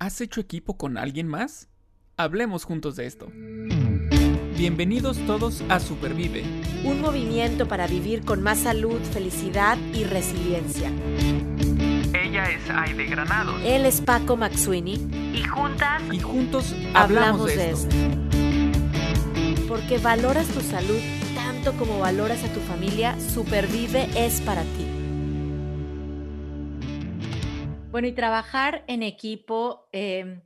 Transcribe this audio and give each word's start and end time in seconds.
¿Has 0.00 0.22
hecho 0.22 0.40
equipo 0.40 0.78
con 0.78 0.96
alguien 0.96 1.28
más? 1.28 1.68
Hablemos 2.16 2.64
juntos 2.64 2.96
de 2.96 3.04
esto. 3.04 3.30
Bienvenidos 4.56 5.18
todos 5.26 5.62
a 5.68 5.78
Supervive. 5.78 6.42
Un 6.84 7.02
movimiento 7.02 7.68
para 7.68 7.86
vivir 7.86 8.24
con 8.24 8.42
más 8.42 8.60
salud, 8.60 8.98
felicidad 9.12 9.76
y 9.92 10.04
resiliencia. 10.04 10.90
Ella 12.14 12.44
es 12.50 12.70
Aide 12.70 13.08
Granados. 13.08 13.60
Él 13.62 13.84
es 13.84 14.00
Paco 14.00 14.38
Maxuini. 14.38 14.94
Y 15.34 15.42
juntas 15.42 16.02
Y 16.10 16.18
juntos 16.18 16.74
hablamos, 16.94 17.48
de, 17.48 17.70
esto. 17.70 17.94
Porque 19.68 19.98
valoras 19.98 20.46
tu 20.46 20.62
salud 20.62 20.98
tanto 21.34 21.74
como 21.74 21.98
valoras 21.98 22.42
a 22.42 22.50
tu 22.54 22.60
familia, 22.60 23.20
Supervive 23.20 24.08
es 24.16 24.40
para 24.40 24.62
ti. 24.62 24.99
Bueno, 27.90 28.06
y 28.06 28.12
trabajar 28.12 28.84
en 28.86 29.02
equipo, 29.02 29.88
eh, 29.92 30.40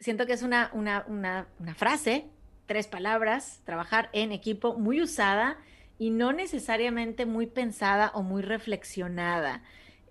siento 0.00 0.24
que 0.24 0.32
es 0.32 0.42
una, 0.42 0.70
una, 0.72 1.04
una, 1.06 1.46
una 1.58 1.74
frase, 1.74 2.30
tres 2.64 2.86
palabras, 2.86 3.60
trabajar 3.64 4.08
en 4.14 4.32
equipo 4.32 4.78
muy 4.78 5.02
usada 5.02 5.58
y 5.98 6.08
no 6.08 6.32
necesariamente 6.32 7.26
muy 7.26 7.46
pensada 7.46 8.10
o 8.14 8.22
muy 8.22 8.40
reflexionada. 8.40 9.62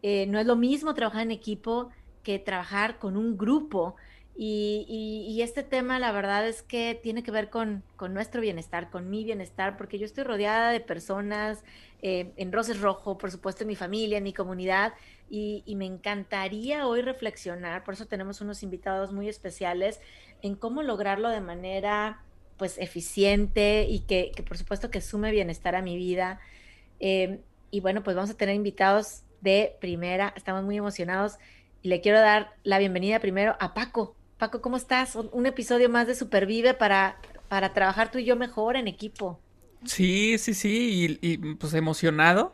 Eh, 0.03 0.27
no 0.27 0.37
es 0.37 0.45
lo 0.45 0.55
mismo 0.55 0.93
trabajar 0.93 1.23
en 1.23 1.31
equipo 1.31 1.89
que 2.21 2.37
trabajar 2.37 2.99
con 2.99 3.17
un 3.17 3.39
grupo. 3.39 3.95
Y, 4.39 5.39
este 5.41 5.63
tema, 5.63 5.97
la 5.97 6.11
verdad 6.11 6.47
es 6.47 6.61
que 6.61 6.99
tiene 7.01 7.23
que 7.23 7.31
ver 7.31 7.49
con, 7.49 7.83
con 7.95 8.13
nuestro 8.13 8.41
bienestar, 8.41 8.91
con 8.91 9.09
mi 9.09 9.23
bienestar, 9.23 9.77
porque 9.77 9.97
yo 9.97 10.05
estoy 10.05 10.23
rodeada 10.23 10.71
de 10.71 10.79
personas 10.79 11.63
eh, 12.03 12.33
en 12.37 12.51
Roses 12.51 12.79
Rojo, 12.79 13.17
por 13.17 13.31
supuesto, 13.31 13.63
en 13.63 13.69
mi 13.69 13.75
familia, 13.75 14.19
en 14.19 14.23
mi 14.23 14.33
comunidad, 14.33 14.93
y, 15.29 15.63
me 15.75 15.85
encantaría 15.85 16.87
hoy 16.87 17.01
reflexionar, 17.01 17.83
por 17.83 17.95
eso 17.95 18.05
tenemos 18.05 18.39
unos 18.39 18.61
invitados 18.61 19.11
muy 19.11 19.27
especiales, 19.27 19.99
en 20.43 20.55
cómo 20.55 20.83
lograrlo 20.83 21.29
de 21.29 21.41
manera 21.41 22.21
pues 22.57 22.77
eficiente 22.77 23.85
y 23.89 23.99
que, 24.01 24.31
que 24.35 24.43
por 24.43 24.57
supuesto 24.57 24.89
que 24.89 25.01
sume 25.01 25.31
bienestar 25.31 25.75
a 25.75 25.81
mi 25.81 25.95
vida. 25.95 26.39
Eh, 26.99 27.39
y 27.71 27.81
bueno, 27.81 28.03
pues 28.03 28.15
vamos 28.15 28.31
a 28.31 28.37
tener 28.37 28.55
invitados 28.55 29.23
de 29.41 29.75
primera, 29.79 30.33
estamos 30.35 30.63
muy 30.63 30.77
emocionados 30.77 31.37
y 31.81 31.89
le 31.89 32.01
quiero 32.01 32.19
dar 32.19 32.55
la 32.63 32.79
bienvenida 32.79 33.19
primero 33.19 33.55
a 33.59 33.73
Paco. 33.73 34.16
Paco, 34.37 34.61
¿cómo 34.61 34.77
estás? 34.77 35.15
Un, 35.15 35.45
episodio 35.47 35.89
más 35.89 36.05
de 36.05 36.13
Supervive 36.13 36.75
para, 36.75 37.17
para 37.47 37.73
trabajar 37.73 38.11
tú 38.11 38.19
y 38.19 38.25
yo 38.25 38.35
mejor 38.35 38.75
en 38.75 38.87
equipo. 38.87 39.39
Sí, 39.83 40.37
sí, 40.37 40.53
sí, 40.53 41.17
y, 41.21 41.27
y, 41.27 41.55
pues 41.55 41.73
emocionado, 41.73 42.53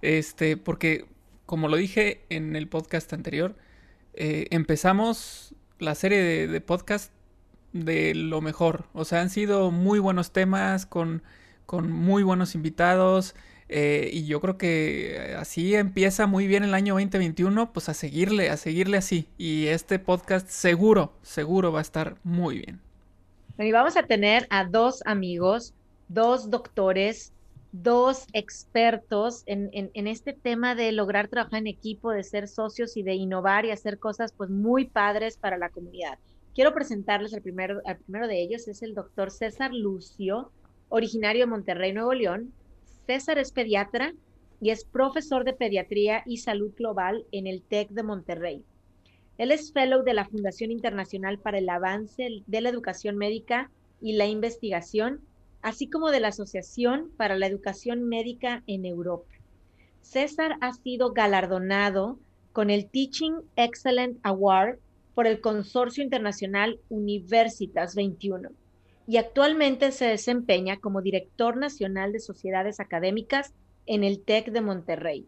este, 0.00 0.56
porque 0.56 1.06
como 1.44 1.68
lo 1.68 1.76
dije 1.76 2.24
en 2.30 2.56
el 2.56 2.66
podcast 2.66 3.12
anterior, 3.12 3.56
eh, 4.14 4.46
empezamos 4.50 5.54
la 5.78 5.94
serie 5.94 6.18
de, 6.22 6.48
de 6.48 6.60
podcast 6.62 7.12
de 7.74 8.14
lo 8.14 8.40
mejor, 8.40 8.86
o 8.94 9.04
sea, 9.04 9.20
han 9.20 9.28
sido 9.28 9.70
muy 9.70 9.98
buenos 9.98 10.32
temas 10.32 10.86
con, 10.86 11.22
con 11.66 11.92
muy 11.92 12.22
buenos 12.22 12.54
invitados, 12.54 13.34
eh, 13.68 14.10
y 14.12 14.26
yo 14.26 14.40
creo 14.40 14.58
que 14.58 15.34
así 15.38 15.74
empieza 15.74 16.26
muy 16.26 16.46
bien 16.46 16.64
el 16.64 16.74
año 16.74 16.94
2021, 16.94 17.72
pues 17.72 17.88
a 17.88 17.94
seguirle, 17.94 18.50
a 18.50 18.56
seguirle 18.56 18.96
así, 18.98 19.28
y 19.38 19.66
este 19.68 19.98
podcast 19.98 20.48
seguro, 20.48 21.12
seguro 21.22 21.72
va 21.72 21.80
a 21.80 21.82
estar 21.82 22.16
muy 22.24 22.58
bien. 22.60 22.80
Y 23.58 23.72
vamos 23.72 23.96
a 23.96 24.04
tener 24.06 24.46
a 24.50 24.64
dos 24.64 25.02
amigos, 25.04 25.74
dos 26.08 26.50
doctores, 26.50 27.34
dos 27.72 28.26
expertos 28.32 29.42
en, 29.46 29.68
en- 29.72 29.90
en 29.94 30.06
este 30.06 30.32
tema 30.32 30.74
de 30.74 30.92
lograr 30.92 31.28
trabajar 31.28 31.58
en 31.60 31.66
equipo, 31.66 32.10
de 32.12 32.22
ser 32.24 32.48
socios 32.48 32.96
y 32.96 33.02
de 33.02 33.14
innovar 33.14 33.64
y 33.64 33.70
hacer 33.72 33.98
cosas 33.98 34.32
pues 34.32 34.48
muy 34.50 34.88
padres 34.88 35.36
para 35.38 35.58
la 35.58 35.70
comunidad. 35.70 36.18
Quiero 36.54 36.72
presentarles 36.74 37.34
al 37.34 37.42
primero, 37.42 37.80
al 37.84 37.98
primero 37.98 38.28
de 38.28 38.40
ellos, 38.42 38.68
es 38.68 38.82
el 38.82 38.94
doctor 38.94 39.30
César 39.30 39.72
Lucio, 39.74 40.52
originario 40.88 41.42
de 41.42 41.50
Monterrey, 41.50 41.92
Nuevo 41.92 42.14
León. 42.14 42.54
César 43.08 43.38
es 43.38 43.52
pediatra 43.52 44.12
y 44.60 44.68
es 44.68 44.84
profesor 44.84 45.42
de 45.44 45.54
pediatría 45.54 46.22
y 46.26 46.36
salud 46.36 46.74
global 46.76 47.24
en 47.32 47.46
el 47.46 47.62
TEC 47.62 47.88
de 47.88 48.02
Monterrey. 48.02 48.62
Él 49.38 49.50
es 49.50 49.72
fellow 49.72 50.02
de 50.02 50.12
la 50.12 50.26
Fundación 50.26 50.70
Internacional 50.70 51.38
para 51.38 51.56
el 51.56 51.70
Avance 51.70 52.42
de 52.46 52.60
la 52.60 52.68
Educación 52.68 53.16
Médica 53.16 53.70
y 54.02 54.12
la 54.12 54.26
Investigación, 54.26 55.22
así 55.62 55.88
como 55.88 56.10
de 56.10 56.20
la 56.20 56.28
Asociación 56.28 57.10
para 57.16 57.38
la 57.38 57.46
Educación 57.46 58.06
Médica 58.06 58.62
en 58.66 58.84
Europa. 58.84 59.32
César 60.02 60.58
ha 60.60 60.74
sido 60.74 61.14
galardonado 61.14 62.18
con 62.52 62.68
el 62.68 62.90
Teaching 62.90 63.36
Excellent 63.56 64.18
Award 64.22 64.80
por 65.14 65.26
el 65.26 65.40
Consorcio 65.40 66.04
Internacional 66.04 66.78
Universitas 66.90 67.94
21 67.94 68.50
y 69.08 69.16
actualmente 69.16 69.90
se 69.90 70.04
desempeña 70.04 70.76
como 70.80 71.00
director 71.00 71.56
nacional 71.56 72.12
de 72.12 72.20
sociedades 72.20 72.78
académicas 72.78 73.54
en 73.86 74.04
el 74.04 74.20
TEC 74.20 74.52
de 74.52 74.60
Monterrey. 74.60 75.26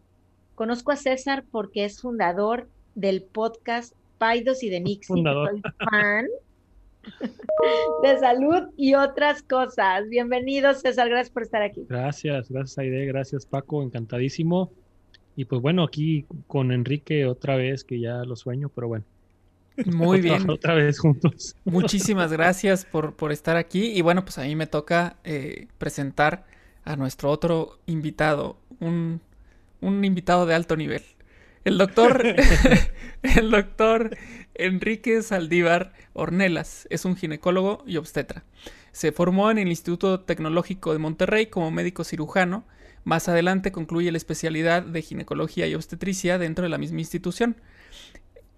Conozco 0.53 0.91
a 0.91 0.95
César 0.95 1.45
porque 1.51 1.85
es 1.85 1.99
fundador 1.99 2.69
del 2.93 3.23
podcast 3.23 3.95
Paidos 4.19 4.61
y 4.61 4.69
de 4.69 4.81
Nixie. 4.81 5.07
Fundador. 5.07 5.49
Soy 5.49 5.61
fan 5.79 6.27
de 8.03 8.19
salud 8.19 8.69
y 8.77 8.93
otras 8.93 9.41
cosas. 9.41 10.07
Bienvenido, 10.09 10.75
César. 10.75 11.09
Gracias 11.09 11.31
por 11.31 11.41
estar 11.41 11.63
aquí. 11.63 11.83
Gracias, 11.89 12.51
gracias 12.51 12.77
Aide, 12.77 13.07
gracias 13.07 13.47
Paco, 13.47 13.81
encantadísimo. 13.81 14.71
Y 15.35 15.45
pues 15.45 15.59
bueno, 15.59 15.83
aquí 15.83 16.27
con 16.45 16.71
Enrique 16.71 17.25
otra 17.25 17.55
vez, 17.55 17.83
que 17.83 17.99
ya 17.99 18.23
lo 18.25 18.35
sueño, 18.35 18.69
pero 18.69 18.87
bueno, 18.89 19.05
Muy 19.85 20.19
otra, 20.19 20.37
bien. 20.37 20.49
otra 20.49 20.73
vez 20.75 20.99
juntos. 20.99 21.55
Muchísimas 21.65 22.31
gracias 22.31 22.85
por, 22.85 23.15
por 23.15 23.31
estar 23.31 23.57
aquí. 23.57 23.91
Y 23.91 24.01
bueno, 24.01 24.23
pues 24.23 24.37
a 24.37 24.43
mí 24.43 24.55
me 24.55 24.67
toca 24.67 25.17
eh, 25.23 25.67
presentar 25.77 26.45
a 26.83 26.95
nuestro 26.95 27.29
otro 27.29 27.79
invitado, 27.85 28.57
un, 28.79 29.21
un 29.81 30.03
invitado 30.03 30.45
de 30.45 30.55
alto 30.55 30.75
nivel. 30.75 31.03
El 31.63 31.77
doctor, 31.77 32.23
el 33.21 33.51
doctor 33.51 34.17
Enrique 34.55 35.21
Saldívar 35.21 35.93
Ornelas 36.13 36.87
es 36.89 37.05
un 37.05 37.15
ginecólogo 37.15 37.83
y 37.85 37.97
obstetra. 37.97 38.43
Se 38.91 39.11
formó 39.11 39.51
en 39.51 39.59
el 39.59 39.67
Instituto 39.67 40.21
Tecnológico 40.21 40.91
de 40.91 40.99
Monterrey 40.99 41.47
como 41.47 41.71
médico 41.71 42.03
cirujano. 42.03 42.65
Más 43.03 43.29
adelante 43.29 43.71
concluye 43.71 44.11
la 44.11 44.17
especialidad 44.17 44.83
de 44.83 45.01
ginecología 45.01 45.67
y 45.67 45.75
obstetricia 45.75 46.37
dentro 46.37 46.63
de 46.63 46.69
la 46.69 46.77
misma 46.77 46.99
institución. 46.99 47.55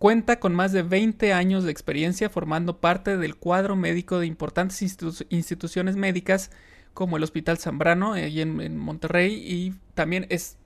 Cuenta 0.03 0.37
con 0.41 0.53
más 0.53 0.73
de 0.73 0.81
20 0.83 1.31
años 1.31 1.63
de 1.63 1.71
experiencia 1.71 2.29
formando 2.29 2.81
parte 2.81 3.15
del 3.15 3.37
cuadro 3.37 3.77
médico 3.77 4.19
de 4.19 4.25
importantes 4.25 4.81
institu- 4.81 5.25
instituciones 5.29 5.95
médicas 5.95 6.51
como 6.93 7.15
el 7.15 7.23
Hospital 7.23 7.57
Zambrano, 7.57 8.11
ahí 8.11 8.41
en, 8.41 8.59
en 8.59 8.77
Monterrey, 8.77 9.33
y 9.33 9.75
también 9.93 10.25
es 10.27 10.57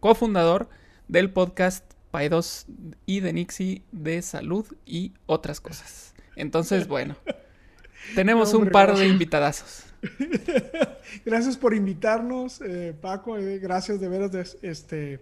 cofundador 0.00 0.68
del 1.08 1.30
podcast 1.30 1.90
Paidos 2.10 2.66
y 3.06 3.20
de 3.20 3.32
Nixie 3.32 3.82
de 3.92 4.20
salud 4.20 4.66
y 4.84 5.14
otras 5.24 5.62
cosas. 5.62 6.14
Entonces, 6.36 6.86
bueno, 6.86 7.16
tenemos 8.14 8.52
No, 8.52 8.58
un 8.58 8.68
par 8.68 8.94
de 8.94 9.08
invitadazos. 9.08 9.86
Gracias 11.24 11.56
por 11.56 11.72
invitarnos, 11.72 12.60
eh, 12.60 12.94
Paco. 13.00 13.38
eh, 13.38 13.58
gracias 13.58 14.00
de 14.00 14.08
veras. 14.10 14.32
de- 14.32 14.68
este, 14.70 15.20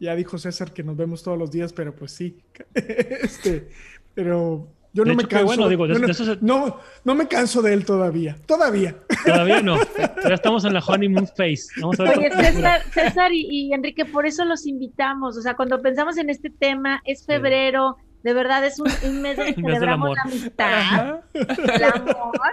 ya 0.00 0.14
dijo 0.14 0.38
César 0.38 0.72
que 0.72 0.82
nos 0.82 0.96
vemos 0.96 1.22
todos 1.22 1.38
los 1.38 1.50
días, 1.50 1.72
pero 1.72 1.94
pues 1.94 2.12
sí. 2.12 2.38
este, 2.74 3.68
pero 4.14 4.68
yo 4.92 5.04
De 5.04 5.10
no 5.10 5.16
me 5.16 5.22
hecho, 5.22 5.28
canso. 5.30 5.46
bueno, 5.46 5.68
digo, 5.68 5.86
de- 5.86 5.94
yo 5.94 6.00
no, 6.00 6.06
de 6.06 6.12
eso 6.12 6.24
se- 6.24 6.38
no, 6.40 6.78
no 7.04 7.14
me 7.14 7.28
canso 7.28 7.60
de 7.62 7.72
él 7.74 7.84
todavía. 7.84 8.36
Todavía. 8.46 8.96
Todavía 9.24 9.60
no, 9.62 9.76
ya 10.28 10.34
estamos 10.34 10.64
en 10.64 10.74
la 10.74 10.80
honeymoon 10.80 11.26
phase. 11.26 11.66
Vamos 11.80 12.00
a 12.00 12.04
ver 12.04 12.18
Oye. 12.18 12.30
César, 12.30 12.82
César 12.92 13.32
y, 13.32 13.46
y 13.50 13.72
Enrique, 13.74 14.04
por 14.04 14.26
eso 14.26 14.44
los 14.44 14.66
invitamos. 14.66 15.36
O 15.36 15.42
sea, 15.42 15.54
cuando 15.54 15.80
pensamos 15.82 16.16
en 16.16 16.30
este 16.30 16.50
tema, 16.50 17.02
es 17.04 17.24
febrero, 17.26 17.96
de 18.22 18.32
verdad 18.32 18.64
es 18.64 18.80
un, 18.80 18.90
un 19.06 19.22
mes 19.22 19.36
donde 19.36 19.54
celebramos 19.54 20.06
amor. 20.06 20.16
la 20.16 20.22
amistad, 20.22 20.72
Ajá. 20.74 21.20
el 21.34 21.84
amor. 21.84 22.52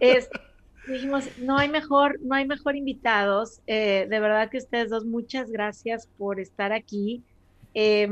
Es, 0.00 0.28
dijimos, 0.86 1.28
no 1.38 1.56
hay 1.56 1.68
mejor, 1.68 2.18
no 2.22 2.34
hay 2.34 2.46
mejor 2.46 2.76
invitados. 2.76 3.60
Eh, 3.66 4.06
de 4.08 4.20
verdad 4.20 4.50
que 4.50 4.58
ustedes 4.58 4.90
dos, 4.90 5.04
muchas 5.04 5.50
gracias 5.50 6.08
por 6.18 6.40
estar 6.40 6.72
aquí. 6.72 7.22
Eh, 7.74 8.08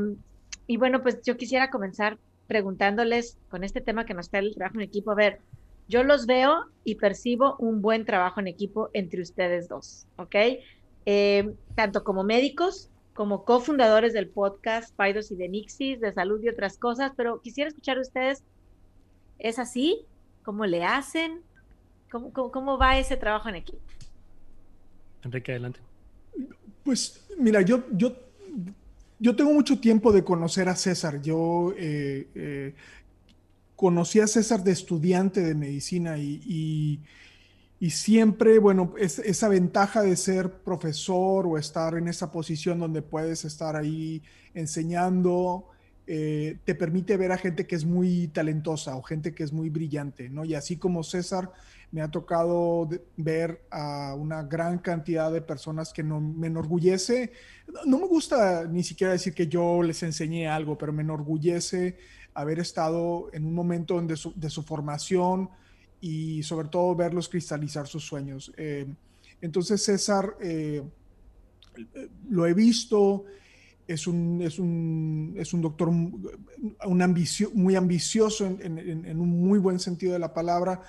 y 0.67 0.77
bueno, 0.77 1.01
pues 1.01 1.21
yo 1.23 1.37
quisiera 1.37 1.69
comenzar 1.69 2.17
preguntándoles 2.47 3.37
con 3.49 3.63
este 3.63 3.81
tema 3.81 4.05
que 4.05 4.13
nos 4.13 4.29
trae 4.29 4.43
el 4.43 4.55
trabajo 4.55 4.77
en 4.77 4.83
equipo. 4.83 5.11
A 5.11 5.15
ver, 5.15 5.39
yo 5.87 6.03
los 6.03 6.25
veo 6.25 6.65
y 6.83 6.95
percibo 6.95 7.55
un 7.59 7.81
buen 7.81 8.05
trabajo 8.05 8.39
en 8.39 8.47
equipo 8.47 8.89
entre 8.93 9.21
ustedes 9.21 9.67
dos, 9.67 10.07
¿ok? 10.17 10.35
Eh, 11.05 11.53
tanto 11.75 12.03
como 12.03 12.23
médicos, 12.23 12.89
como 13.13 13.43
cofundadores 13.43 14.13
del 14.13 14.29
podcast 14.29 14.95
Paidos 14.95 15.31
y 15.31 15.35
de 15.35 15.49
Nixis, 15.49 15.99
de 15.99 16.13
salud 16.13 16.41
y 16.41 16.49
otras 16.49 16.77
cosas, 16.77 17.11
pero 17.15 17.41
quisiera 17.41 17.67
escuchar 17.67 17.95
de 17.95 18.01
ustedes, 18.01 18.43
¿es 19.39 19.59
así? 19.59 20.05
¿Cómo 20.43 20.65
le 20.65 20.83
hacen? 20.83 21.41
¿Cómo, 22.13 22.31
cómo, 22.31 22.51
cómo 22.51 22.77
va 22.77 22.99
ese 22.99 23.17
trabajo 23.17 23.49
en 23.49 23.55
equipo? 23.55 23.81
Enrique, 25.23 25.51
adelante. 25.51 25.79
Pues 26.83 27.25
mira, 27.39 27.61
yo, 27.61 27.85
yo, 27.91 28.15
yo 29.17 29.35
tengo 29.35 29.51
mucho 29.51 29.79
tiempo 29.79 30.11
de 30.11 30.23
conocer 30.23 30.69
a 30.69 30.75
César. 30.75 31.23
Yo 31.23 31.73
eh, 31.75 32.27
eh, 32.35 32.75
conocí 33.75 34.19
a 34.19 34.27
César 34.27 34.63
de 34.63 34.73
estudiante 34.73 35.41
de 35.41 35.55
medicina 35.55 36.19
y, 36.19 37.01
y, 37.79 37.89
siempre, 37.89 38.59
bueno, 38.59 38.93
esa 38.99 39.49
ventaja 39.49 40.03
de 40.03 40.15
ser 40.15 40.51
profesor 40.51 41.47
o 41.47 41.57
estar 41.57 41.97
en 41.97 42.07
esa 42.07 42.31
posición 42.31 42.77
donde 42.77 43.01
puedes 43.01 43.43
estar 43.43 43.75
ahí 43.75 44.21
enseñando, 44.53 45.65
eh, 46.05 46.57
te 46.65 46.75
permite 46.75 47.15
ver 47.15 47.31
a 47.31 47.37
gente 47.37 47.65
que 47.65 47.75
es 47.75 47.85
muy 47.85 48.27
talentosa 48.27 48.95
o 48.95 49.01
gente 49.01 49.33
que 49.33 49.43
es 49.43 49.53
muy 49.53 49.69
brillante, 49.69 50.29
¿no? 50.29 50.43
Y 50.43 50.53
así 50.53 50.75
como 50.77 51.03
César, 51.03 51.51
me 51.91 52.01
ha 52.01 52.09
tocado 52.09 52.89
ver 53.15 53.61
a 53.69 54.13
una 54.15 54.43
gran 54.43 54.79
cantidad 54.79 55.31
de 55.31 55.41
personas 55.41 55.93
que 55.93 56.03
no, 56.03 56.19
me 56.19 56.47
enorgullece. 56.47 57.31
No 57.85 57.99
me 57.99 58.07
gusta 58.07 58.65
ni 58.65 58.83
siquiera 58.83 59.13
decir 59.13 59.33
que 59.33 59.47
yo 59.47 59.81
les 59.83 60.03
enseñé 60.03 60.47
algo, 60.47 60.77
pero 60.77 60.91
me 60.91 61.03
enorgullece 61.03 61.97
haber 62.33 62.59
estado 62.59 63.29
en 63.31 63.45
un 63.45 63.53
momento 63.53 64.01
de 64.01 64.49
su, 64.49 64.63
formación 64.63 65.49
y 66.01 66.43
sobre 66.43 66.67
todo 66.67 66.95
verlos 66.95 67.29
cristalizar 67.29 67.87
sus 67.87 68.03
sueños. 68.03 68.51
Eh, 68.57 68.87
entonces 69.39 69.83
César, 69.83 70.35
eh, 70.41 70.81
lo 72.27 72.45
he 72.45 72.53
visto, 72.53 73.25
es 73.87 74.07
un, 74.07 74.41
es 74.41 74.59
un, 74.59 75.33
es 75.37 75.53
un 75.53 75.61
doctor 75.61 75.89
un 75.89 77.01
ambicio, 77.01 77.51
muy 77.53 77.75
ambicioso 77.75 78.45
en, 78.45 79.19
un 79.19 79.29
muy 79.29 79.59
buen 79.59 79.79
sentido 79.79 80.13
de 80.13 80.19
la 80.19 80.33
palabra. 80.33 80.81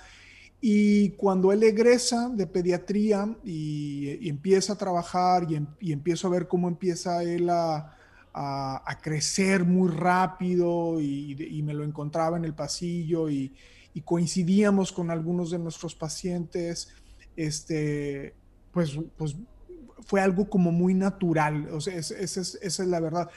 Y 0.61 1.11
cuando 1.11 1.51
él 1.51 1.63
egresa 1.63 2.29
de 2.29 2.47
pediatría 2.47 3.35
y, 3.43 4.27
empieza 4.27 4.73
a 4.73 4.77
trabajar 4.77 5.45
y, 5.49 5.55
em, 5.55 5.67
y, 5.79 5.91
empiezo 5.91 6.27
a 6.27 6.31
ver 6.31 6.47
cómo 6.47 6.67
empieza 6.67 7.21
él 7.23 7.49
a, 7.49 7.95
a, 8.37 8.99
crecer 9.01 9.63
muy 9.63 9.89
rápido 9.89 10.99
y, 10.99 11.61
me 11.63 11.73
lo 11.73 11.83
encontraba 11.83 12.37
en 12.37 12.45
el 12.45 12.53
pasillo 12.53 13.29
y, 13.29 13.53
coincidíamos 14.03 14.91
con 14.91 15.09
algunos 15.09 15.51
de 15.51 15.59
nuestros 15.59 15.95
pacientes, 15.95 16.89
este, 17.37 18.35
pues, 18.73 18.99
pues 19.17 19.37
fue 20.01 20.21
algo 20.21 20.49
como 20.49 20.71
muy 20.71 20.93
natural, 20.93 21.69
o 21.71 21.81
sea, 21.81 21.95
esa 21.95 22.19
es 22.41 22.79
la 22.79 22.99
verdad 22.99 23.29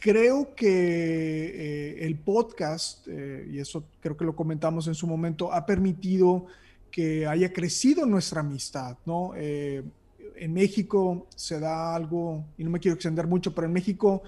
creo 0.00 0.54
que 0.54 0.68
eh, 0.68 2.06
el 2.06 2.16
podcast, 2.18 3.06
eh, 3.08 3.48
y 3.50 3.58
eso 3.58 3.84
creo 4.00 4.16
que 4.16 4.24
lo 4.24 4.34
comentamos 4.34 4.86
en 4.86 4.94
su 4.94 5.06
momento, 5.06 5.52
ha 5.52 5.66
permitido 5.66 6.46
que 6.90 7.26
haya 7.26 7.52
crecido 7.52 8.06
nuestra 8.06 8.40
amistad, 8.40 8.96
¿no? 9.04 9.32
Eh, 9.36 9.82
en 10.36 10.52
México 10.52 11.26
se 11.34 11.58
da 11.58 11.94
algo, 11.94 12.44
y 12.56 12.64
no 12.64 12.70
me 12.70 12.78
quiero 12.78 12.94
extender 12.94 13.26
mucho, 13.26 13.54
pero 13.54 13.66
en 13.66 13.72
México 13.72 14.22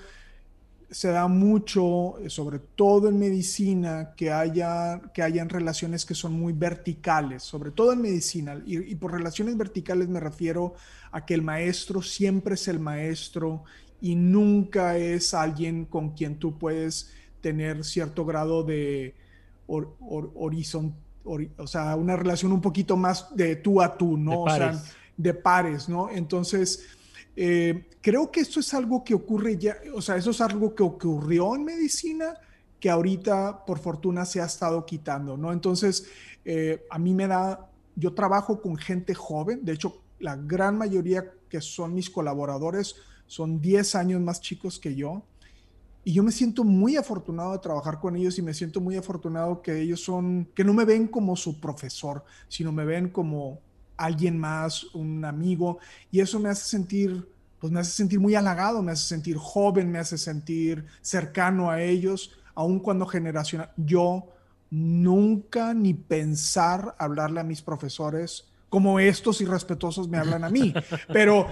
se 0.90 1.08
da 1.08 1.28
mucho, 1.28 2.16
sobre 2.28 2.58
todo 2.58 3.08
en 3.08 3.18
medicina, 3.18 4.12
que, 4.16 4.32
haya, 4.32 5.00
que 5.14 5.22
hayan 5.22 5.48
relaciones 5.48 6.04
que 6.04 6.14
son 6.14 6.32
muy 6.32 6.52
verticales, 6.52 7.42
sobre 7.42 7.70
todo 7.70 7.92
en 7.92 8.02
medicina. 8.02 8.60
y 8.66 8.94
por 8.96 9.12
relaciones 9.12 9.56
verticales 9.56 10.08
me 10.08 10.20
refiero 10.20 10.74
a 11.12 11.24
que 11.24 11.34
el 11.34 11.42
maestro 11.42 12.02
siempre 12.02 12.54
es 12.54 12.68
el 12.68 12.80
maestro 12.80 13.64
y 14.00 14.14
nunca 14.14 14.96
es 14.96 15.34
alguien 15.34 15.84
con 15.84 16.10
quien 16.10 16.38
tú 16.38 16.58
puedes 16.58 17.12
tener 17.40 17.84
cierto 17.84 18.24
grado 18.24 18.64
de 18.64 19.14
horizonte, 19.66 20.96
o 21.24 21.66
sea, 21.66 21.94
una 21.96 22.16
relación 22.16 22.52
un 22.52 22.60
poquito 22.60 22.96
más 22.96 23.34
de 23.36 23.56
tú 23.56 23.80
a 23.80 23.96
tú, 23.96 24.16
¿no? 24.16 24.44
De 24.44 24.44
pares. 24.44 24.76
O 24.76 24.78
sea, 24.78 24.94
de 25.16 25.34
pares, 25.34 25.88
¿no? 25.88 26.10
Entonces, 26.10 26.86
eh, 27.36 27.88
creo 28.00 28.30
que 28.30 28.40
esto 28.40 28.60
es 28.60 28.74
algo 28.74 29.04
que 29.04 29.14
ocurre 29.14 29.56
ya, 29.56 29.76
o 29.94 30.02
sea, 30.02 30.16
eso 30.16 30.30
es 30.30 30.40
algo 30.40 30.74
que 30.74 30.82
ocurrió 30.82 31.54
en 31.54 31.64
medicina 31.64 32.34
que 32.78 32.90
ahorita, 32.90 33.64
por 33.66 33.78
fortuna, 33.78 34.24
se 34.24 34.40
ha 34.40 34.46
estado 34.46 34.84
quitando, 34.86 35.36
¿no? 35.36 35.52
Entonces, 35.52 36.06
eh, 36.44 36.86
a 36.90 36.98
mí 36.98 37.14
me 37.14 37.26
da, 37.26 37.70
yo 37.94 38.14
trabajo 38.14 38.60
con 38.60 38.76
gente 38.76 39.14
joven, 39.14 39.64
de 39.64 39.72
hecho, 39.72 40.02
la 40.18 40.36
gran 40.36 40.76
mayoría 40.78 41.32
que 41.48 41.60
son 41.60 41.94
mis 41.94 42.08
colaboradores 42.08 42.94
son 43.26 43.60
10 43.60 43.94
años 43.94 44.20
más 44.20 44.40
chicos 44.40 44.78
que 44.78 44.94
yo. 44.94 45.22
Y 46.02 46.14
yo 46.14 46.22
me 46.22 46.32
siento 46.32 46.64
muy 46.64 46.96
afortunado 46.96 47.52
de 47.52 47.58
trabajar 47.58 48.00
con 48.00 48.16
ellos 48.16 48.38
y 48.38 48.42
me 48.42 48.54
siento 48.54 48.80
muy 48.80 48.96
afortunado 48.96 49.60
que 49.60 49.80
ellos 49.80 50.00
son, 50.00 50.48
que 50.54 50.64
no 50.64 50.72
me 50.72 50.84
ven 50.84 51.06
como 51.06 51.36
su 51.36 51.60
profesor, 51.60 52.24
sino 52.48 52.72
me 52.72 52.84
ven 52.84 53.10
como 53.10 53.60
alguien 54.00 54.38
más, 54.38 54.84
un 54.94 55.24
amigo. 55.24 55.78
Y 56.10 56.20
eso 56.20 56.40
me 56.40 56.48
hace 56.48 56.64
sentir, 56.68 57.28
pues 57.58 57.72
me 57.72 57.80
hace 57.80 57.92
sentir 57.92 58.18
muy 58.18 58.34
halagado, 58.34 58.82
me 58.82 58.92
hace 58.92 59.06
sentir 59.06 59.36
joven, 59.36 59.90
me 59.90 59.98
hace 59.98 60.18
sentir 60.18 60.86
cercano 61.02 61.70
a 61.70 61.82
ellos, 61.82 62.38
aun 62.54 62.80
cuando 62.80 63.06
generacional. 63.06 63.70
Yo 63.76 64.26
nunca 64.70 65.74
ni 65.74 65.94
pensar 65.94 66.94
hablarle 66.98 67.40
a 67.40 67.44
mis 67.44 67.60
profesores 67.60 68.50
como 68.70 69.00
estos 69.00 69.40
irrespetuosos 69.40 70.08
me 70.08 70.16
hablan 70.16 70.44
a 70.44 70.48
mí. 70.48 70.72
Pero, 71.12 71.48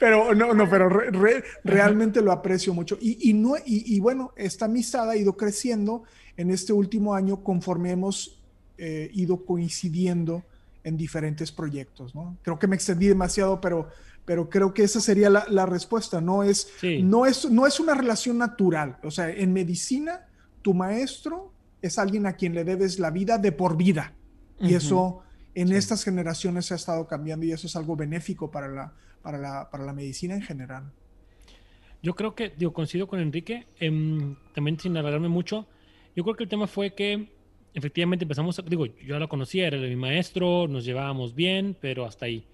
pero 0.00 0.34
no, 0.34 0.52
no, 0.52 0.68
pero 0.68 0.88
realmente 1.64 2.20
lo 2.20 2.32
aprecio 2.32 2.74
mucho. 2.74 2.98
Y, 3.00 3.32
no, 3.32 3.54
y, 3.64 3.98
bueno, 4.00 4.32
esta 4.36 4.64
amistad 4.64 5.08
ha 5.08 5.16
ido 5.16 5.36
creciendo 5.36 6.02
en 6.36 6.50
este 6.50 6.72
último 6.72 7.14
año 7.14 7.42
conforme 7.42 7.92
hemos 7.92 8.40
eh, 8.76 9.10
ido 9.14 9.44
coincidiendo 9.44 10.42
en 10.84 10.96
diferentes 10.96 11.52
proyectos. 11.52 12.14
¿no? 12.14 12.36
Creo 12.42 12.58
que 12.58 12.66
me 12.66 12.76
extendí 12.76 13.08
demasiado, 13.08 13.60
pero, 13.60 13.88
pero 14.24 14.48
creo 14.48 14.72
que 14.74 14.82
esa 14.82 15.00
sería 15.00 15.30
la, 15.30 15.66
respuesta. 15.66 16.20
No 16.20 16.42
es, 16.42 16.68
no, 17.02 17.26
es, 17.26 17.50
no 17.50 17.66
es 17.66 17.80
una 17.80 17.94
relación 17.94 18.38
natural. 18.38 18.98
O 19.02 19.10
sea, 19.10 19.30
en 19.30 19.52
medicina, 19.52 20.26
tu 20.62 20.74
maestro 20.74 21.52
es 21.82 21.98
alguien 21.98 22.26
a 22.26 22.34
quien 22.34 22.54
le 22.54 22.64
debes 22.64 22.98
la 22.98 23.10
vida 23.10 23.38
de 23.38 23.52
por 23.52 23.76
vida. 23.76 24.14
Y 24.58 24.74
eso 24.74 25.22
en 25.54 25.72
estas 25.72 26.04
generaciones 26.04 26.66
se 26.66 26.74
ha 26.74 26.76
estado 26.76 27.06
cambiando 27.06 27.46
y 27.46 27.52
eso 27.52 27.66
es 27.66 27.76
algo 27.76 27.96
benéfico 27.96 28.50
para 28.50 28.68
la, 28.68 28.92
para 29.22 29.38
la, 29.38 29.70
para 29.70 29.84
la 29.84 29.92
medicina 29.92 30.34
en 30.34 30.42
general. 30.42 30.92
Yo 32.02 32.14
creo 32.14 32.34
que, 32.34 32.50
digo, 32.50 32.72
coincido 32.72 33.06
con 33.06 33.20
Enrique, 33.20 33.66
em, 33.78 34.36
también 34.54 34.78
sin 34.78 34.96
alargarme 34.96 35.28
mucho, 35.28 35.66
yo 36.16 36.24
creo 36.24 36.36
que 36.36 36.44
el 36.44 36.50
tema 36.50 36.66
fue 36.66 36.94
que 36.94 37.28
efectivamente 37.74 38.24
empezamos, 38.24 38.62
digo, 38.66 38.86
yo 38.86 39.18
lo 39.18 39.28
conocía, 39.28 39.66
era 39.66 39.78
mi 39.78 39.96
maestro, 39.96 40.68
nos 40.68 40.84
llevábamos 40.84 41.34
bien, 41.34 41.76
pero 41.80 42.04
hasta 42.04 42.26
ahí. 42.26 42.44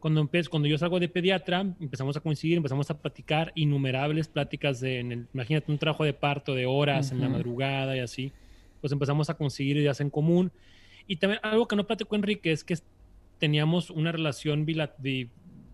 Cuando, 0.00 0.28
cuando 0.50 0.68
yo 0.68 0.76
salgo 0.78 0.98
de 0.98 1.08
pediatra, 1.08 1.60
empezamos 1.78 2.16
a 2.16 2.20
coincidir, 2.20 2.56
empezamos 2.56 2.90
a 2.90 3.00
platicar 3.00 3.52
innumerables 3.54 4.26
pláticas 4.26 4.80
de, 4.80 4.98
en 4.98 5.12
el, 5.12 5.26
imagínate, 5.32 5.70
un 5.70 5.78
trabajo 5.78 6.02
de 6.02 6.12
parto 6.12 6.54
de 6.54 6.66
horas 6.66 7.12
en 7.12 7.20
la 7.20 7.28
madrugada 7.28 7.96
y 7.96 8.00
así, 8.00 8.32
pues 8.80 8.92
empezamos 8.92 9.30
a 9.30 9.34
conseguir 9.34 9.76
ideas 9.76 10.00
en 10.00 10.10
común. 10.10 10.50
Y 11.06 11.16
también 11.16 11.40
algo 11.44 11.68
que 11.68 11.76
no 11.76 11.86
platicó 11.86 12.16
Enrique 12.16 12.50
es 12.50 12.64
que 12.64 12.76
teníamos 13.38 13.90
una 13.90 14.10
relación 14.10 14.66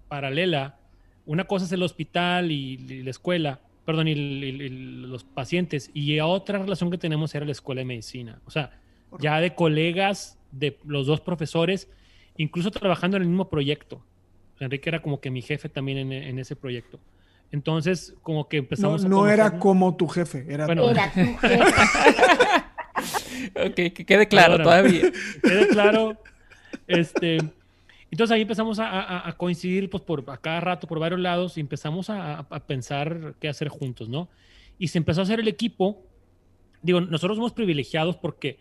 paralela. 0.09 0.79
Una 1.25 1.45
cosa 1.45 1.65
es 1.65 1.73
el 1.73 1.83
hospital 1.83 2.53
y, 2.53 3.03
la 3.03 3.11
escuela, 3.11 3.61
perdón, 3.87 4.09
y, 4.09 4.15
los 4.15 5.25
pacientes, 5.25 5.91
y 5.95 6.21
otra 6.21 6.59
relación 6.59 6.91
que 6.91 6.99
tenemos 6.99 7.35
era 7.35 7.47
la 7.47 7.53
escuela 7.53 7.81
de 7.81 7.87
medicina. 7.87 8.41
O 8.45 8.51
sea, 8.51 8.79
ya 9.19 9.41
de 9.41 9.55
colegas 9.55 10.39
de 10.53 10.79
los 10.85 11.07
dos 11.07 11.21
profesores, 11.21 11.89
incluso 12.37 12.71
trabajando 12.71 13.17
en 13.17 13.25
el 13.25 13.29
mismo 13.29 13.49
proyecto. 13.49 14.03
Enrique 14.61 14.89
era 14.89 15.03
como 15.03 15.21
que 15.21 15.31
mi 15.31 15.43
jefe 15.43 15.69
también 15.69 16.13
en, 16.13 16.39
ese 16.39 16.57
proyecto. 16.57 16.99
Entonces, 17.53 18.15
como 18.23 18.49
que 18.49 18.59
empezamos 18.59 19.05
no, 19.05 19.09
No 19.09 19.29
era 19.29 19.59
como 19.59 19.97
tu 19.97 20.09
jefe, 20.09 20.45
era, 20.49 20.67
tu 20.67 20.89
jefe. 20.89 21.37
ok, 23.67 23.75
que 23.75 24.05
quede 24.07 24.29
claro 24.29 24.63
todavía. 24.63 25.13
quede 25.43 25.69
claro. 25.69 26.21
Este, 26.87 27.39
entonces 28.11 28.35
ahí 28.35 28.43
empezamos 28.43 28.79
a, 28.81 29.35
coincidir 29.37 29.91
pues, 29.91 30.03
por 30.03 30.25
a 30.29 30.39
cada 30.39 30.61
rato 30.61 30.87
por 30.87 30.99
varios 30.99 31.21
lados 31.21 31.59
y 31.59 31.61
empezamos 31.61 32.09
a, 32.11 32.47
pensar 32.67 33.35
qué 33.41 33.49
hacer 33.49 33.69
juntos, 33.69 34.09
¿no? 34.09 34.29
Y 34.79 34.89
se 34.89 34.99
empezó 34.99 35.21
a 35.21 35.25
hacer 35.25 35.41
el 35.41 35.49
equipo. 35.49 36.03
Digo, 36.83 37.01
nosotros 37.01 37.37
somos 37.37 37.53
privilegiados 37.53 38.17
porque 38.17 38.61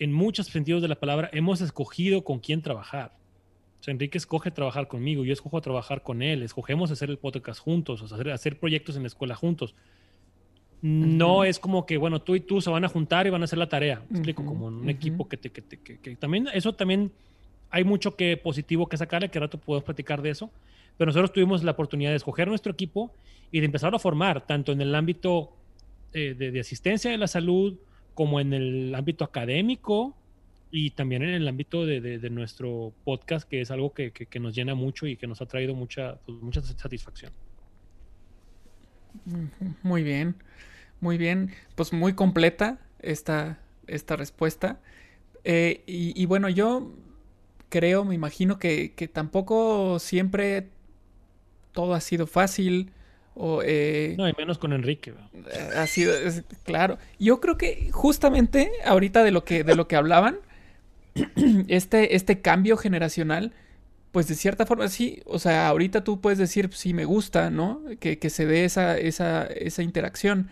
en 0.00 0.12
muchos 0.12 0.46
sentidos 0.46 0.82
de 0.82 0.88
la 0.88 0.96
palabra 0.96 1.30
hemos 1.32 1.60
escogido 1.60 2.24
con 2.24 2.40
quién 2.40 2.62
trabajar. 2.62 3.12
O 3.78 3.82
sea, 3.82 3.92
Enrique 3.92 4.18
escoge 4.18 4.50
trabajar 4.50 4.88
conmigo, 4.88 5.24
yo 5.24 5.32
escojo 5.32 5.60
trabajar 5.60 6.02
con 6.02 6.22
él, 6.22 6.42
escogemos 6.42 6.90
hacer 6.90 7.10
el 7.10 7.18
podcast 7.18 7.60
juntos, 7.60 8.02
o 8.02 8.08
sea, 8.08 8.16
hacer, 8.16 8.30
hacer 8.32 8.58
proyectos 8.58 8.96
en 8.96 9.02
la 9.02 9.08
escuela 9.08 9.36
juntos. 9.36 9.74
No 10.82 11.44
es 11.44 11.58
como 11.58 11.84
que, 11.84 11.98
bueno, 11.98 12.22
tú 12.22 12.34
y 12.34 12.40
tú 12.40 12.62
se 12.62 12.70
van 12.70 12.84
a 12.84 12.88
juntar 12.88 13.26
y 13.26 13.30
van 13.30 13.42
a 13.42 13.44
hacer 13.44 13.58
la 13.58 13.68
tarea. 13.68 14.02
explico, 14.10 14.44
como 14.44 14.66
un 14.66 14.88
equipo 14.88 15.28
que, 15.28 15.36
te, 15.36 15.50
que, 15.50 15.62
que, 15.62 16.16
también, 16.16 16.48
eso 16.54 16.72
también 16.72 17.12
hay 17.70 17.84
mucho 17.84 18.16
que 18.16 18.38
positivo 18.38 18.88
que 18.88 18.96
sacarle, 18.96 19.30
que 19.30 19.38
rato 19.38 19.58
podemos 19.58 19.84
platicar 19.84 20.22
de 20.22 20.30
eso. 20.30 20.50
Pero 20.96 21.10
nosotros 21.10 21.32
tuvimos 21.32 21.62
la 21.62 21.72
oportunidad 21.72 22.10
de 22.10 22.16
escoger 22.16 22.48
nuestro 22.48 22.72
equipo 22.72 23.12
y 23.52 23.60
de 23.60 23.66
empezar 23.66 23.94
a 23.94 23.98
formar, 23.98 24.46
tanto 24.46 24.72
en 24.72 24.80
el 24.80 24.94
ámbito 24.94 25.52
eh, 26.12 26.34
de, 26.34 26.58
asistencia 26.58 27.10
de 27.10 27.18
la 27.18 27.26
salud, 27.26 27.78
como 28.14 28.40
en 28.40 28.52
el 28.52 28.94
ámbito 28.94 29.24
académico 29.24 30.16
y 30.70 30.90
también 30.90 31.22
en 31.22 31.30
el 31.30 31.48
ámbito 31.48 31.84
de, 31.84 32.30
nuestro 32.30 32.92
podcast, 33.04 33.48
que 33.48 33.60
es 33.60 33.70
algo 33.70 33.92
que, 33.92 34.12
nos 34.40 34.54
llena 34.54 34.74
mucho 34.74 35.06
y 35.06 35.16
que 35.16 35.26
nos 35.26 35.40
ha 35.40 35.46
traído 35.46 35.74
mucha, 35.74 36.16
pues, 36.26 36.40
mucha 36.40 36.62
satisfacción. 36.62 37.32
Muy 39.82 40.02
bien. 40.02 40.36
Muy 41.00 41.16
bien, 41.16 41.50
pues 41.76 41.94
muy 41.94 42.12
completa 42.12 42.78
esta, 43.00 43.58
esta 43.86 44.16
respuesta. 44.16 44.80
Eh, 45.44 45.82
y, 45.86 46.26
bueno, 46.26 46.50
yo 46.50 46.94
creo, 47.70 48.04
me 48.04 48.14
imagino 48.14 48.58
que 48.58 49.10
tampoco 49.12 49.98
siempre 49.98 50.68
todo 51.72 51.94
ha 51.94 52.00
sido 52.00 52.26
fácil. 52.26 52.92
O, 53.42 53.62
eh, 53.64 54.16
no, 54.18 54.28
y 54.28 54.34
menos 54.36 54.58
con 54.58 54.74
Enrique. 54.74 55.14
Ha 55.74 55.86
sido, 55.86 56.12
claro. 56.62 56.98
Yo 57.18 57.40
creo 57.40 57.56
que 57.56 57.88
justamente 57.90 58.70
ahorita 58.84 59.24
de 59.24 59.30
lo 59.30 59.44
que, 59.44 59.64
de 59.64 59.74
lo 59.74 59.88
que 59.88 59.96
hablaban, 59.96 60.40
este, 61.68 62.16
este 62.16 62.42
cambio 62.42 62.76
generacional, 62.76 63.54
pues 64.12 64.28
de 64.28 64.34
cierta 64.34 64.66
forma 64.66 64.88
sí, 64.88 65.22
o 65.24 65.38
sea, 65.38 65.68
ahorita 65.68 66.04
tú 66.04 66.20
puedes 66.20 66.38
decir, 66.38 66.68
sí, 66.74 66.92
me 66.92 67.06
gusta, 67.06 67.48
¿no? 67.48 67.80
Que, 67.98 68.18
que 68.18 68.28
se 68.28 68.44
dé 68.44 68.66
esa, 68.66 68.98
esa, 68.98 69.46
esa 69.46 69.82
interacción, 69.82 70.50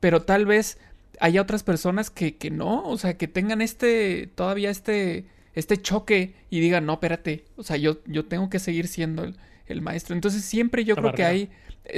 pero 0.00 0.22
tal 0.22 0.46
vez 0.46 0.78
haya 1.20 1.42
otras 1.42 1.62
personas 1.62 2.08
que, 2.08 2.38
que 2.38 2.50
no, 2.50 2.88
o 2.88 2.96
sea, 2.96 3.18
que 3.18 3.28
tengan 3.28 3.60
este, 3.60 4.30
todavía 4.34 4.70
este, 4.70 5.26
este 5.54 5.76
choque 5.76 6.36
y 6.48 6.60
digan, 6.60 6.86
no, 6.86 6.94
espérate, 6.94 7.44
o 7.56 7.62
sea, 7.64 7.76
yo, 7.76 7.98
yo 8.06 8.24
tengo 8.24 8.48
que 8.48 8.60
seguir 8.60 8.88
siendo 8.88 9.24
el, 9.24 9.36
el 9.66 9.82
maestro. 9.82 10.14
Entonces 10.14 10.42
siempre 10.44 10.84
yo 10.84 10.96
creo 10.96 11.12
que 11.12 11.24
hay, 11.24 11.42
eh, 11.42 11.50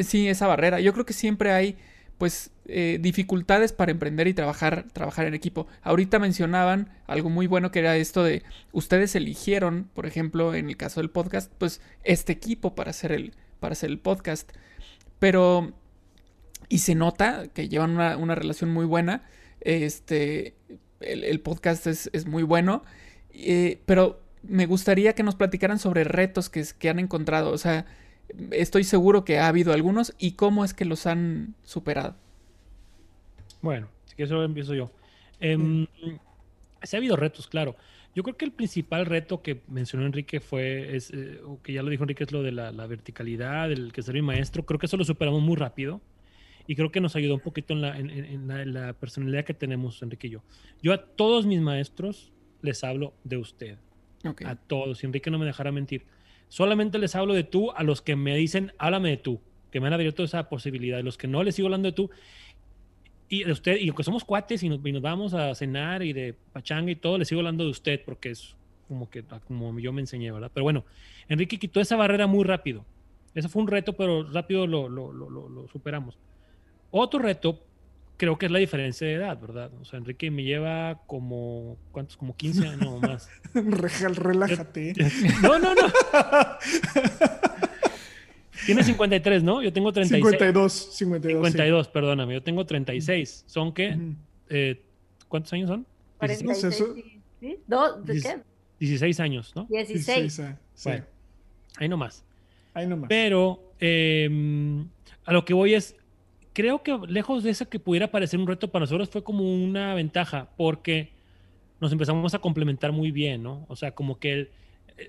sí, 0.03 0.29
esa 0.29 0.47
barrera, 0.47 0.81
yo 0.81 0.93
creo 0.93 1.07
que 1.07 1.13
siempre 1.13 1.53
hay 1.53 1.77
pues 2.23 2.53
eh, 2.67 2.99
dificultades 3.01 3.73
para 3.73 3.91
emprender 3.91 4.29
y 4.29 4.35
trabajar, 4.35 4.87
trabajar 4.93 5.27
en 5.27 5.35
equipo. 5.35 5.67
Ahorita 5.83 6.21
mencionaban 6.21 6.89
algo 7.09 7.31
muy 7.31 7.49
bueno 7.49 7.73
que 7.73 7.81
era 7.81 7.97
esto 7.97 8.23
de 8.23 8.45
ustedes 8.71 9.17
eligieron, 9.17 9.91
por 9.93 10.07
ejemplo, 10.07 10.55
en 10.55 10.69
el 10.69 10.77
caso 10.77 11.01
del 11.01 11.11
podcast, 11.11 11.53
pues 11.59 11.81
este 12.05 12.33
equipo 12.33 12.77
para 12.77 12.91
hacer 12.91 13.11
el, 13.11 13.35
para 13.59 13.73
hacer 13.73 13.91
el 13.91 13.99
podcast. 13.99 14.53
Pero, 15.19 15.73
y 16.69 16.79
se 16.79 16.95
nota 16.95 17.49
que 17.53 17.69
llevan 17.69 17.91
una, 17.91 18.35
relación 18.37 18.71
muy 18.71 18.85
buena. 18.85 19.25
Este, 19.61 20.55
el, 21.01 21.41
podcast 21.41 21.89
es, 21.89 22.09
es, 22.13 22.27
muy 22.27 22.45
bueno. 22.45 22.85
Eh, 23.31 23.81
pero 23.85 24.23
me 24.45 24.67
gustaría 24.67 25.15
que 25.15 25.25
nos 25.25 25.35
platicaran 25.35 25.81
sobre 25.81 26.05
retos 26.05 26.49
que, 26.49 26.65
que 26.79 26.89
han 26.89 27.01
encontrado. 27.01 27.51
O 27.51 27.59
sea, 27.59 27.85
estoy 28.51 28.85
seguro 28.85 29.25
que 29.25 29.39
ha 29.39 29.49
habido 29.49 29.73
algunos 29.73 30.15
y 30.19 30.33
cómo 30.33 30.65
es 30.65 30.75
que 30.75 30.85
los 30.85 31.07
han 31.07 31.55
superado. 31.63 32.17
Bueno, 33.61 33.89
si 34.07 34.17
que 34.17 34.25
eso 34.25 34.43
empiezo 34.43 34.75
yo. 34.75 34.91
Eh, 35.41 35.87
sí 36.83 36.97
ha 36.97 36.99
habido 36.99 37.17
retos, 37.17 37.47
claro. 37.47 37.77
Yo 38.15 38.23
creo 38.23 38.37
que 38.37 38.45
el 38.45 38.53
principal 38.53 39.07
reto 39.07 39.41
que 39.41 39.63
mencionó 39.69 40.05
Enrique 40.05 40.41
fue, 40.41 40.97
es, 40.97 41.11
eh, 41.13 41.41
o 41.47 41.63
que 41.63 41.73
ya 41.73 41.83
lo 41.83 41.89
dijo 41.89 42.05
Enrique, 42.05 42.25
es 42.25 42.33
lo 42.33 42.43
de 42.43 42.53
la, 42.53 42.71
verticalidad, 42.87 43.73
el 43.73 43.93
que 43.93 44.03
ser 44.03 44.15
mi 44.15 44.23
maestro. 44.23 44.67
Creo 44.67 44.79
que 44.79 44.87
eso 44.87 44.97
lo 44.97 45.05
superamos 45.05 45.41
muy 45.41 45.57
rápido 45.57 46.01
y 46.67 46.77
creo 46.77 46.93
que 46.93 47.01
nos 47.01 47.17
ayudó 47.17 47.35
un 47.35 47.41
poquito 47.41 47.73
en 47.73 47.81
la, 47.81 47.97
en 47.99 48.75
la, 48.75 48.93
personalidad 48.93 49.45
que 49.45 49.55
tenemos, 49.55 50.03
Enrique 50.03 50.27
y 50.27 50.31
yo. 50.31 50.43
Yo 50.83 50.93
a 50.93 50.99
todos 50.99 51.47
mis 51.47 51.61
maestros 51.61 52.33
les 52.61 52.85
hablo 52.85 53.15
de 53.25 53.39
usted. 53.39 53.79
A 54.45 54.57
todos. 54.57 55.03
Y 55.03 55.07
Enrique 55.07 55.31
no 55.31 55.39
me 55.39 55.47
dejará 55.47 55.73
mentir. 55.73 56.05
Solamente 56.53 56.99
les 56.99 57.17
hablo 57.17 57.33
de 57.33 57.45
tú 57.45 57.71
a 57.71 57.83
los 57.83 58.03
que 58.03 58.15
me 58.15 58.37
dicen, 58.37 58.75
háblame 58.77 59.09
de 59.09 59.17
tú, 59.17 59.41
que 59.71 59.81
me 59.81 59.87
han 59.87 59.95
abierto 59.95 60.23
esa 60.23 60.51
posibilidad. 60.51 61.03
Los 61.03 61.17
que 61.17 61.27
no 61.27 61.43
les 61.43 61.55
sigo 61.55 61.69
hablando 61.69 61.89
de 61.89 61.93
tú. 61.93 62.11
Y 63.31 63.45
de 63.45 63.53
usted, 63.53 63.79
y 63.81 63.89
aunque 63.89 64.05
somos 64.05 64.23
cuates 64.23 64.63
y 64.63 64.69
nos, 64.69 64.83
vamos 65.01 65.33
a 65.33 65.55
cenar 65.55 66.03
y 66.03 66.13
de 66.13 66.35
pachanga 66.53 66.91
y 66.91 66.97
todo, 66.97 67.17
les 67.17 67.29
sigo 67.29 67.41
hablando 67.41 67.65
de 67.65 67.71
usted 67.71 68.03
porque 68.05 68.33
es 68.33 68.55
como 68.87 69.09
que 69.09 69.25
como 69.49 69.79
yo 69.81 69.95
me 69.95 70.03
enseñé, 70.03 70.31
¿verdad? 70.31 70.51
Pero 70.53 70.65
bueno, 70.65 70.85
Enrique 71.27 71.59
quitó 71.59 71.81
esa 71.81 71.97
barrera 71.97 72.27
muy 72.27 72.45
rápido. 72.45 72.85
Eso 73.35 73.49
fue 73.49 73.63
un 73.63 73.69
reto, 73.69 73.95
pero 73.95 74.31
rápido 74.31 74.67
lo, 74.67 74.91
lo, 74.91 75.11
lo 75.11 75.69
superamos. 75.69 76.19
Otro 76.91 77.19
reto 77.19 77.65
creo 78.23 78.39
que 78.39 78.47
es 78.47 78.53
la 78.53 78.61
diferencia 78.61 79.05
de 79.05 79.15
edad, 79.15 79.37
¿verdad? 79.41 79.73
O 79.81 79.85
sea, 79.85 79.99
Enrique 79.99 80.31
me 80.31 80.45
lleva 80.45 81.01
como, 81.09 81.77
¿cuántos? 81.91 82.17
Como 82.17 82.37
15 82.37 82.69
años 82.69 82.87
o 82.87 83.01
más. 83.01 83.29
Relájate. 83.53 84.95
No, 85.43 85.59
no, 85.59 85.75
no. 85.75 85.83
Tiene 88.65 88.85
53, 88.85 89.43
¿no? 89.43 89.61
Yo 89.61 89.73
tengo 89.73 89.93
36. 89.93 90.23
52, 90.25 90.73
52. 90.95 91.47
52, 91.49 91.89
perdóname. 91.89 92.35
Yo 92.35 92.43
tengo 92.45 92.65
36. 92.65 93.43
¿Son 93.49 93.75
qué? 93.75 93.99
Eh, 94.49 94.81
¿Cuántos 95.27 95.53
años 95.55 95.69
son? 95.69 95.85
46. 96.19 96.85
¿Sí? 97.41 97.59
¿Do? 97.67 98.03
¿De 98.03 98.21
qué? 98.21 98.37
16 98.79 99.19
años, 99.19 99.53
¿no? 99.57 99.67
16. 99.69 100.39
Ah, 100.39 100.61
sí. 100.75 100.91
Bueno, 100.91 101.05
ahí 101.77 101.89
nomás. 101.89 102.25
Ahí 102.73 102.87
nomás. 102.87 103.09
Pero 103.09 103.75
eh, 103.81 104.31
a 105.25 105.33
lo 105.33 105.45
que 105.45 105.55
voy 105.55 105.75
es, 105.75 105.97
creo 106.53 106.83
que 106.83 106.99
lejos 107.09 107.43
de 107.43 107.51
eso 107.51 107.69
que 107.69 107.79
pudiera 107.79 108.11
parecer 108.11 108.39
un 108.39 108.47
reto 108.47 108.71
para 108.71 108.85
nosotros 108.85 109.11
fue 109.11 109.25
como 109.25 109.43
una 109.53 109.95
ventaja 109.95 110.51
porque 110.57 111.11
nos 111.81 111.93
empezamos 111.93 112.35
a 112.35 112.39
complementar 112.39 112.93
muy 112.93 113.11
bien, 113.11 113.43
¿no? 113.43 113.67
O 113.69 113.77
sea, 113.77 113.93
como 113.93 114.19
que 114.19 114.51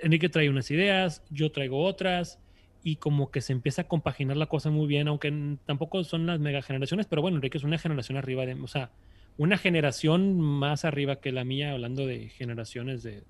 Enrique 0.01 0.29
trae 0.29 0.49
unas 0.49 0.71
ideas, 0.71 1.23
yo 1.29 1.51
traigo 1.51 1.83
otras 1.83 2.39
y 2.83 2.97
como 2.97 3.31
que 3.31 3.41
se 3.41 3.53
empieza 3.53 3.83
a 3.83 3.87
compaginar 3.87 4.37
la 4.37 4.47
cosa 4.47 4.69
muy 4.69 4.87
bien, 4.87 5.07
aunque 5.07 5.57
tampoco 5.65 6.03
son 6.03 6.25
las 6.25 6.39
mega 6.39 6.61
generaciones, 6.61 7.05
pero 7.05 7.21
bueno, 7.21 7.37
Enrique 7.37 7.57
es 7.57 7.63
una 7.63 7.77
generación 7.77 8.17
arriba 8.17 8.45
de, 8.45 8.53
o 8.55 8.67
sea, 8.67 8.91
una 9.37 9.57
generación 9.57 10.39
más 10.39 10.85
arriba 10.85 11.17
que 11.17 11.31
la 11.31 11.43
mía, 11.43 11.71
hablando 11.71 12.05
de 12.05 12.29
generaciones 12.29 13.03
de, 13.03 13.23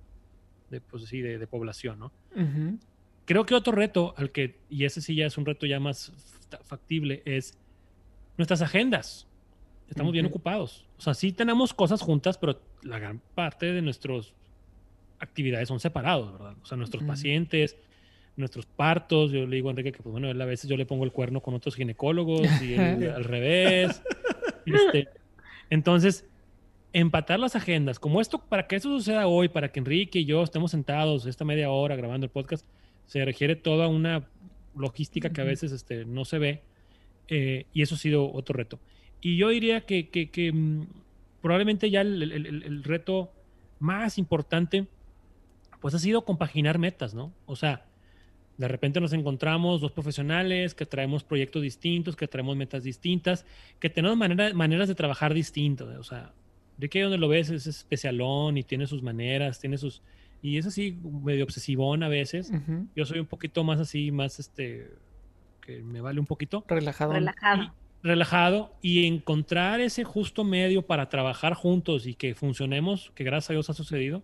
de 0.69 0.81
pues 0.81 1.05
sí, 1.05 1.21
de, 1.21 1.45
población, 1.47 1.99
¿no? 1.99 2.11
Creo 3.25 3.45
que 3.45 3.55
otro 3.55 3.73
reto 3.73 4.13
al 4.17 4.31
que, 4.31 4.59
y 4.69 4.85
ese 4.85 5.01
sí 5.01 5.15
ya 5.15 5.25
es 5.25 5.37
un 5.37 5.45
reto 5.45 5.65
ya 5.65 5.79
más 5.79 6.11
factible, 6.63 7.21
es 7.25 7.57
nuestras 8.37 8.61
agendas. 8.61 9.27
Estamos 9.89 10.13
bien 10.13 10.25
ocupados. 10.25 10.85
O 10.97 11.01
sea, 11.01 11.13
sí 11.13 11.31
tenemos 11.31 11.73
cosas 11.73 12.01
juntas, 12.01 12.37
pero 12.37 12.59
la 12.81 12.99
gran 12.99 13.21
parte 13.35 13.71
de 13.73 13.81
nuestras 13.81 14.33
actividades 15.19 15.67
son 15.67 15.79
separados, 15.79 16.31
¿verdad? 16.31 16.55
O 16.61 16.65
sea, 16.65 16.77
nuestros 16.77 17.03
pacientes, 17.03 17.77
nuestros 18.35 18.65
partos. 18.65 19.31
Yo 19.31 19.45
le 19.45 19.55
digo 19.55 19.69
a 19.69 19.71
Enrique 19.71 19.91
que, 19.91 20.01
pues 20.01 20.11
bueno, 20.11 20.29
a 20.29 20.45
veces 20.45 20.69
yo 20.69 20.77
le 20.77 20.85
pongo 20.85 21.03
el 21.03 21.11
cuerno 21.11 21.41
con 21.41 21.53
otros 21.53 21.75
ginecólogos 21.75 22.47
y 22.61 22.75
al 22.75 23.23
revés. 23.23 24.01
Este, 24.65 25.09
entonces, 25.69 26.25
empatar 26.93 27.39
las 27.39 27.55
agendas, 27.55 27.99
como 27.99 28.21
esto, 28.21 28.39
para 28.39 28.65
que 28.65 28.77
eso 28.77 28.89
suceda 28.89 29.27
hoy, 29.27 29.49
para 29.49 29.71
que 29.71 29.79
Enrique 29.79 30.19
y 30.19 30.25
yo 30.25 30.41
estemos 30.41 30.71
sentados 30.71 31.25
esta 31.25 31.43
media 31.43 31.69
hora 31.69 31.95
grabando 31.95 32.25
el 32.25 32.31
podcast, 32.31 32.65
se 33.05 33.25
requiere 33.25 33.55
toda 33.55 33.87
una 33.87 34.29
logística 34.75 35.31
que 35.31 35.41
a 35.41 35.43
veces 35.43 35.71
este, 35.71 36.05
no 36.05 36.23
se 36.23 36.39
ve 36.39 36.63
eh, 37.27 37.65
y 37.73 37.81
eso 37.81 37.95
ha 37.95 37.97
sido 37.97 38.31
otro 38.31 38.53
reto. 38.53 38.79
Y 39.21 39.37
yo 39.37 39.49
diría 39.49 39.85
que, 39.85 40.09
que, 40.09 40.51
mm, 40.51 40.87
probablemente 41.41 41.89
ya 41.89 42.01
el, 42.01 42.21
el, 42.23 42.63
el, 42.63 42.83
reto 42.83 43.31
más 43.79 44.17
importante, 44.17 44.87
pues 45.79 45.93
ha 45.93 45.99
sido 45.99 46.25
compaginar 46.25 46.77
metas, 46.79 47.13
¿no? 47.13 47.33
O 47.45 47.55
sea, 47.55 47.85
de 48.57 48.67
repente 48.67 49.01
nos 49.01 49.13
encontramos 49.13 49.81
dos 49.81 49.91
profesionales 49.91 50.75
que 50.75 50.85
traemos 50.85 51.23
proyectos 51.23 51.61
distintos, 51.61 52.15
que 52.15 52.27
traemos 52.27 52.55
metas 52.55 52.83
distintas, 52.83 53.45
que 53.79 53.89
tenemos 53.89 54.17
manera, 54.17 54.53
maneras 54.53 54.87
de 54.87 54.95
trabajar 54.95 55.33
distintas. 55.33 55.87
O 55.97 56.03
sea, 56.03 56.33
de 56.77 56.89
que 56.89 57.01
donde 57.01 57.17
lo 57.17 57.27
ves 57.27 57.49
es 57.49 57.65
especialón 57.65 58.57
y 58.57 58.63
tiene 58.63 58.87
sus 58.87 59.01
maneras, 59.01 59.59
tiene 59.59 59.77
sus... 59.77 60.01
Y 60.41 60.57
es 60.57 60.65
así 60.65 60.97
medio 61.23 61.45
obsesivón 61.45 62.03
a 62.03 62.09
veces. 62.09 62.51
Yo 62.95 63.05
soy 63.05 63.19
un 63.19 63.25
poquito 63.25 63.63
más 63.63 63.79
así, 63.79 64.11
más 64.11 64.39
este 64.39 64.91
que 65.65 65.81
me 65.81 66.01
vale 66.01 66.19
un 66.19 66.25
poquito. 66.25 66.63
Relajado. 66.67 67.13
Relajado. 67.13 67.63
Y, 67.63 68.07
relajado 68.07 68.73
y 68.81 69.07
encontrar 69.07 69.79
ese 69.79 70.03
justo 70.03 70.43
medio 70.43 70.85
para 70.85 71.09
trabajar 71.09 71.53
juntos 71.53 72.05
y 72.05 72.15
que 72.15 72.35
funcionemos, 72.35 73.11
que 73.15 73.23
gracias 73.23 73.51
a 73.51 73.53
Dios 73.53 73.69
ha 73.69 73.73
sucedido. 73.73 74.23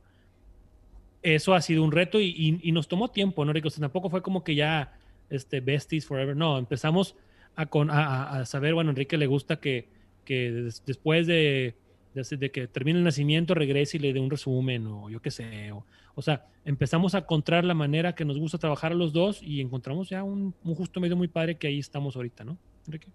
Eso 1.22 1.54
ha 1.54 1.62
sido 1.62 1.84
un 1.84 1.92
reto 1.92 2.20
y, 2.20 2.60
y, 2.62 2.72
nos 2.72 2.88
tomó 2.88 3.10
tiempo, 3.10 3.44
¿no, 3.44 3.52
Rico? 3.52 3.70
tampoco 3.70 4.10
fue 4.10 4.22
como 4.22 4.44
que 4.44 4.56
ya 4.56 4.98
este, 5.30 5.60
besties 5.60 6.06
forever. 6.06 6.36
No, 6.36 6.58
empezamos 6.58 7.16
a, 7.56 7.66
con, 7.66 7.90
a, 7.90 8.40
a 8.40 8.46
saber, 8.46 8.74
bueno, 8.74 8.92
Enrique 8.92 9.18
le 9.18 9.28
gusta 9.28 9.60
que, 9.60 9.90
que 10.24 10.70
después 10.86 11.28
de 11.28 11.76
de 12.14 12.52
que 12.52 12.68
termine 12.68 13.00
el 13.00 13.06
nacimiento 13.06 13.54
regrese 13.54 13.98
y 13.98 14.00
le 14.00 14.14
dé 14.14 14.20
un 14.20 14.30
resumen 14.30 14.88
o 14.88 15.10
yo 15.10 15.22
qué 15.22 15.32
sé. 15.32 15.72
O, 15.72 15.86
o, 16.16 16.22
sea, 16.22 16.46
empezamos 16.66 17.16
a 17.16 17.20
encontrar 17.20 17.64
la 17.64 17.74
manera 17.74 18.16
que 18.16 18.26
nos 18.26 18.38
gusta 18.38 18.58
trabajar 18.58 18.92
a 18.92 18.96
los 18.96 19.14
dos 19.14 19.42
y 19.42 19.62
encontramos 19.62 20.10
ya 20.10 20.24
un, 20.24 20.54
un 20.64 20.76
justo 20.76 21.00
medio 21.00 21.16
muy 21.16 21.28
padre 21.28 21.58
que 21.58 21.68
ahí 21.68 21.80
estamos 21.80 22.16
ahorita, 22.16 22.44
¿no? 22.44 22.58
Enrique. 22.88 23.08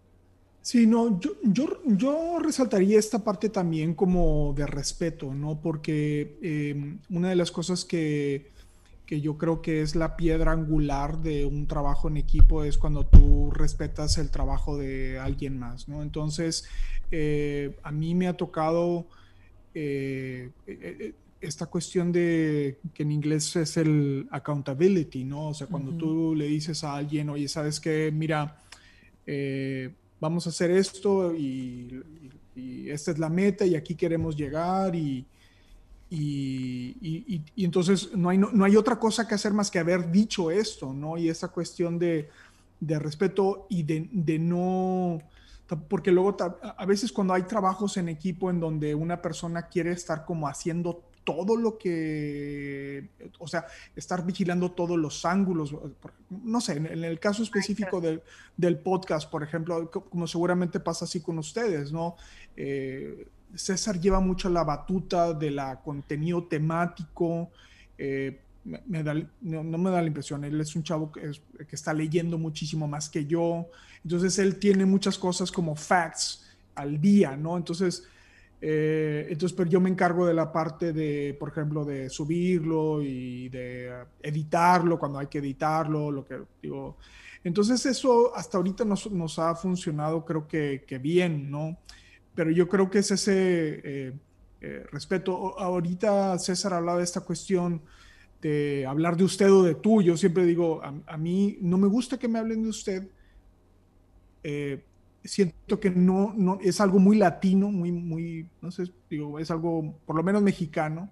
Sí, 0.64 0.86
no, 0.86 1.20
yo, 1.20 1.32
yo, 1.42 1.82
yo, 1.84 2.38
resaltaría 2.38 2.98
esta 2.98 3.22
parte 3.22 3.50
también 3.50 3.92
como 3.92 4.54
de 4.56 4.66
respeto, 4.66 5.34
¿no? 5.34 5.60
Porque 5.60 6.38
eh, 6.40 6.96
una 7.10 7.28
de 7.28 7.36
las 7.36 7.50
cosas 7.50 7.84
que 7.84 8.50
que 9.06 9.20
yo 9.20 9.36
creo 9.36 9.60
que 9.60 9.82
es 9.82 9.94
la 9.94 10.16
piedra 10.16 10.52
angular 10.52 11.18
de 11.18 11.44
un 11.44 11.66
trabajo 11.66 12.08
en 12.08 12.16
equipo, 12.16 12.64
es 12.64 12.78
cuando 12.78 13.04
tú 13.04 13.50
respetas 13.50 14.16
el 14.18 14.30
trabajo 14.30 14.78
de 14.78 15.18
alguien 15.18 15.58
más, 15.58 15.88
¿no? 15.88 16.02
Entonces, 16.02 16.64
eh, 17.10 17.76
a 17.82 17.92
mí 17.92 18.14
me 18.14 18.28
ha 18.28 18.36
tocado 18.36 19.06
eh, 19.74 20.50
eh, 20.66 21.12
esta 21.40 21.66
cuestión 21.66 22.12
de 22.12 22.78
que 22.94 23.02
en 23.02 23.12
inglés 23.12 23.54
es 23.56 23.76
el 23.76 24.26
accountability, 24.30 25.24
¿no? 25.24 25.48
O 25.48 25.54
sea, 25.54 25.66
cuando 25.66 25.92
tú 25.92 26.34
le 26.34 26.46
dices 26.46 26.82
a 26.82 26.94
alguien, 26.94 27.28
oye, 27.28 27.46
¿sabes 27.48 27.80
qué? 27.80 28.10
Mira, 28.10 28.56
vamos 30.18 30.46
a 30.46 30.50
hacer 30.50 30.70
esto 30.70 31.34
y, 31.34 32.02
y 32.56 32.88
esta 32.88 33.10
es 33.10 33.18
la 33.18 33.28
meta 33.28 33.66
y 33.66 33.74
aquí 33.74 33.94
queremos 33.94 34.34
llegar 34.34 34.96
y, 34.96 35.26
y, 36.10 37.42
entonces 37.56 38.14
no 38.14 38.28
hay, 38.28 38.38
no, 38.38 38.64
hay 38.64 38.76
otra 38.76 38.98
cosa 38.98 39.26
que 39.26 39.34
hacer 39.34 39.52
más 39.52 39.70
que 39.70 39.78
haber 39.78 40.10
dicho 40.10 40.50
esto, 40.50 40.92
¿no? 40.92 41.16
Y 41.16 41.28
esa 41.28 41.48
cuestión 41.48 41.98
de, 41.98 42.28
de 42.80 42.98
respeto 42.98 43.66
y 43.68 43.82
de, 43.82 44.08
de, 44.12 44.38
no, 44.38 45.18
porque 45.88 46.12
luego 46.12 46.36
a 46.76 46.86
veces 46.86 47.10
cuando 47.10 47.34
hay 47.34 47.42
trabajos 47.42 47.96
en 47.96 48.08
equipo 48.08 48.50
en 48.50 48.60
donde 48.60 48.94
una 48.94 49.20
persona 49.22 49.68
quiere 49.68 49.92
estar 49.92 50.24
como 50.24 50.46
haciendo 50.46 51.02
todo 51.24 51.56
lo 51.56 51.78
que, 51.78 53.08
o 53.38 53.48
sea, 53.48 53.66
estar 53.96 54.24
vigilando 54.24 54.72
todos 54.72 54.98
los 54.98 55.24
ángulos, 55.24 55.74
no 56.28 56.60
sé, 56.60 56.76
en, 56.76 57.02
el 57.02 57.18
caso 57.18 57.42
específico 57.42 58.00
del, 58.00 58.22
del, 58.56 58.78
podcast, 58.78 59.30
por 59.30 59.42
ejemplo, 59.42 59.90
como 59.90 60.26
seguramente 60.26 60.80
pasa 60.80 61.06
así 61.06 61.20
con 61.20 61.38
ustedes, 61.38 61.92
¿no? 61.92 62.16
Eh, 62.56 63.26
César 63.56 64.00
lleva 64.00 64.20
mucho 64.20 64.48
la 64.48 64.64
batuta 64.64 65.32
de 65.32 65.50
la 65.50 65.80
contenido 65.80 66.44
temático. 66.44 67.50
Eh, 67.98 68.40
no, 68.64 69.78
me 69.78 69.90
da 69.90 70.00
la 70.00 70.06
impresión, 70.06 70.42
él 70.44 70.58
es 70.60 70.74
un 70.74 70.82
chavo 70.82 71.12
que, 71.12 71.32
que, 71.68 71.76
está 71.76 71.92
leyendo 71.92 72.38
muchísimo 72.38 72.88
más 72.88 73.08
que 73.08 73.26
yo. 73.26 73.66
Entonces 74.02 74.38
él 74.38 74.58
tiene 74.58 74.86
muchas 74.86 75.18
cosas 75.18 75.52
como 75.52 75.76
facts 75.76 76.44
al 76.74 77.00
día, 77.00 77.36
¿no? 77.36 77.56
Entonces, 77.56 78.04
eh, 78.60 79.26
entonces 79.28 79.54
pero 79.54 79.68
yo 79.68 79.80
me 79.80 79.90
encargo 79.90 80.26
de 80.26 80.32
la 80.32 80.50
parte 80.50 80.92
de, 80.92 81.36
por 81.38 81.50
ejemplo, 81.50 81.84
de 81.84 82.08
subirlo 82.08 83.02
y 83.02 83.48
de 83.50 83.92
editarlo 84.22 84.98
cuando 84.98 85.18
hay 85.18 85.26
que 85.26 85.38
editarlo, 85.38 86.10
lo 86.10 86.24
que 86.24 86.40
digo. 86.62 86.96
Entonces 87.42 87.84
eso 87.84 88.34
hasta 88.34 88.56
ahorita 88.56 88.84
nos, 88.86 89.10
nos 89.10 89.38
ha 89.38 89.54
funcionado 89.54 90.24
creo 90.24 90.48
que, 90.48 90.84
que 90.86 90.98
bien, 90.98 91.50
¿no? 91.50 91.76
Pero 92.34 92.50
yo 92.50 92.68
creo 92.68 92.90
que 92.90 92.98
es 92.98 93.10
ese 93.10 93.80
eh, 93.84 94.12
eh, 94.60 94.86
respeto. 94.90 95.58
Ahorita 95.58 96.38
César 96.38 96.74
hablaba 96.74 96.98
de 96.98 97.04
esta 97.04 97.20
cuestión 97.20 97.80
de 98.42 98.84
hablar 98.86 99.16
de 99.16 99.24
usted 99.24 99.52
o 99.52 99.62
de 99.62 99.74
tú. 99.74 100.02
Yo 100.02 100.16
siempre 100.16 100.44
digo, 100.44 100.82
a, 100.82 101.16
mí 101.16 101.58
no 101.60 101.78
me 101.78 101.86
gusta 101.86 102.18
que 102.18 102.28
me 102.28 102.38
hablen 102.38 102.62
de 102.62 102.68
usted. 102.68 103.08
Eh, 104.42 104.82
siento 105.22 105.80
que 105.80 105.90
no, 105.90 106.34
no, 106.36 106.58
es 106.60 106.80
algo 106.80 106.98
muy 106.98 107.16
latino, 107.16 107.70
muy, 107.70 107.92
muy, 107.92 108.46
no 108.60 108.70
sé, 108.70 108.84
digo, 109.08 109.38
es 109.38 109.50
algo 109.50 109.94
por 110.04 110.16
lo 110.16 110.22
menos 110.22 110.42
mexicano. 110.42 111.10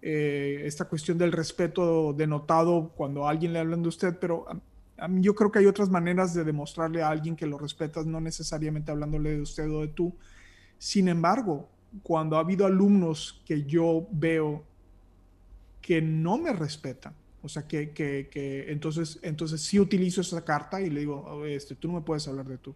esta 0.00 0.84
cuestión 0.86 1.18
del 1.18 1.32
respeto 1.32 2.12
denotado 2.12 2.92
cuando 2.96 3.26
a 3.26 3.30
alguien 3.30 3.52
le 3.52 3.58
hablan 3.58 3.82
de 3.82 3.88
usted, 3.88 4.18
pero 4.20 4.46
a, 4.48 5.08
yo 5.20 5.34
creo 5.34 5.50
que 5.50 5.58
hay 5.58 5.66
otras 5.66 5.90
maneras 5.90 6.34
de 6.34 6.44
demostrarle 6.44 7.02
a 7.02 7.08
alguien 7.08 7.34
que 7.34 7.46
lo 7.46 7.58
respetas, 7.58 8.06
no 8.06 8.20
necesariamente 8.20 8.92
hablándole 8.92 9.30
de 9.30 9.40
usted 9.40 9.68
o 9.70 9.80
de 9.80 9.88
tú, 9.88 10.14
sin 10.80 11.08
embargo, 11.08 11.68
cuando 12.02 12.36
ha 12.36 12.40
habido 12.40 12.64
alumnos 12.64 13.42
que 13.44 13.64
yo 13.64 14.08
veo 14.10 14.64
que 15.82 16.00
no 16.00 16.38
me 16.38 16.54
respetan, 16.54 17.12
o 17.42 17.50
sea, 17.50 17.68
que, 17.68 17.90
que, 17.90 18.64
entonces, 18.68 19.18
entonces 19.20 19.60
sí 19.60 19.78
utilizo 19.78 20.22
esa 20.22 20.42
carta 20.42 20.80
y 20.80 20.88
le 20.88 21.00
digo, 21.00 21.16
oh, 21.16 21.44
este, 21.44 21.74
tú 21.74 21.88
no 21.88 21.94
me 21.94 22.00
puedes 22.00 22.26
hablar 22.28 22.46
de 22.46 22.56
tú, 22.56 22.74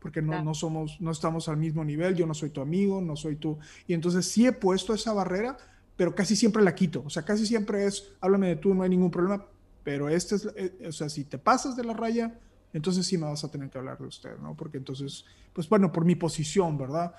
porque 0.00 0.20
no, 0.20 0.42
no, 0.42 0.52
somos, 0.52 1.00
no 1.00 1.12
estamos 1.12 1.48
al 1.48 1.56
mismo 1.56 1.84
nivel, 1.84 2.16
yo 2.16 2.26
no 2.26 2.34
soy 2.34 2.50
tu 2.50 2.60
amigo, 2.60 3.00
no 3.00 3.14
soy 3.14 3.36
tú. 3.36 3.56
Y 3.86 3.94
entonces 3.94 4.26
sí 4.26 4.46
he 4.46 4.52
puesto 4.52 4.92
esa 4.92 5.12
barrera, 5.12 5.56
pero 5.96 6.12
casi 6.12 6.34
siempre 6.34 6.60
la 6.60 6.74
quito. 6.74 7.04
O 7.06 7.10
sea, 7.10 7.22
casi 7.22 7.46
siempre 7.46 7.86
es, 7.86 8.12
háblame 8.20 8.48
de 8.48 8.56
tú, 8.56 8.74
no 8.74 8.82
hay 8.82 8.90
ningún 8.90 9.12
problema, 9.12 9.46
pero 9.84 10.08
este 10.08 10.34
es, 10.34 10.48
eh, 10.56 10.72
o 10.88 10.92
sea, 10.92 11.08
si 11.08 11.22
te 11.22 11.38
pasas 11.38 11.76
de 11.76 11.84
la 11.84 11.92
raya, 11.92 12.36
entonces 12.74 13.06
sí 13.06 13.16
me 13.16 13.24
vas 13.24 13.44
a 13.44 13.50
tener 13.50 13.70
que 13.70 13.78
hablar 13.78 13.96
de 13.98 14.06
usted, 14.06 14.36
¿no? 14.38 14.54
Porque 14.54 14.76
entonces, 14.76 15.24
pues 15.52 15.68
bueno, 15.68 15.92
por 15.92 16.04
mi 16.04 16.16
posición, 16.16 16.76
¿verdad? 16.76 17.14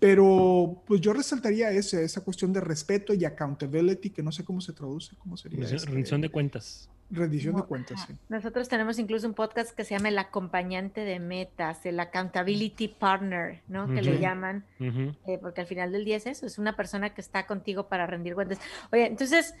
Pero 0.00 0.82
pues 0.86 1.00
yo 1.00 1.12
resaltaría 1.12 1.70
ese, 1.70 2.02
esa 2.04 2.22
cuestión 2.22 2.52
de 2.52 2.60
respeto 2.60 3.14
y 3.14 3.24
accountability, 3.24 4.10
que 4.10 4.22
no 4.22 4.32
sé 4.32 4.44
cómo 4.44 4.60
se 4.60 4.72
traduce, 4.72 5.14
cómo 5.16 5.36
sería. 5.36 5.62
Este 5.64 5.86
rendición 5.86 6.22
de 6.22 6.30
cuentas. 6.30 6.90
Rendición 7.10 7.54
de 7.56 7.62
cuentas, 7.62 8.06
sí. 8.06 8.14
Nosotros 8.30 8.66
tenemos 8.68 8.98
incluso 8.98 9.28
un 9.28 9.34
podcast 9.34 9.76
que 9.76 9.84
se 9.84 9.94
llama 9.94 10.08
El 10.08 10.18
acompañante 10.18 11.02
de 11.02 11.20
metas, 11.20 11.84
el 11.84 12.00
accountability 12.00 12.88
partner, 12.88 13.60
¿no? 13.68 13.86
Que 13.86 14.00
le 14.00 14.18
llaman, 14.18 14.64
eh, 14.80 15.38
porque 15.40 15.60
al 15.60 15.66
final 15.66 15.92
del 15.92 16.06
día 16.06 16.16
es 16.16 16.26
eso, 16.26 16.46
es 16.46 16.58
una 16.58 16.76
persona 16.76 17.14
que 17.14 17.20
está 17.20 17.46
contigo 17.46 17.88
para 17.88 18.06
rendir 18.06 18.34
cuentas. 18.34 18.58
Oye, 18.90 19.06
entonces, 19.06 19.54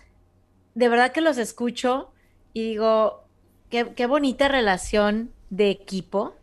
de 0.74 0.88
verdad 0.88 1.12
que 1.12 1.20
los 1.20 1.36
escucho 1.36 2.12
y 2.54 2.70
digo, 2.70 3.24
qué, 3.68 3.92
qué 3.94 4.06
bonita 4.06 4.48
relación 4.48 5.33
de 5.50 5.70
equipo, 5.70 6.34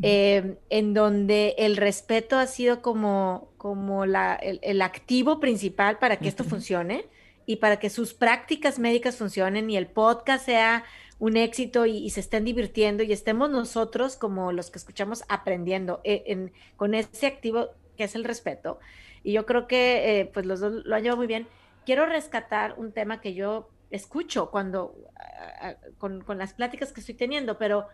Em, 0.00 0.56
en 0.70 0.94
donde 0.94 1.54
el 1.58 1.76
respeto 1.76 2.38
ha 2.38 2.46
sido 2.46 2.80
como, 2.80 3.52
como 3.58 4.06
la, 4.06 4.34
el, 4.34 4.80
activo 4.80 5.38
principal 5.38 5.98
para 5.98 6.16
que 6.16 6.28
esto 6.28 6.44
funcione 6.44 7.04
y 7.44 7.56
para 7.56 7.78
que 7.78 7.90
sus 7.90 8.14
prácticas 8.14 8.78
médicas 8.78 9.16
funcionen 9.16 9.68
y 9.68 9.76
el 9.76 9.86
podcast 9.86 10.46
sea 10.46 10.84
un 11.18 11.36
éxito 11.36 11.84
y, 11.84 12.08
se 12.08 12.20
estén 12.20 12.46
divirtiendo 12.46 13.02
y 13.02 13.12
estemos 13.12 13.50
nosotros 13.50 14.16
como 14.16 14.50
los 14.50 14.70
que 14.70 14.78
escuchamos 14.78 15.24
aprendiendo 15.28 16.00
eh, 16.04 16.50
con 16.76 16.94
ese 16.94 17.26
activo 17.26 17.68
que 17.98 18.04
es 18.04 18.14
el 18.14 18.24
respeto. 18.24 18.80
Y 19.22 19.32
yo 19.32 19.44
creo 19.44 19.66
que 19.66 20.20
eh, 20.20 20.24
pues 20.24 20.46
los 20.46 20.60
dos 20.60 20.86
lo 20.86 20.96
han 20.96 21.02
llevado 21.02 21.18
muy 21.18 21.26
bien. 21.26 21.46
Quiero 21.84 22.06
rescatar 22.06 22.74
un 22.78 22.92
tema 22.92 23.20
que 23.20 23.34
yo 23.34 23.68
escucho 23.90 24.50
cuando, 24.50 24.96
con, 25.98 26.22
con 26.22 26.38
las 26.38 26.54
pláticas 26.54 26.92
que 26.92 27.00
estoy 27.00 27.14
teniendo, 27.14 27.58
pero 27.58 27.88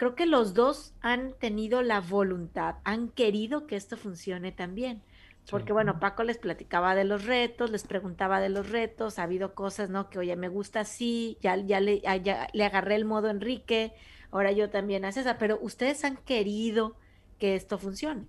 creo 0.00 0.14
que 0.14 0.24
los 0.24 0.54
dos 0.54 0.94
han 1.02 1.34
tenido 1.34 1.82
la 1.82 2.00
voluntad, 2.00 2.76
han 2.84 3.10
querido 3.10 3.66
que 3.66 3.76
esto 3.76 3.98
funcione 3.98 4.50
también. 4.50 5.02
Porque 5.50 5.74
bueno, 5.74 6.00
Paco 6.00 6.22
les 6.22 6.38
platicaba 6.38 6.94
de 6.94 7.04
los 7.04 7.26
retos, 7.26 7.70
les 7.70 7.86
preguntaba 7.86 8.40
de 8.40 8.48
los 8.48 8.70
retos, 8.70 9.18
ha 9.18 9.24
habido 9.24 9.54
cosas, 9.54 9.90
¿no? 9.90 10.08
Que 10.08 10.18
oye, 10.18 10.36
me 10.36 10.48
gusta 10.48 10.80
así, 10.80 11.36
ya, 11.42 11.54
ya, 11.56 11.80
le, 11.80 12.00
ya 12.00 12.48
le 12.50 12.64
agarré 12.64 12.94
el 12.94 13.04
modo 13.04 13.28
Enrique, 13.28 13.92
ahora 14.30 14.52
yo 14.52 14.70
también 14.70 15.04
a 15.04 15.12
César, 15.12 15.36
pero 15.38 15.58
ustedes 15.60 16.02
han 16.02 16.16
querido 16.16 16.96
que 17.38 17.54
esto 17.54 17.76
funcione. 17.76 18.26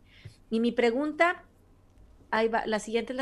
Y 0.50 0.60
mi 0.60 0.74
pregunta, 0.74 1.46
ahí 2.32 2.50
va, 2.50 2.66
la 2.66 2.80
siguiente 2.80 3.16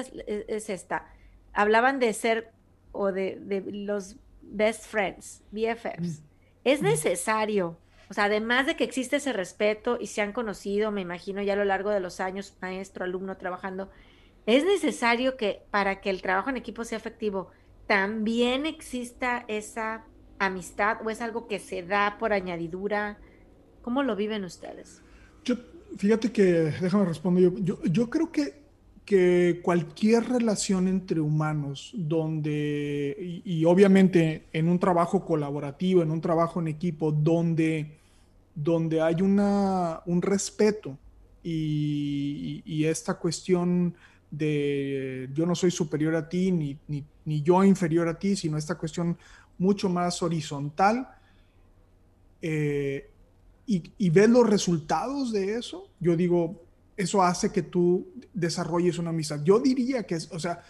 es 0.47 0.71
esta. 0.71 1.13
Hablaban 1.53 1.99
de 1.99 2.13
ser 2.13 2.51
o 2.93 3.11
de, 3.11 3.39
de 3.39 3.61
los 3.71 4.15
best 4.41 4.87
friends, 4.87 5.43
BFFs. 5.51 6.23
¿Es 6.63 6.81
necesario 6.81 7.77
o 8.09 8.13
sea, 8.13 8.23
además 8.25 8.65
de 8.65 8.75
que 8.75 8.83
existe 8.83 9.17
ese 9.17 9.33
respeto 9.33 9.97
y 10.01 10.07
se 10.07 10.21
han 10.21 10.33
conocido, 10.33 10.91
me 10.91 11.01
imagino, 11.01 11.43
ya 11.43 11.53
a 11.53 11.57
lo 11.57 11.65
largo 11.65 11.91
de 11.91 11.99
los 11.99 12.19
años, 12.19 12.55
maestro, 12.59 13.05
alumno 13.05 13.37
trabajando, 13.37 13.91
es 14.47 14.65
necesario 14.65 15.37
que 15.37 15.61
para 15.69 16.01
que 16.01 16.09
el 16.09 16.23
trabajo 16.23 16.49
en 16.49 16.57
equipo 16.57 16.83
sea 16.83 16.97
efectivo, 16.97 17.51
también 17.85 18.65
exista 18.65 19.45
esa 19.47 20.05
amistad 20.39 20.97
o 21.05 21.11
es 21.11 21.21
algo 21.21 21.47
que 21.47 21.59
se 21.59 21.83
da 21.83 22.17
por 22.17 22.33
añadidura. 22.33 23.19
¿Cómo 23.83 24.01
lo 24.01 24.15
viven 24.15 24.43
ustedes? 24.43 25.03
Yo, 25.43 25.55
fíjate 25.95 26.31
que, 26.31 26.43
déjame 26.81 27.05
responder, 27.05 27.51
yo, 27.61 27.79
yo, 27.83 28.09
creo 28.09 28.31
que, 28.31 28.55
que 29.05 29.59
cualquier 29.61 30.27
relación 30.27 30.87
entre 30.87 31.19
humanos 31.19 31.91
donde, 31.93 33.15
y, 33.19 33.59
y, 33.59 33.65
obviamente 33.65 34.47
en 34.51 34.67
un 34.67 34.79
trabajo 34.79 35.23
colaborativo, 35.23 36.01
en 36.01 36.09
un 36.09 36.21
trabajo 36.21 36.59
en 36.59 36.69
equipo, 36.69 37.11
donde 37.11 37.98
donde 38.55 39.01
hay 39.01 39.21
una, 39.21 40.01
un 40.05 40.21
respeto 40.21 40.97
y, 41.43 42.83
esta 42.85 43.15
cuestión 43.15 43.93
de 44.31 45.29
yo 45.33 45.45
no 45.45 45.53
soy 45.53 45.69
superior 45.69 46.15
a 46.15 46.27
ti 46.27 46.51
ni, 46.51 46.77
ni, 46.87 47.41
yo 47.43 47.63
inferior 47.63 48.07
a 48.07 48.17
ti, 48.17 48.35
sino 48.35 48.57
esta 48.57 48.75
cuestión 48.75 49.17
mucho 49.57 49.89
más 49.89 50.23
horizontal 50.23 51.07
eh, 52.41 53.09
y, 53.67 53.91
y 53.97 54.09
ves 54.09 54.29
los 54.29 54.49
resultados 54.49 55.31
de 55.31 55.55
eso, 55.55 55.87
yo 55.99 56.15
digo, 56.15 56.63
eso 56.99 57.21
hace 57.21 57.51
que 57.51 57.61
tú 57.61 58.07
desarrolles 58.33 58.97
una 58.97 59.11
amistad. 59.11 59.41
Yo 59.43 59.59
diría 59.59 60.03
que, 60.03 60.15
o 60.15 60.39
sea, 60.39 60.63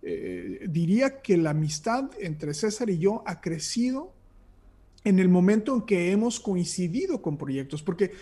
eh, 0.00 0.66
diría 0.68 1.22
que 1.22 1.36
la 1.36 1.50
amistad 1.50 2.10
entre 2.20 2.54
César 2.54 2.90
y 2.90 2.98
yo 2.98 3.22
ha 3.26 3.40
crecido 3.40 4.12
en 5.04 5.18
el 5.18 5.28
momento 5.28 5.74
en 5.74 5.82
que 5.82 6.12
hemos 6.12 6.38
coincidido 6.38 7.20
con 7.20 7.36
proyectos, 7.36 7.82
porque 7.82 8.12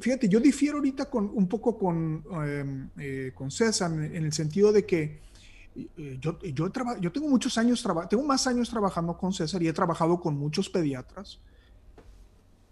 fíjate, 0.00 0.28
yo 0.28 0.38
difiero 0.38 0.76
ahorita 0.76 1.08
con, 1.08 1.30
un 1.32 1.48
poco 1.48 1.78
con, 1.78 2.24
em, 2.44 2.88
eh, 2.98 3.32
con 3.34 3.50
César 3.50 3.90
en, 3.92 4.24
el 4.24 4.32
sentido 4.32 4.70
de 4.70 4.84
que 4.84 5.20
eh, 5.96 6.18
yo, 6.20 6.38
yo, 6.42 6.70
yo, 7.00 7.12
tengo 7.12 7.28
muchos 7.28 7.56
años, 7.56 7.84
tengo 8.10 8.22
más 8.22 8.46
años 8.46 8.68
trabajando 8.68 9.16
con 9.16 9.32
César 9.32 9.62
y 9.62 9.68
he 9.68 9.72
trabajado 9.72 10.20
con 10.20 10.36
muchos 10.36 10.68
pediatras 10.68 11.38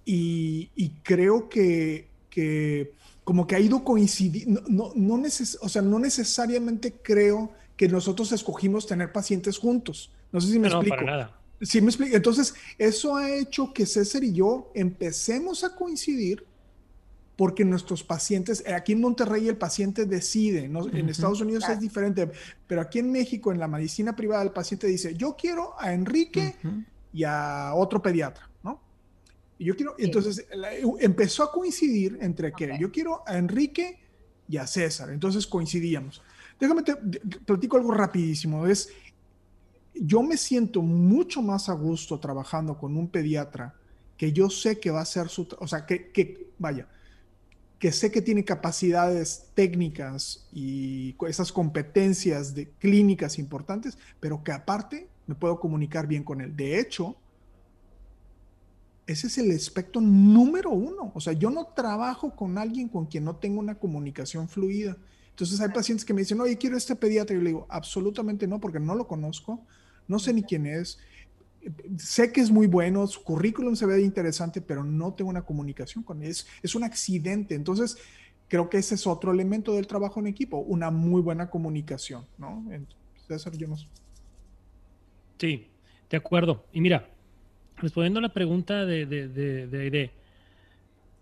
y, 0.05 0.71
y 0.75 0.91
creo 1.03 1.49
que, 1.49 2.09
que, 2.29 2.93
como 3.25 3.47
que 3.47 3.57
ha 3.57 3.61
ido 3.61 3.83
coincidiendo, 3.83 4.63
no, 4.69 4.93
no, 4.95 5.23
o 5.61 5.69
sea, 5.69 5.81
no 5.81 5.99
necesariamente 5.99 6.93
creo 7.03 7.51
que 7.77 7.89
nosotros 7.89 8.31
escogimos 8.33 8.87
tener 8.87 9.11
pacientes 9.11 9.59
juntos. 9.59 10.13
No 10.31 10.41
sé 10.41 10.53
si 10.53 10.59
me 10.59 10.69
explico. 10.69 10.97
Para 10.97 11.07
nada. 11.07 11.44
Sí, 11.65 11.81
me 11.81 11.89
explico. 11.89 12.15
Entonces, 12.15 12.55
eso 12.79 13.17
ha 13.17 13.31
hecho 13.31 13.73
que 13.73 13.87
César 13.87 14.23
y 14.23 14.33
yo 14.33 14.71
empecemos 14.75 15.65
a 15.65 15.75
coincidir 15.75 16.47
porque 17.37 17.65
nuestros 17.65 18.05
pacientes, 18.05 18.63
eh, 18.67 18.75
aquí 18.75 18.93
en 18.93 19.01
Monterrey 19.01 19.49
el 19.49 19.57
paciente 19.57 20.07
decide, 20.07 20.65
en 20.65 21.09
Estados 21.09 21.41
Unidos 21.41 21.65
es 21.69 21.81
diferente, 21.81 22.31
pero 22.67 22.81
aquí 22.81 23.01
en 23.01 23.11
México, 23.11 23.51
en 23.51 23.59
la 23.59 23.67
medicina 23.67 24.15
privada, 24.15 24.43
el 24.43 24.53
paciente 24.53 24.87
dice, 24.87 25.15
yo 25.17 25.35
quiero 25.37 25.75
a 25.79 25.93
Enrique 25.93 26.57
y 27.13 27.25
a 27.25 27.73
otro 27.75 28.01
pediatra, 28.01 28.49
¿no? 28.63 28.81
Y 29.59 29.65
yo 29.65 29.77
quiero, 29.77 29.95
entonces 29.99 30.47
empezó 31.01 31.43
a 31.43 31.53
coincidir 31.53 32.19
entre 32.21 32.53
que 32.53 32.77
yo 32.79 32.93
quiero 32.93 33.23
a 33.27 33.37
Enrique 33.37 33.99
y 34.49 34.57
a 34.57 34.67
César, 34.67 35.11
entonces 35.11 35.47
coincidíamos. 35.47 36.23
Déjame 36.61 36.83
te, 36.83 36.95
platico 37.45 37.77
algo 37.77 37.91
rapidísimo, 37.91 38.67
es, 38.67 38.91
yo 39.95 40.23
me 40.23 40.37
siento 40.37 40.83
mucho 40.83 41.43
más 41.43 41.69
a 41.69 41.73
gusto 41.73 42.19
trabajando 42.19 42.79
con 42.79 42.97
un 42.97 43.09
pediatra 43.09 43.75
que 44.17 44.33
yo 44.33 44.51
sé 44.51 44.79
que 44.79 44.91
va 44.91 45.01
a 45.01 45.05
ser 45.07 45.29
su, 45.29 45.49
o 45.59 45.67
sea, 45.67 45.87
que, 45.87 46.11
que 46.11 46.51
vaya, 46.59 46.89
que 47.79 47.93
sé 47.93 48.11
que 48.11 48.23
tiene 48.23 48.45
capacidades 48.45 49.51
técnicas 49.55 50.49
y 50.53 51.17
esas 51.29 51.53
competencias 51.53 52.55
de 52.55 52.71
clínicas 52.79 53.39
importantes, 53.39 53.99
pero 54.21 54.43
que 54.43 54.53
aparte 54.53 55.09
me 55.27 55.35
puedo 55.35 55.59
comunicar 55.59 56.07
bien 56.07 56.23
con 56.23 56.41
él. 56.41 56.57
De 56.57 56.79
hecho, 56.79 57.17
ese 59.07 59.27
es 59.27 59.39
el 59.39 59.51
aspecto 59.51 60.01
número 60.01 60.71
uno. 60.71 61.13
O 61.15 61.21
sea, 61.21 61.33
yo 61.33 61.51
no 61.51 61.67
trabajo 61.67 62.35
con 62.35 62.57
alguien 62.59 62.89
con 62.89 63.07
quien 63.07 63.25
no 63.25 63.37
tengo 63.37 63.61
una 63.61 63.75
comunicación 63.75 64.49
fluida. 64.49 64.97
Entonces 65.31 65.61
hay 65.61 65.69
pacientes 65.69 66.05
que 66.05 66.15
me 66.15 66.23
dicen, 66.23 66.41
oye, 66.41 66.57
quiero 66.57 66.77
este 66.77 66.97
pediatra. 66.97 67.35
Y 67.35 67.39
yo 67.39 67.43
le 67.43 67.51
digo, 67.51 67.67
absolutamente 67.69 68.47
no, 68.47 68.61
porque 68.61 68.81
no 68.81 68.95
lo 68.95 69.07
conozco, 69.07 69.61
no 70.09 70.19
sé 70.19 70.33
ni 70.33 70.43
quién 70.43 70.67
es 70.67 70.99
sé 71.99 72.33
que 72.33 72.41
es 72.41 72.51
muy 72.51 72.67
bueno, 72.67 73.07
su 73.07 73.23
currículum 73.23 73.75
se 73.77 73.87
ve 73.87 74.03
interesante, 74.03 74.61
pero 74.61 74.85
no 74.85 75.15
tengo 75.15 75.31
una 75.31 75.43
comunicación 75.43 76.05
con 76.05 76.23
él. 76.23 76.31
Es, 76.31 76.47
es 76.63 76.75
un 76.75 76.85
accidente. 76.85 77.55
Entonces, 77.55 77.97
creo 78.49 78.69
que 78.69 78.79
ese 78.79 78.95
es 78.95 79.07
otro 79.07 79.33
elemento 79.33 79.75
del 79.75 79.87
trabajo 79.87 80.21
en 80.21 80.27
equipo, 80.27 80.59
una 80.59 80.91
muy 80.91 81.23
buena 81.23 81.49
comunicación, 81.49 82.27
¿no? 82.39 82.65
César, 83.27 83.57
yo 83.57 83.69
no 83.69 83.77
Sí, 85.39 85.69
de 86.11 86.17
acuerdo. 86.17 86.65
Y 86.73 86.81
mira, 86.81 87.09
respondiendo 87.77 88.19
a 88.19 88.23
la 88.23 88.33
pregunta 88.33 88.85
de, 88.85 89.07
de, 89.07 89.29
de, 89.29 89.67
de 89.67 90.11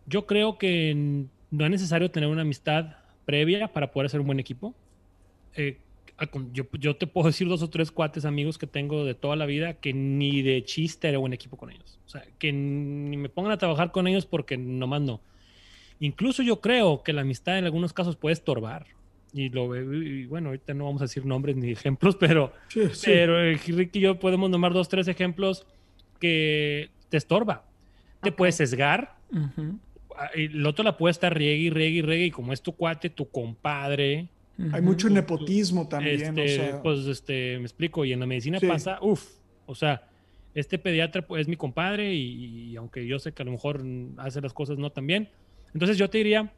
yo 0.07 0.27
creo 0.27 0.59
que 0.59 1.27
no 1.51 1.65
es 1.65 1.71
necesario 1.71 2.11
tener 2.11 2.29
una 2.29 2.43
amistad 2.43 2.97
previa 3.25 3.73
para 3.73 3.93
poder 3.93 4.07
hacer 4.07 4.21
un 4.21 4.27
buen 4.27 4.41
equipo. 4.41 4.75
Eh, 5.55 5.79
yo, 6.53 6.97
te 6.97 7.07
puedo 7.07 7.27
decir 7.27 7.49
dos 7.49 7.63
o 7.63 7.71
tres 7.71 7.91
cuates 7.91 8.25
amigos 8.25 8.59
que 8.59 8.67
tengo 8.67 9.05
de 9.05 9.15
toda 9.15 9.37
la 9.37 9.47
vida 9.47 9.75
que 9.75 9.93
ni 9.93 10.43
de 10.43 10.65
chiste 10.65 11.09
era 11.09 11.19
buen 11.19 11.33
equipo 11.33 11.57
con 11.57 11.71
ellos. 11.71 11.99
O 12.07 12.09
sea, 12.09 12.25
que 12.39 12.53
ni 12.53 13.17
me 13.17 13.29
pongan 13.29 13.53
a 13.53 13.59
trabajar 13.59 13.93
con 13.93 14.07
ellos 14.07 14.27
porque 14.27 14.57
nomás 14.57 15.01
no. 15.01 15.21
Incluso 16.01 16.43
yo 16.43 16.61
creo 16.61 17.03
que 17.03 17.13
la 17.13 17.23
amistad 17.23 17.59
en 17.59 17.65
algunos 17.65 17.93
casos 17.93 18.17
puede 18.17 18.33
estorbar. 18.33 18.87
Y 19.33 19.49
lo 19.49 19.75
y 19.77 20.27
bueno, 20.27 20.49
ahorita 20.49 20.75
no 20.75 20.85
vamos 20.85 21.01
a 21.01 21.05
decir 21.05 21.25
nombres 21.25 21.57
ni 21.57 21.71
ejemplos, 21.71 22.17
pero, 22.21 22.53
pero 23.05 23.41
eh, 23.41 23.55
Ricky 23.55 23.99
y 23.99 24.03
yo 24.03 24.19
podemos 24.19 24.51
nomar 24.51 24.73
dos, 24.73 24.89
tres 24.89 25.09
ejemplos 25.09 25.67
que 26.21 26.91
te 27.09 27.17
estorba. 27.17 27.65
Te 28.21 28.33
puedes 28.33 28.57
sesgar. 28.57 29.17
Ah, 30.17 30.31
y 30.35 30.45
el 30.45 30.67
otro 30.67 30.85
la 30.85 30.97
puede 30.97 31.13
estar 31.13 31.37
riegue 31.37 31.63
y 31.63 31.71
riegue 31.71 31.99
y 31.99 32.03
riegue. 32.03 32.27
Y 32.27 32.31
como 32.31 32.53
es 32.53 32.63
tu 32.63 32.73
cuate, 32.73 33.11
tu 33.11 33.29
compadre, 33.31 34.29
hay 34.73 34.83
mucho 34.83 35.09
nepotismo 35.09 35.89
también. 35.89 36.39
Este, 36.39 36.75
pues, 36.83 37.07
este, 37.07 37.59
me 37.59 37.65
explico, 37.65 38.05
y 38.05 38.13
en 38.13 38.21
la 38.21 38.27
medicina 38.27 38.59
pasa, 38.61 38.99
uff, 39.01 39.27
o 39.67 39.75
sea, 39.75 40.09
este 40.55 40.79
pediatra 40.79 41.23
pues, 41.23 41.43
es 41.43 41.49
mi 41.49 41.57
compadre 41.57 42.15
y, 42.15 42.77
aunque 42.77 43.07
yo 43.07 43.19
sé 43.19 43.33
que 43.33 43.43
a 43.43 43.47
lo 43.47 43.53
mejor 43.53 43.83
hace 44.19 44.41
las 44.41 44.53
cosas 44.53 44.79
no 44.79 44.91
tan 44.91 45.07
bien, 45.07 45.29
entonces 45.73 45.97
yo 45.97 46.11
te 46.11 46.19
diría, 46.19 46.53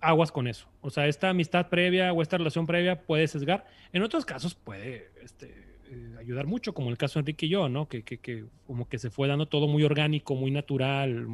aguas 0.00 0.30
con 0.30 0.46
eso. 0.46 0.68
O 0.80 0.90
sea, 0.90 1.08
esta 1.08 1.30
amistad 1.30 1.68
previa 1.68 2.12
o 2.12 2.22
esta 2.22 2.38
relación 2.38 2.66
previa 2.66 3.02
puede 3.02 3.26
sesgar. 3.26 3.66
En 3.92 4.02
otros 4.02 4.24
casos 4.24 4.54
puede 4.54 5.10
este, 5.22 5.46
eh, 5.90 6.14
ayudar 6.18 6.46
mucho, 6.46 6.74
como 6.74 6.90
el 6.90 6.98
caso 6.98 7.18
de 7.18 7.20
Enrique 7.22 7.46
y 7.46 7.50
yo, 7.50 7.68
¿no? 7.68 7.88
Que, 7.88 8.02
que, 8.02 8.18
que, 8.18 8.44
como 8.66 8.88
que 8.88 8.98
se 8.98 9.10
fue 9.10 9.26
dando 9.26 9.46
todo 9.46 9.66
muy 9.66 9.82
orgánico, 9.82 10.36
muy 10.36 10.52
natural. 10.52 11.26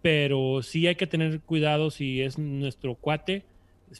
pero 0.00 0.62
sí 0.62 0.86
hay 0.86 0.94
que 0.94 1.06
tener 1.06 1.40
cuidado 1.40 1.90
si 1.90 2.22
es 2.22 2.38
nuestro 2.38 2.94
cuate 2.94 3.44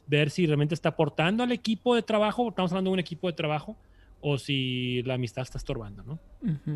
ver 0.06 0.30
si 0.30 0.46
realmente 0.46 0.74
está 0.74 0.90
aportando 0.90 1.42
al 1.42 1.52
equipo 1.52 1.94
de 1.94 2.02
trabajo, 2.02 2.48
estamos 2.48 2.72
hablando 2.72 2.90
de 2.90 2.94
un 2.94 3.00
equipo 3.00 3.26
de 3.26 3.32
trabajo, 3.32 3.76
o 4.20 4.38
si 4.38 5.02
la 5.04 5.14
amistad 5.14 5.42
está 5.42 5.58
estorbando, 5.58 6.02
¿no? 6.02 6.18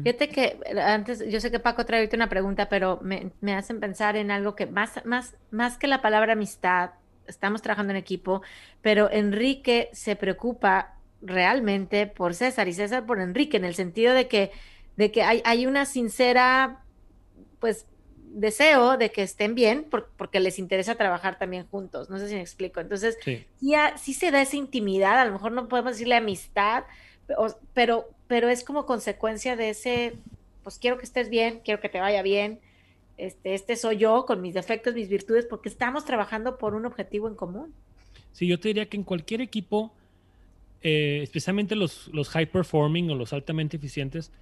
Fíjate 0.03 0.29
que 0.29 0.59
antes, 0.81 1.29
yo 1.29 1.41
sé 1.41 1.51
que 1.51 1.59
Paco 1.59 1.85
trae 1.85 2.09
una 2.15 2.29
pregunta, 2.29 2.69
pero 2.69 3.01
me, 3.03 3.33
me, 3.41 3.55
hacen 3.55 3.81
pensar 3.81 4.17
en 4.17 4.31
algo 4.31 4.55
que 4.55 4.67
más, 4.67 5.05
más, 5.05 5.35
más 5.51 5.77
que 5.77 5.89
la 5.89 6.01
palabra 6.03 6.35
amistad, 6.35 6.91
estamos 7.27 7.63
trabajando 7.63 7.93
en 7.93 7.97
equipo, 7.97 8.43
pero 8.81 9.11
Enrique 9.11 9.91
se 9.93 10.15
preocupa 10.15 10.99
realmente 11.21 12.07
por 12.07 12.35
César 12.35 12.69
y 12.69 12.75
César 12.75 13.07
por 13.07 13.21
Enrique, 13.21 13.57
en 13.57 13.65
el 13.65 13.75
sentido 13.75 14.15
de 14.15 14.29
que, 14.29 14.53
de 14.97 15.11
que 15.11 15.23
hay, 15.23 15.43
hay 15.45 15.67
una 15.67 15.85
sincera, 15.85 16.85
pues, 17.59 17.87
deseo 18.35 18.97
de 18.97 19.11
que 19.11 19.23
estén 19.23 19.55
bien 19.55 19.87
porque 20.17 20.41
les 20.41 20.59
interesa 20.59 20.95
trabajar 20.95 21.39
también 21.39 21.67
juntos. 21.67 22.11
No 22.11 22.19
sé 22.19 22.29
si 22.29 22.35
me 22.35 22.41
explico. 22.41 22.81
Entonces, 22.81 23.19
sí. 23.25 23.45
sí, 23.97 24.15
se 24.15 24.31
da 24.31 24.43
esa 24.43 24.57
intimidad, 24.57 25.21
a 25.21 25.25
lo 25.25 25.33
mejor 25.33 25.53
no 25.53 25.69
podemos 25.69 25.93
decirle 25.93 26.17
amistad, 26.17 26.85
pero, 27.75 28.09
pero 28.27 28.49
es 28.49 28.65
como 28.65 28.87
consecuencia 28.87 29.57
de 29.57 29.71
ese, 29.71 30.15
pues 30.63 30.79
quiero 30.79 30.99
que 30.99 31.05
estés 31.05 31.29
bien, 31.29 31.61
quiero 31.65 31.81
que 31.81 31.89
te 31.89 32.01
vaya 32.01 32.23
bien. 32.23 32.61
Este, 33.19 33.55
este 33.55 33.77
soy 33.77 33.99
yo 33.99 34.25
con 34.27 34.41
mis 34.41 34.55
defectos, 34.55 34.95
mis 34.95 35.09
virtudes, 35.09 35.47
porque 35.47 35.69
estamos 35.69 36.05
trabajando 36.05 36.59
por 36.59 36.75
un 36.75 36.87
objetivo 36.87 37.29
en 37.29 37.35
común. 37.35 37.73
Sí, 38.33 38.47
yo 38.47 38.59
te 38.59 38.69
diría 38.69 38.87
que 38.87 38.97
en 38.97 39.05
cualquier 39.05 39.43
equipo, 39.43 39.93
eh, 40.83 41.21
especialmente 41.23 41.77
los, 41.77 42.09
los 42.09 42.31
high 42.31 42.47
performing 42.47 43.11
o 43.11 43.15
los 43.15 43.33
altamente 43.33 43.77
eficientes, 43.77 44.33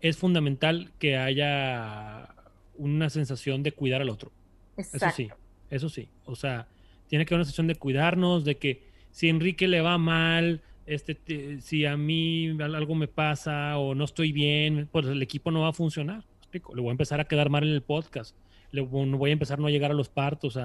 es 0.00 0.16
fundamental 0.16 0.92
que 0.98 1.16
haya 1.16 2.28
una 2.78 3.10
sensación 3.10 3.62
de 3.62 3.72
cuidar 3.72 4.00
al 4.00 4.08
otro. 4.08 4.32
Eso 4.76 5.10
sí, 5.14 5.28
eso 5.70 5.88
sí. 5.88 6.08
O 6.24 6.36
sea, 6.36 6.68
tiene 7.08 7.26
que 7.26 7.34
haber 7.34 7.40
una 7.40 7.44
sensación 7.44 7.66
de 7.66 7.74
cuidarnos, 7.74 8.44
de 8.44 8.56
que 8.56 8.82
si 9.10 9.28
Enrique 9.28 9.68
le 9.68 9.80
va 9.80 9.98
mal, 9.98 10.62
este, 10.86 11.60
si 11.60 11.84
a 11.84 11.96
mí 11.96 12.56
algo 12.60 12.94
me 12.94 13.08
pasa 13.08 13.76
o 13.78 13.94
no 13.94 14.04
estoy 14.04 14.32
bien, 14.32 14.88
pues 14.90 15.06
el 15.06 15.20
equipo 15.20 15.50
no 15.50 15.62
va 15.62 15.68
a 15.68 15.72
funcionar. 15.72 16.24
Le 16.52 16.60
voy 16.80 16.88
a 16.88 16.92
empezar 16.92 17.20
a 17.20 17.24
quedar 17.24 17.50
mal 17.50 17.64
en 17.64 17.74
el 17.74 17.82
podcast. 17.82 18.34
Le 18.70 18.80
voy 18.80 19.30
a 19.30 19.32
empezar 19.32 19.58
a 19.58 19.62
no 19.62 19.68
llegar 19.68 19.90
a 19.90 19.94
los 19.94 20.08
partos. 20.08 20.58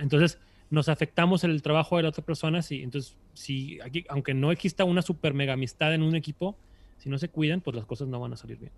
entonces, 0.00 0.38
nos 0.70 0.88
afectamos 0.88 1.44
en 1.44 1.50
el 1.50 1.62
trabajo 1.62 1.96
de 1.96 2.02
la 2.02 2.08
otra 2.10 2.24
persona. 2.24 2.62
Sí, 2.62 2.82
entonces, 2.82 3.16
si 3.34 3.80
aquí, 3.80 4.04
aunque 4.08 4.34
no 4.34 4.52
exista 4.52 4.84
una 4.84 5.02
super 5.02 5.34
mega 5.34 5.52
amistad 5.52 5.94
en 5.94 6.02
un 6.02 6.14
equipo, 6.14 6.56
si 6.98 7.08
no 7.08 7.18
se 7.18 7.28
cuidan, 7.28 7.60
pues 7.60 7.76
las 7.76 7.86
cosas 7.86 8.08
no 8.08 8.20
van 8.20 8.32
a 8.32 8.36
salir 8.36 8.58
bien. 8.58 8.72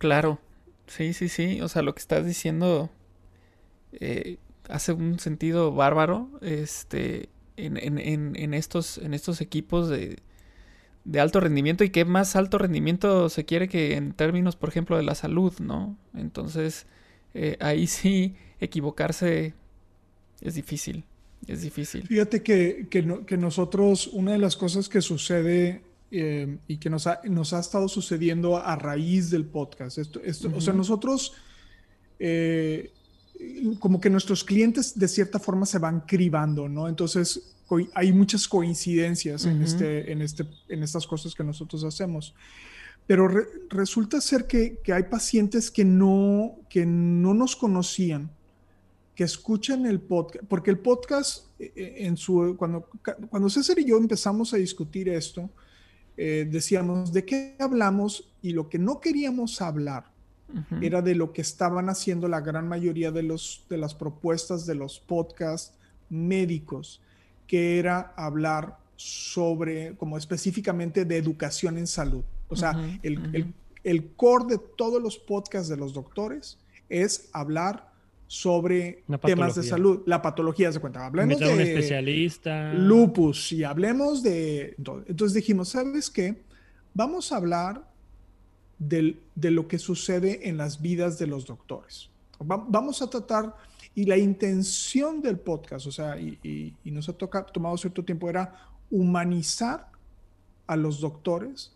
Claro, 0.00 0.40
sí, 0.86 1.12
sí, 1.12 1.28
sí. 1.28 1.60
O 1.60 1.68
sea, 1.68 1.82
lo 1.82 1.94
que 1.94 2.00
estás 2.00 2.24
diciendo 2.24 2.88
eh, 3.92 4.38
hace 4.68 4.92
un 4.92 5.20
sentido 5.20 5.72
bárbaro. 5.72 6.30
Este. 6.40 7.28
En, 7.56 7.76
en, 7.76 8.36
en, 8.36 8.54
estos, 8.54 8.96
en 8.96 9.12
estos 9.12 9.42
equipos 9.42 9.90
de, 9.90 10.16
de 11.04 11.20
alto 11.20 11.40
rendimiento 11.40 11.84
y 11.84 11.90
qué 11.90 12.06
más 12.06 12.34
alto 12.34 12.56
rendimiento 12.56 13.28
se 13.28 13.44
quiere 13.44 13.68
que 13.68 13.96
en 13.96 14.14
términos, 14.14 14.56
por 14.56 14.70
ejemplo, 14.70 14.96
de 14.96 15.02
la 15.02 15.14
salud, 15.14 15.52
¿no? 15.60 15.98
Entonces, 16.14 16.86
eh, 17.34 17.58
ahí 17.60 17.86
sí 17.86 18.34
equivocarse 18.60 19.52
es 20.40 20.54
difícil, 20.54 21.04
es 21.46 21.60
difícil. 21.60 22.06
Fíjate 22.06 22.42
que, 22.42 22.86
que, 22.88 23.26
que, 23.26 23.36
nosotros, 23.36 24.06
una 24.06 24.32
de 24.32 24.38
las 24.38 24.56
cosas 24.56 24.88
que 24.88 25.02
sucede 25.02 25.82
eh, 26.12 26.58
y 26.66 26.78
que 26.78 26.90
nos 26.90 27.06
ha, 27.06 27.20
nos 27.24 27.52
ha 27.52 27.60
estado 27.60 27.86
sucediendo 27.88 28.56
a 28.56 28.74
raíz 28.74 29.30
del 29.30 29.46
podcast. 29.46 29.98
Esto, 29.98 30.20
esto, 30.24 30.50
O 30.56 30.60
sea, 30.60 30.74
nosotros, 30.74 31.34
eh, 32.18 32.92
como 33.78 34.00
que 34.00 34.10
nuestros 34.10 34.42
clientes 34.42 34.98
de 34.98 35.06
cierta 35.06 35.38
forma 35.38 35.66
se 35.66 35.78
van 35.78 36.00
cribando, 36.00 36.68
¿no? 36.68 36.88
Entonces, 36.88 37.54
hay 37.94 38.12
muchas 38.12 38.48
coincidencias 38.48 39.44
en, 39.44 39.62
este, 39.62 40.10
en, 40.10 40.22
este, 40.22 40.44
en 40.68 40.82
estas 40.82 41.06
cosas 41.06 41.34
que 41.34 41.44
nosotros 41.44 41.84
hacemos. 41.84 42.34
Pero 43.06 43.28
resulta 43.68 44.20
ser 44.20 44.46
que, 44.46 44.78
que, 44.82 44.92
hay 44.92 45.04
pacientes 45.04 45.70
que 45.70 45.84
no, 45.84 46.56
que 46.68 46.84
no 46.86 47.34
nos 47.34 47.54
conocían, 47.54 48.30
que 49.14 49.24
escuchan 49.24 49.86
el 49.86 50.00
podcast, 50.00 50.44
porque 50.46 50.70
el 50.70 50.78
podcast, 50.78 51.46
eh, 51.60 51.94
en 51.98 52.16
su, 52.16 52.56
cuando, 52.58 52.88
cuando 53.28 53.48
César 53.48 53.78
y 53.78 53.84
yo 53.84 53.96
empezamos 53.96 54.52
a 54.54 54.56
discutir 54.56 55.08
esto, 55.08 55.50
eh, 56.22 56.46
decíamos, 56.46 57.14
¿de 57.14 57.24
qué 57.24 57.56
hablamos? 57.58 58.30
Y 58.42 58.52
lo 58.52 58.68
que 58.68 58.78
no 58.78 59.00
queríamos 59.00 59.62
hablar 59.62 60.04
era 60.82 61.00
de 61.00 61.14
lo 61.14 61.32
que 61.32 61.40
estaban 61.40 61.88
haciendo 61.88 62.28
la 62.28 62.40
gran 62.40 62.68
mayoría 62.68 63.10
de, 63.10 63.22
los, 63.22 63.64
de 63.70 63.78
las 63.78 63.94
propuestas 63.94 64.66
de 64.66 64.74
los 64.74 65.00
podcasts 65.00 65.72
médicos, 66.10 67.00
que 67.46 67.78
era 67.78 68.12
hablar 68.16 68.76
sobre, 68.96 69.96
como 69.96 70.18
específicamente 70.18 71.06
de 71.06 71.16
educación 71.16 71.78
en 71.78 71.86
salud. 71.86 72.24
O 72.48 72.56
sea, 72.56 72.72
el, 73.02 73.34
el, 73.34 73.54
el 73.82 74.12
core 74.12 74.56
de 74.56 74.58
todos 74.76 75.00
los 75.00 75.16
podcasts 75.16 75.70
de 75.70 75.78
los 75.78 75.94
doctores 75.94 76.58
es 76.90 77.30
hablar 77.32 77.89
sobre 78.30 79.02
temas 79.26 79.56
de 79.56 79.64
salud, 79.64 80.02
la 80.06 80.22
patología 80.22 80.70
se 80.70 80.78
cuenta. 80.78 81.04
Hablemos 81.04 81.40
de 81.40 81.52
un 81.52 81.60
especialista. 81.60 82.72
lupus 82.72 83.50
y 83.50 83.64
hablemos 83.64 84.22
de... 84.22 84.76
Entonces 85.08 85.34
dijimos, 85.34 85.70
¿sabes 85.70 86.08
qué? 86.08 86.40
Vamos 86.94 87.32
a 87.32 87.38
hablar 87.38 87.90
de 88.78 89.16
lo 89.50 89.66
que 89.66 89.80
sucede 89.80 90.48
en 90.48 90.58
las 90.58 90.80
vidas 90.80 91.18
de 91.18 91.26
los 91.26 91.44
doctores. 91.44 92.08
vamos 92.38 93.02
a 93.02 93.10
tratar, 93.10 93.56
y 93.96 94.04
la 94.04 94.16
intención 94.16 95.20
del 95.20 95.40
podcast, 95.40 95.88
o 95.88 95.92
sea, 95.92 96.16
y, 96.16 96.72
nos 96.84 97.08
ha 97.08 97.12
tomado 97.14 97.76
cierto 97.78 98.04
tiempo, 98.04 98.30
era 98.30 98.70
humanizar 98.92 99.88
a 100.68 100.76
los 100.76 101.00
doctores, 101.00 101.72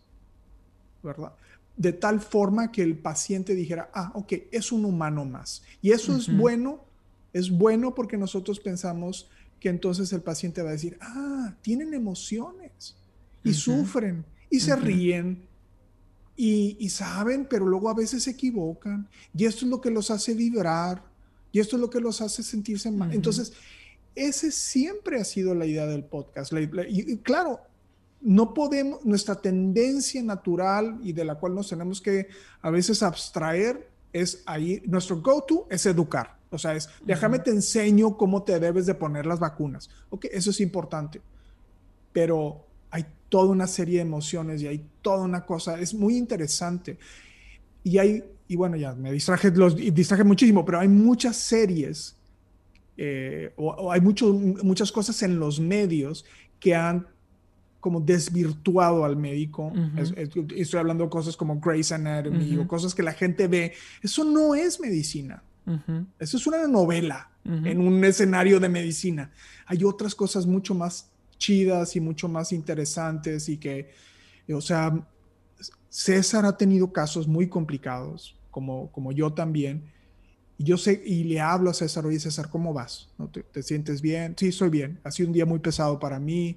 ¿verdad? 1.02 1.32
De 1.76 1.92
tal 1.92 2.20
forma 2.20 2.70
que 2.70 2.82
el 2.82 2.96
paciente 2.96 3.54
dijera, 3.54 3.90
ah, 3.94 4.12
ok, 4.14 4.32
es 4.52 4.72
un 4.72 4.84
humano 4.84 5.24
más. 5.24 5.62
Y 5.82 5.90
eso 5.90 6.16
es 6.16 6.34
bueno, 6.34 6.84
es 7.32 7.50
bueno 7.50 7.94
porque 7.94 8.16
nosotros 8.16 8.60
pensamos 8.60 9.28
que 9.58 9.68
entonces 9.68 10.12
el 10.12 10.22
paciente 10.22 10.62
va 10.62 10.70
a 10.70 10.72
decir, 10.72 10.96
ah, 11.00 11.56
tienen 11.62 11.94
emociones 11.94 12.96
y 13.42 13.54
sufren 13.54 14.24
y 14.50 14.60
se 14.60 14.76
ríen 14.76 15.46
y, 16.36 16.88
saben, 16.90 17.46
pero 17.48 17.66
luego 17.66 17.88
a 17.88 17.94
veces 17.94 18.24
se 18.24 18.30
equivocan 18.30 19.08
y 19.36 19.44
esto 19.44 19.64
es 19.64 19.70
lo 19.70 19.80
que 19.80 19.90
los 19.90 20.10
hace 20.10 20.34
vibrar 20.34 21.04
y 21.52 21.60
esto 21.60 21.76
es 21.76 21.80
lo 21.80 21.90
que 21.90 22.00
los 22.00 22.20
hace 22.20 22.42
sentirse 22.42 22.90
mal. 22.90 23.12
Entonces, 23.12 23.52
ese 24.14 24.52
siempre 24.52 25.20
ha 25.20 25.24
sido 25.24 25.54
la 25.54 25.66
idea 25.66 25.86
del 25.86 26.04
podcast. 26.04 26.52
y 26.88 27.16
claro, 27.18 27.60
no 28.24 28.54
podemos, 28.54 29.04
nuestra 29.04 29.34
tendencia 29.34 30.22
natural 30.22 30.98
y 31.02 31.12
de 31.12 31.24
la 31.24 31.36
cual 31.36 31.54
nos 31.54 31.68
tenemos 31.68 32.00
que 32.00 32.28
a 32.62 32.70
veces 32.70 33.02
abstraer 33.02 33.88
es 34.12 34.42
ahí, 34.46 34.82
nuestro 34.86 35.20
go-to 35.20 35.66
es 35.70 35.86
educar. 35.86 36.38
O 36.50 36.58
sea, 36.58 36.74
es, 36.74 36.88
déjame 37.04 37.38
te 37.40 37.50
enseño 37.50 38.16
cómo 38.16 38.42
te 38.42 38.58
debes 38.58 38.86
de 38.86 38.94
poner 38.94 39.26
las 39.26 39.40
vacunas. 39.40 39.90
Ok, 40.10 40.26
eso 40.32 40.50
es 40.50 40.60
importante. 40.60 41.20
Pero 42.12 42.66
hay 42.90 43.04
toda 43.28 43.50
una 43.50 43.66
serie 43.66 43.96
de 43.96 44.02
emociones 44.02 44.62
y 44.62 44.68
hay 44.68 44.88
toda 45.02 45.22
una 45.22 45.44
cosa, 45.44 45.78
es 45.78 45.92
muy 45.92 46.16
interesante. 46.16 46.98
Y 47.82 47.98
hay, 47.98 48.24
y 48.48 48.56
bueno, 48.56 48.76
ya 48.76 48.94
me 48.94 49.12
distraje, 49.12 49.50
los, 49.50 49.76
distraje 49.76 50.24
muchísimo, 50.24 50.64
pero 50.64 50.80
hay 50.80 50.88
muchas 50.88 51.36
series 51.36 52.16
eh, 52.96 53.52
o, 53.56 53.90
hay 53.90 54.00
mucho, 54.00 54.32
muchas 54.32 54.92
cosas 54.92 55.22
en 55.22 55.38
los 55.38 55.58
medios 55.58 56.24
que 56.60 56.74
han 56.74 57.06
como 57.84 58.00
desvirtuado 58.00 59.04
al 59.04 59.14
médico. 59.14 59.70
estoy 60.56 60.80
hablando 60.80 61.04
de 61.04 61.10
cosas 61.10 61.36
como 61.36 61.60
Grey's 61.60 61.92
Anatomy 61.92 62.56
o 62.56 62.66
cosas 62.66 62.94
que 62.94 63.02
la 63.02 63.12
gente 63.12 63.46
ve. 63.46 63.74
Eso 64.02 64.24
no 64.24 64.54
es 64.54 64.80
medicina. 64.80 65.42
Eso 66.18 66.38
es 66.38 66.46
una 66.46 66.66
novela 66.66 67.28
en 67.44 67.82
un 67.82 68.02
escenario 68.02 68.58
de 68.58 68.70
medicina. 68.70 69.30
Hay 69.66 69.84
otras 69.84 70.14
cosas 70.14 70.46
mucho 70.46 70.74
más 70.74 71.10
chidas 71.36 71.94
y 71.94 72.00
mucho 72.00 72.26
más 72.26 72.52
interesantes 72.52 73.50
y 73.50 73.58
que, 73.58 73.90
o 74.50 74.62
sea, 74.62 75.06
César 75.90 76.46
ha 76.46 76.56
tenido 76.56 76.90
casos 76.90 77.28
muy 77.28 77.50
complicados, 77.50 78.34
como, 78.50 78.90
como 78.92 79.12
yo 79.12 79.34
también. 79.34 79.82
Y 80.56 80.64
yo 80.64 80.78
sé, 80.78 81.02
y 81.04 81.24
le 81.24 81.38
hablo 81.38 81.68
a 81.68 81.74
César, 81.74 82.06
oye 82.06 82.18
César, 82.18 82.48
¿cómo 82.48 82.72
vas? 82.72 83.10
¿No 83.18 83.28
te, 83.28 83.42
te, 83.42 83.62
sientes 83.62 84.00
bien? 84.00 84.34
Sí, 84.38 84.46
estoy 84.46 84.70
bien. 84.70 85.00
Ha 85.04 85.10
sido 85.10 85.26
un 85.26 85.34
día 85.34 85.44
muy 85.44 85.58
pesado 85.58 85.98
para 85.98 86.18
mí. 86.18 86.56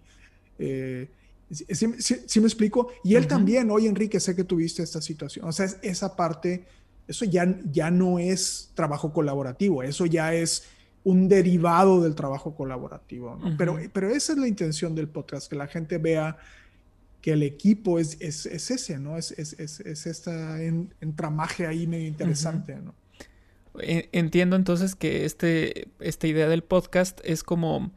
Eh, 0.59 1.09
¿Sí, 1.49 2.39
me 2.39 2.47
explico? 2.47 2.91
Y 3.03 3.15
él 3.15 3.27
también, 3.27 3.71
oye 3.71 3.87
Enrique, 3.87 4.19
sé 4.19 4.35
que 4.35 4.43
tuviste 4.43 4.83
esta 4.83 5.01
situación. 5.01 5.47
O 5.47 5.51
sea, 5.51 5.67
esa 5.81 6.15
parte, 6.15 6.65
eso 7.07 7.25
ya, 7.25 7.57
ya 7.71 7.89
no 7.89 8.19
es 8.19 8.71
trabajo 8.73 9.13
colaborativo, 9.13 9.81
eso 9.83 10.05
ya 10.05 10.33
es 10.33 10.65
un 11.03 11.29
derivado 11.29 12.01
del 12.01 12.15
trabajo 12.15 12.53
colaborativo. 12.53 13.39
pero, 13.57 13.79
pero 13.93 14.09
esa 14.09 14.33
es 14.33 14.39
la 14.39 14.47
intención 14.47 14.93
del 14.93 15.07
podcast, 15.07 15.49
que 15.49 15.55
la 15.55 15.67
gente 15.67 15.97
vea 15.97 16.37
que 17.21 17.31
el 17.31 17.43
equipo 17.43 17.97
es, 17.97 18.17
es, 18.19 18.45
es 18.45 18.71
ese, 18.71 18.99
¿no? 18.99 19.17
Es, 19.17 19.31
es, 19.31 19.53
es 19.57 20.05
este 20.05 20.67
entramaje 20.99 21.65
ahí 21.65 21.87
medio 21.87 22.07
interesante, 22.07 22.75
¿no? 22.75 22.93
Entiendo 23.79 24.55
entonces 24.55 24.95
que 24.95 25.25
este, 25.25 25.87
esta 25.99 26.27
idea 26.27 26.47
del 26.47 26.63
podcast 26.63 27.19
es 27.23 27.43
como 27.43 27.91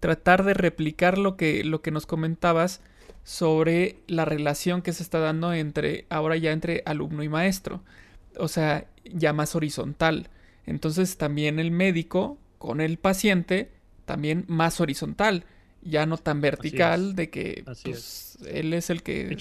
tratar 0.00 0.44
de 0.44 0.54
replicar 0.54 1.18
lo 1.18 1.36
que, 1.36 1.64
lo 1.64 1.82
que 1.82 1.90
nos 1.90 2.06
comentabas 2.06 2.80
sobre 3.24 3.96
la 4.06 4.24
relación 4.24 4.82
que 4.82 4.92
se 4.92 5.02
está 5.02 5.18
dando 5.18 5.52
entre, 5.52 6.06
ahora 6.10 6.36
ya 6.36 6.52
entre 6.52 6.82
alumno 6.86 7.22
y 7.22 7.28
maestro. 7.28 7.82
O 8.38 8.48
sea, 8.48 8.86
ya 9.04 9.32
más 9.32 9.56
horizontal. 9.56 10.28
Entonces 10.64 11.16
también 11.16 11.58
el 11.58 11.70
médico 11.70 12.38
con 12.58 12.80
el 12.80 12.98
paciente, 12.98 13.70
también 14.04 14.44
más 14.48 14.80
horizontal, 14.80 15.44
ya 15.82 16.06
no 16.06 16.18
tan 16.18 16.40
vertical 16.40 17.14
de 17.14 17.30
que 17.30 17.64
pues, 17.84 18.38
él 18.46 18.72
es 18.74 18.90
el 18.90 19.02
que... 19.02 19.36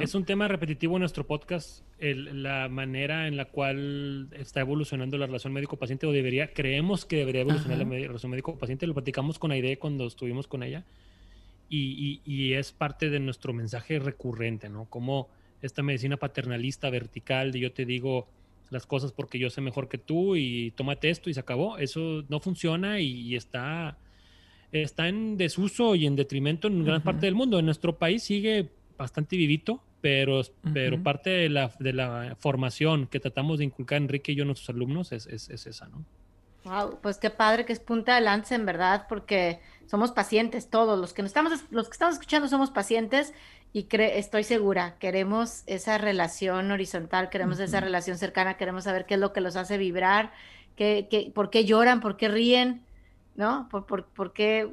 Es 0.00 0.14
un 0.14 0.24
tema 0.24 0.48
repetitivo 0.48 0.96
en 0.96 1.00
nuestro 1.00 1.26
podcast, 1.26 1.82
la 2.00 2.68
manera 2.68 3.28
en 3.28 3.36
la 3.36 3.46
cual 3.46 4.28
está 4.32 4.60
evolucionando 4.60 5.18
la 5.18 5.26
relación 5.26 5.52
médico-paciente, 5.52 6.06
o 6.06 6.12
debería, 6.12 6.52
creemos 6.52 7.04
que 7.04 7.16
debería 7.16 7.42
evolucionar 7.42 7.78
la 7.78 7.84
relación 7.84 8.30
médico-paciente, 8.30 8.86
lo 8.86 8.94
platicamos 8.94 9.38
con 9.38 9.52
Aide 9.52 9.78
cuando 9.78 10.06
estuvimos 10.06 10.46
con 10.46 10.62
ella, 10.62 10.84
y, 11.68 12.52
es 12.52 12.72
parte 12.72 13.10
de 13.10 13.20
nuestro 13.20 13.52
mensaje 13.52 13.98
recurrente, 13.98 14.68
¿no? 14.68 14.86
Como 14.86 15.28
esta 15.62 15.82
medicina 15.82 16.16
paternalista, 16.16 16.90
vertical, 16.90 17.52
de 17.52 17.60
yo 17.60 17.72
te 17.72 17.84
digo 17.84 18.28
las 18.70 18.86
cosas 18.86 19.12
porque 19.12 19.38
yo 19.38 19.50
sé 19.50 19.60
mejor 19.60 19.88
que 19.88 19.98
tú 19.98 20.36
y 20.36 20.72
tómate 20.72 21.10
esto 21.10 21.30
y 21.30 21.34
se 21.34 21.40
acabó, 21.40 21.78
eso 21.78 22.24
no 22.28 22.40
funciona 22.40 23.00
y, 23.00 23.36
está, 23.36 23.96
está 24.70 25.08
en 25.08 25.36
desuso 25.36 25.94
y 25.94 26.06
en 26.06 26.16
detrimento 26.16 26.68
en 26.68 26.84
gran 26.84 27.02
parte 27.02 27.26
del 27.26 27.34
mundo. 27.34 27.58
En 27.58 27.66
nuestro 27.66 27.96
país 27.96 28.22
sigue 28.22 28.70
bastante 29.02 29.36
vivito, 29.36 29.82
pero, 30.00 30.42
pero 30.72 31.02
parte 31.02 31.30
de 31.30 31.48
la, 31.48 31.70
de 31.78 31.92
la 31.92 32.36
formación 32.38 33.06
que 33.06 33.20
tratamos 33.20 33.58
de 33.58 33.64
inculcar 33.64 33.98
Enrique 33.98 34.32
y 34.32 34.34
yo 34.34 34.42
a 34.42 34.46
nuestros 34.46 34.70
alumnos 34.70 35.12
es, 35.12 35.26
es, 35.26 35.48
esa, 35.48 35.88
¿no? 35.88 36.04
Wow, 36.64 36.98
pues 37.00 37.18
qué 37.18 37.30
padre 37.30 37.64
que 37.64 37.72
es 37.72 37.80
punta 37.80 38.14
de 38.14 38.20
lanza 38.20 38.54
en 38.54 38.66
verdad, 38.66 39.06
porque 39.08 39.60
somos 39.86 40.12
pacientes 40.12 40.70
todos, 40.70 40.98
los 40.98 41.12
que, 41.12 41.22
estamos, 41.22 41.64
los 41.70 41.88
que 41.88 41.92
estamos 41.92 42.14
escuchando 42.14 42.48
somos 42.48 42.70
pacientes 42.70 43.32
y 43.72 43.86
estoy 43.90 44.44
segura, 44.44 44.96
queremos 44.98 45.62
esa 45.66 45.98
relación 45.98 46.70
horizontal, 46.70 47.30
queremos 47.30 47.58
esa 47.58 47.80
relación 47.80 48.18
cercana, 48.18 48.56
queremos 48.56 48.84
saber 48.84 49.06
qué 49.06 49.14
es 49.14 49.20
lo 49.20 49.32
que 49.32 49.40
los 49.40 49.56
hace 49.56 49.78
vibrar, 49.78 50.32
qué, 50.76 51.08
qué, 51.10 51.32
por 51.34 51.50
qué 51.50 51.64
lloran, 51.64 52.00
por 52.00 52.16
qué 52.16 52.28
ríen, 52.28 52.82
¿no? 53.34 53.68
Por, 53.70 53.86
por, 53.86 54.06
por 54.06 54.32
qué 54.32 54.72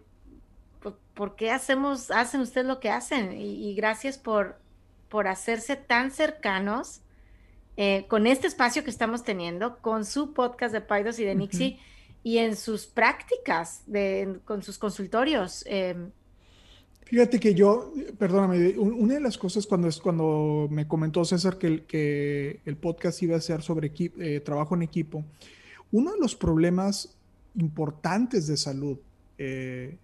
¿por 1.19 1.36
qué 1.36 1.51
hacemos, 1.51 2.12
hacen 2.12 2.39
ustedes 2.39 2.65
lo 2.65 2.79
que 2.79 2.89
hacen? 2.89 3.34
Y, 3.34 3.75
gracias 3.75 4.17
por, 4.17 4.55
por 5.10 5.27
hacerse 5.27 5.75
tan 5.75 6.12
cercanos 6.12 7.01
eh, 7.75 8.05
con 8.08 8.25
este 8.25 8.47
espacio 8.47 8.86
que 8.86 8.89
estamos 8.89 9.25
teniendo, 9.25 9.79
con 9.79 10.05
su 10.05 10.32
podcast 10.32 10.71
de 10.71 10.79
Paidos 10.79 11.19
y 11.19 11.25
de 11.25 11.36
Nixie 11.36 11.77
y 12.23 12.38
en 12.38 12.55
sus 12.55 12.86
prácticas, 12.86 13.84
de, 13.86 14.39
con 14.45 14.63
sus 14.63 14.77
consultorios. 14.77 15.65
Em. 15.67 16.10
Fíjate 17.03 17.38
que 17.38 17.53
yo, 17.53 17.91
perdóname, 18.17 18.77
una 18.77 19.15
de 19.15 19.19
las 19.19 19.38
cosas 19.38 19.67
cuando, 19.67 19.89
cuando 20.01 20.69
me 20.71 20.88
comentó 20.88 21.25
César 21.25 21.58
que 21.58 21.67
el, 21.67 21.84
que 21.84 22.62
el 22.63 22.77
podcast 22.77 23.21
iba 23.23 23.36
a 23.36 23.41
ser 23.41 23.62
sobre 23.62 23.91
eh, 23.97 24.39
trabajo 24.39 24.73
en 24.73 24.84
equipo, 24.84 25.25
uno 25.91 26.13
de 26.13 26.17
los 26.17 26.34
problemas 26.34 27.17
importantes 27.55 28.47
de 28.47 28.55
salud 28.55 28.97
eh, 29.38 29.97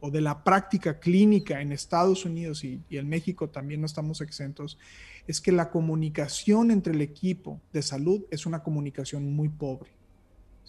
o 0.00 0.10
de 0.10 0.20
la 0.20 0.42
práctica 0.42 0.98
clínica 0.98 1.60
en 1.60 1.72
Estados 1.72 2.24
Unidos 2.24 2.64
y, 2.64 2.80
en 2.90 3.08
México 3.08 3.48
también 3.48 3.80
no 3.80 3.86
estamos 3.86 4.20
exentos, 4.20 4.78
es 5.26 5.40
que 5.40 5.52
la 5.52 5.70
comunicación 5.70 6.70
entre 6.70 6.94
el 6.94 7.02
equipo 7.02 7.60
de 7.72 7.82
salud 7.82 8.24
es 8.30 8.46
una 8.46 8.62
comunicación 8.62 9.32
muy 9.32 9.48
pobre. 9.48 9.90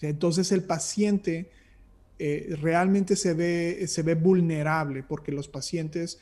entonces 0.01 0.51
el 0.51 0.63
paciente 0.63 1.49
eh, 2.19 2.56
realmente 2.62 3.15
se 3.15 3.34
ve, 3.34 3.86
se 3.88 4.04
ve 4.04 4.15
vulnerable 4.15 5.04
porque 5.04 5.32
los 5.32 5.47
pacientes 5.47 6.19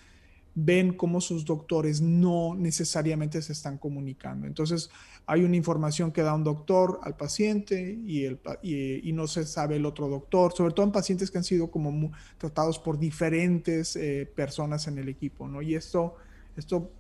ven 0.56 0.94
cómo 0.94 1.22
sus 1.22 1.46
doctores 1.46 2.02
no 2.02 2.56
necesariamente 2.56 3.42
se 3.42 3.54
están 3.54 3.78
comunicando. 3.78 4.48
Entonces, 4.48 4.90
hay 5.26 5.44
una 5.44 5.56
información 5.56 6.12
que 6.12 6.22
da 6.22 6.34
un 6.34 6.44
doctor 6.44 7.00
al 7.04 7.16
paciente 7.16 8.00
y, 8.06 8.26
el, 8.26 8.40
y, 8.62 9.12
no 9.14 9.28
se 9.28 9.46
sabe 9.46 9.76
el 9.76 9.86
otro 9.86 10.10
doctor, 10.10 10.54
sobre 10.54 10.74
todo 10.74 10.86
en 10.86 10.92
pacientes 10.92 11.30
que 11.30 11.38
han 11.38 11.44
sido 11.44 11.70
como 11.70 12.12
tratados 12.38 12.80
por 12.80 12.98
diferentes 12.98 13.96
eh, 13.96 14.30
personas 14.36 14.88
en 14.88 14.98
el 14.98 15.08
equipo, 15.08 15.48
¿no? 15.48 15.62
Y 15.62 15.76
esto, 15.76 16.16
esto 16.58 16.92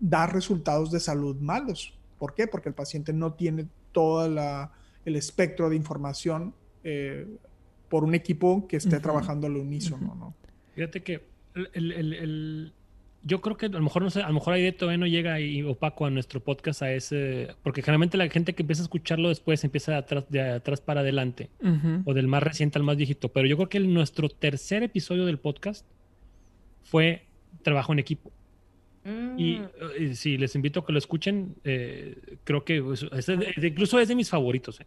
da 0.00 0.26
resultados 0.26 0.90
de 0.90 1.00
salud 1.00 1.36
malos. 1.36 1.94
¿Por 2.18 2.34
qué? 2.34 2.46
Porque 2.46 2.70
el 2.70 2.74
paciente 2.74 3.12
no 3.12 3.34
tiene 3.34 3.66
todo 3.92 4.24
el 5.04 5.16
espectro 5.16 5.68
de 5.68 5.76
información 5.76 6.54
eh, 6.82 7.26
por 7.88 8.04
un 8.04 8.14
equipo 8.14 8.66
que 8.66 8.78
esté 8.78 9.00
trabajando 9.00 9.46
al 9.46 9.56
unísono, 9.56 10.14
¿no? 10.14 10.34
Fíjate 10.74 11.02
que 11.02 11.22
el 11.54 12.72
yo 13.26 13.40
creo 13.40 13.56
que 13.56 13.66
a 13.66 13.70
lo 13.70 13.82
mejor 13.82 14.02
no 14.02 14.10
sé, 14.10 14.22
a 14.22 14.28
lo 14.28 14.34
mejor 14.34 14.54
Aide 14.54 14.70
todavía 14.70 14.98
no 14.98 15.06
llega 15.06 15.40
y 15.40 15.60
opaco 15.64 16.06
a 16.06 16.10
nuestro 16.10 16.38
podcast 16.38 16.82
a 16.82 16.92
ese, 16.92 17.48
porque 17.64 17.82
generalmente 17.82 18.16
la 18.16 18.28
gente 18.28 18.54
que 18.54 18.62
empieza 18.62 18.82
a 18.82 18.84
escucharlo 18.84 19.30
después 19.30 19.64
empieza 19.64 19.90
de 19.90 19.98
atrás, 19.98 20.24
de 20.28 20.40
atrás 20.40 20.80
para 20.80 21.00
adelante, 21.00 21.50
o 22.04 22.14
del 22.14 22.28
más 22.28 22.44
reciente 22.44 22.78
al 22.78 22.84
más 22.84 22.96
viejito. 22.96 23.28
Pero 23.30 23.48
yo 23.48 23.56
creo 23.56 23.68
que 23.68 23.80
nuestro 23.80 24.28
tercer 24.28 24.84
episodio 24.84 25.26
del 25.26 25.38
podcast 25.38 25.84
fue 26.84 27.24
trabajo 27.62 27.92
en 27.92 27.98
equipo. 27.98 28.30
Y, 29.36 29.58
mm. 29.58 30.14
si 30.14 30.38
les 30.38 30.54
invito 30.54 30.80
a 30.80 30.86
que 30.86 30.92
lo 30.92 30.98
escuchen, 30.98 31.56
eh, 31.64 32.38
creo 32.44 32.64
que 32.64 32.76
incluso 33.60 33.98
es 33.98 34.06
de 34.06 34.14
mis 34.14 34.30
favoritos. 34.30 34.80
Eh. 34.80 34.86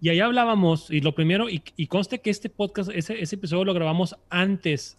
Y 0.00 0.08
ahí 0.08 0.20
hablábamos, 0.20 0.90
y 0.90 1.02
lo 1.02 1.14
primero, 1.14 1.48
y, 1.50 1.86
conste 1.86 2.20
que 2.20 2.30
este 2.30 2.48
podcast, 2.48 2.90
ese, 2.94 3.20
ese, 3.20 3.36
episodio 3.36 3.64
lo 3.64 3.74
grabamos 3.74 4.16
antes 4.30 4.98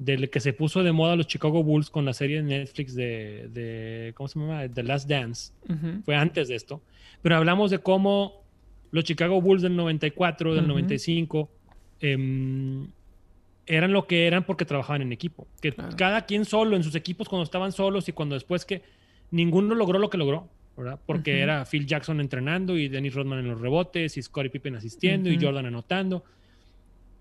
del 0.00 0.30
que 0.30 0.40
se 0.40 0.54
puso 0.54 0.82
de 0.82 0.92
moda 0.92 1.14
los 1.14 1.26
Chicago 1.26 1.62
Bulls 1.62 1.90
con 1.90 2.06
la 2.06 2.14
serie 2.14 2.38
de 2.38 2.42
Netflix 2.42 2.94
de, 2.94 3.50
de 3.52 4.14
¿cómo 4.16 4.28
se 4.28 4.40
llama? 4.40 4.66
The 4.66 4.82
Last 4.82 5.06
Dance. 5.06 5.52
Fue 6.06 6.16
antes 6.16 6.48
de 6.48 6.54
esto. 6.54 6.80
Pero 7.20 7.36
hablamos 7.36 7.70
de 7.70 7.80
cómo 7.80 8.42
los 8.92 9.04
Chicago 9.04 9.42
Bulls 9.42 9.60
del 9.60 9.76
94, 9.76 10.54
del 10.54 10.66
95, 10.66 11.50
em, 12.00 12.88
eran 13.66 13.92
lo 13.92 14.06
que 14.06 14.26
eran 14.26 14.44
porque 14.44 14.64
trabajaban 14.64 15.02
en 15.02 15.12
equipo. 15.12 15.46
Que 15.60 15.74
cada 15.98 16.24
quien 16.24 16.46
solo, 16.46 16.76
en 16.76 16.82
sus 16.82 16.94
equipos 16.94 17.28
cuando 17.28 17.44
estaban 17.44 17.70
solos 17.70 18.08
y 18.08 18.12
cuando 18.12 18.36
después 18.36 18.64
que 18.64 18.80
ninguno 19.30 19.74
logró 19.74 19.98
lo 19.98 20.08
que 20.08 20.16
logró. 20.16 20.48
Porque 21.04 21.40
era 21.40 21.66
Phil 21.66 21.84
Jackson 21.86 22.22
entrenando 22.22 22.78
y 22.78 22.88
Dennis 22.88 23.12
Rodman 23.12 23.40
en 23.40 23.48
los 23.48 23.60
rebotes 23.60 24.16
y 24.16 24.22
Scottie 24.22 24.48
Pippen 24.48 24.76
asistiendo 24.76 25.28
y 25.28 25.38
Jordan 25.38 25.66
anotando. 25.66 26.24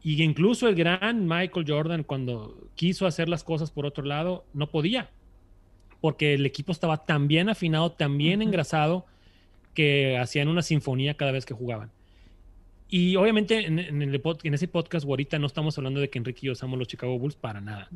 Y 0.02 0.22
incluso 0.24 0.68
el 0.68 0.76
gran 0.76 1.28
Michael 1.28 1.66
Jordan, 1.68 2.04
cuando 2.04 2.70
quiso 2.76 3.06
hacer 3.06 3.28
las 3.28 3.44
cosas 3.44 3.72
por 3.72 3.86
otro 3.86 4.04
lado, 4.04 4.46
no 4.54 4.70
podía. 4.70 5.10
Porque 6.02 6.34
el 6.34 6.46
equipo 6.46 6.72
estaba 6.72 7.06
tan 7.06 7.28
bien 7.28 7.50
afinado, 7.50 7.92
tan 7.92 8.18
bien 8.18 8.42
engrasado, 8.42 9.06
que 9.74 10.18
hacían 10.18 10.48
una 10.48 10.62
sinfonía 10.62 11.16
cada 11.16 11.32
vez 11.32 11.46
que 11.46 11.54
jugaban. 11.54 11.92
Y 12.92 13.16
obviamente 13.18 13.68
en, 13.68 13.78
el, 13.78 14.22
en, 14.44 14.54
ese 14.56 14.68
podcast 14.68 15.06
ahorita 15.06 15.38
no 15.38 15.46
estamos 15.46 15.78
hablando 15.78 16.00
de 16.00 16.10
que 16.10 16.18
Enrique 16.18 16.40
y 16.42 16.48
yo 16.48 16.56
somos 16.56 16.80
los 16.80 16.88
Chicago 16.88 17.20
Bulls 17.20 17.36
para 17.36 17.62
nada. 17.62 17.88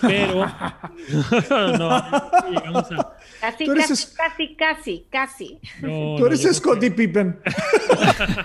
Pero 0.00 0.46
no, 1.50 2.50
llegamos 2.50 2.92
a... 2.92 3.16
Casi, 3.40 3.66
casi, 3.66 4.14
casi, 4.14 4.54
casi, 4.54 5.06
casi. 5.10 5.58
Tú 5.80 6.26
eres 6.26 6.42
Scottie 6.42 6.92
Pippen. 6.92 7.40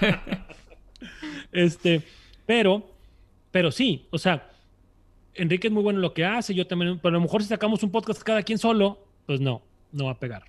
este, 1.52 2.02
pero, 2.48 2.91
pero 3.52 3.72
sí, 3.72 4.08
o 4.12 4.18
sea, 4.18 4.50
Enrique 5.34 5.68
es 5.68 5.74
muy 5.74 5.84
bueno 5.84 6.00
en 6.00 6.02
lo 6.02 6.14
que 6.14 6.26
hace, 6.26 6.54
yo 6.54 6.68
también, 6.68 7.00
pero 7.00 7.10
a 7.10 7.20
lo 7.20 7.22
mejor 7.22 7.42
si 7.42 7.50
sacamos 7.50 7.84
un 7.84 7.92
podcast 7.92 8.22
cada 8.24 8.44
quien 8.44 8.58
solo, 8.58 9.06
pues 9.26 9.40
no, 9.40 9.62
no 9.92 10.06
va 10.06 10.12
a 10.12 10.20
pegar. 10.20 10.44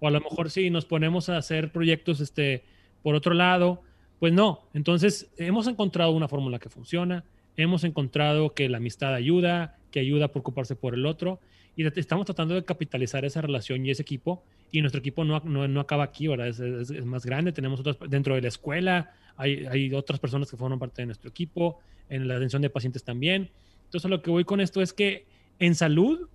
O 0.00 0.06
a 0.06 0.10
lo 0.10 0.20
mejor 0.20 0.50
si 0.50 0.68
nos 0.68 0.84
ponemos 0.84 1.30
a 1.30 1.38
hacer 1.38 1.72
proyectos 1.72 2.20
este, 2.20 2.62
por 3.02 3.14
otro 3.14 3.32
lado 3.32 3.82
pues 4.20 4.34
no, 4.34 4.68
entonces 4.74 5.32
hemos 5.38 5.66
encontrado 5.66 6.12
una 6.12 6.28
fórmula 6.28 6.58
que 6.58 6.68
funciona, 6.68 7.24
hemos 7.60 7.84
encontrado 7.84 8.54
que 8.54 8.68
la 8.68 8.78
amistad 8.78 9.14
ayuda, 9.14 9.76
que 9.90 10.00
ayuda 10.00 10.26
a 10.26 10.28
preocuparse 10.28 10.76
por 10.76 10.94
el 10.94 11.06
otro 11.06 11.40
y 11.76 11.86
estamos 11.98 12.26
tratando 12.26 12.54
de 12.54 12.64
capitalizar 12.64 13.24
esa 13.24 13.40
relación 13.40 13.86
y 13.86 13.90
ese 13.90 14.02
equipo 14.02 14.42
y 14.72 14.80
nuestro 14.80 14.98
equipo 14.98 15.24
no, 15.24 15.40
no, 15.40 15.80
acaba 15.80 16.04
aquí, 16.04 16.28
¿verdad? 16.28 16.48
Es, 16.48 17.04
más 17.04 17.24
grande, 17.24 17.52
tenemos 17.52 17.80
otros 17.80 17.98
dentro 18.08 18.34
de 18.34 18.42
la 18.42 18.48
escuela, 18.48 19.12
hay, 19.36 19.66
hay, 19.66 19.92
otras 19.94 20.20
personas 20.20 20.50
que 20.50 20.56
forman 20.56 20.78
parte 20.78 21.02
de 21.02 21.06
nuestro 21.06 21.30
equipo, 21.30 21.80
en 22.08 22.28
la 22.28 22.36
atención 22.36 22.62
de 22.62 22.70
pacientes 22.70 23.02
también. 23.02 23.50
Entonces 23.84 24.10
lo 24.10 24.22
que 24.22 24.30
voy 24.30 24.44
con 24.44 24.60
esto 24.60 24.82
es 24.82 24.92
que 24.92 25.26
en 25.58 25.74
salud, 25.74 26.28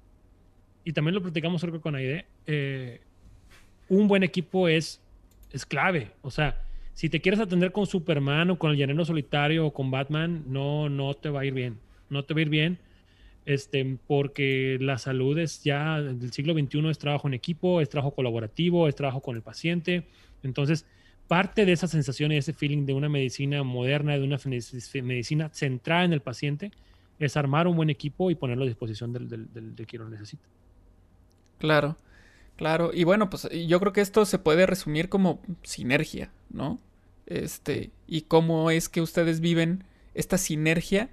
y 0.84 0.94
también 0.94 1.16
lo 1.16 1.22
platicamos 1.22 1.62
creo 1.62 1.80
con 1.80 1.96
Aide, 1.96 2.26
eh, 2.48 3.02
un 3.88 4.08
buen 4.08 4.24
equipo 4.24 4.68
es, 4.68 5.02
es 5.52 5.66
clave, 5.66 6.12
o 6.22 6.32
sea, 6.32 6.65
si 6.96 7.10
te 7.10 7.22
quieres 7.22 7.42
atender 7.42 7.74
con 7.74 7.86
Superman 7.86 8.50
o 8.50 8.58
con 8.58 8.72
el 8.72 8.78
llanero 8.78 9.04
solitario 9.06 9.68
o 9.68 9.74
con 9.74 9.92
Batman, 9.92 10.46
no, 10.48 10.90
no 10.90 11.14
te 11.14 11.30
va 11.30 11.42
a 11.42 11.46
ir 11.46 11.54
bien. 11.54 11.78
No 12.10 12.24
te 12.24 12.34
va 12.34 12.40
a 12.40 12.42
ir 12.42 12.50
bien. 12.50 12.80
Este, 13.46 13.98
porque 14.08 14.78
la 14.80 14.98
salud 14.98 15.38
es 15.38 15.62
ya 15.62 16.02
del 16.02 16.32
siglo 16.32 16.54
XXI 16.54 16.90
es 16.90 16.98
trabajo 16.98 17.28
en 17.28 17.36
equipo, 17.36 17.80
es 17.80 17.90
trabajo 17.90 18.16
colaborativo, 18.16 18.88
es 18.88 18.96
trabajo 18.96 19.22
con 19.22 19.36
el 19.36 19.42
paciente. 19.42 20.08
Entonces, 20.42 20.86
parte 21.28 21.66
de 21.66 21.74
esa 21.74 21.88
sensación 21.88 22.32
y 22.32 22.38
ese 22.38 22.54
feeling 22.54 22.86
de 22.86 22.94
una 22.94 23.10
medicina 23.10 23.62
moderna, 23.64 24.18
de 24.18 24.24
una 24.24 24.40
medicina 25.04 25.50
centrada 25.50 26.06
en 26.06 26.14
el 26.14 26.22
paciente, 26.22 26.72
es 27.20 27.36
armar 27.36 27.68
un 27.68 27.76
buen 27.76 27.90
equipo 27.90 28.32
y 28.32 28.36
ponerlo 28.36 28.64
a 28.64 28.68
disposición 28.68 29.12
del, 29.12 29.28
del, 29.28 29.76
del, 29.76 29.86
que 29.86 29.98
lo 29.98 30.10
necesita. 30.10 30.46
Claro. 31.60 31.98
Claro, 32.56 32.92
y 32.94 33.04
bueno, 33.04 33.30
pues 33.30 33.50
yo 33.68 33.80
creo 33.80 33.92
que 33.92 34.02
esto 34.02 34.26
se 34.26 34.40
puede 34.40 34.66
resumir 34.66 35.10
como 35.10 35.42
sinergia, 35.64 36.32
¿no? 36.50 36.80
Este, 37.26 37.92
y 38.08 38.22
cómo 38.22 38.72
es 38.72 38.88
que 38.88 39.02
ustedes 39.02 39.42
viven 39.42 39.84
esta 40.14 40.38
sinergia 40.38 41.10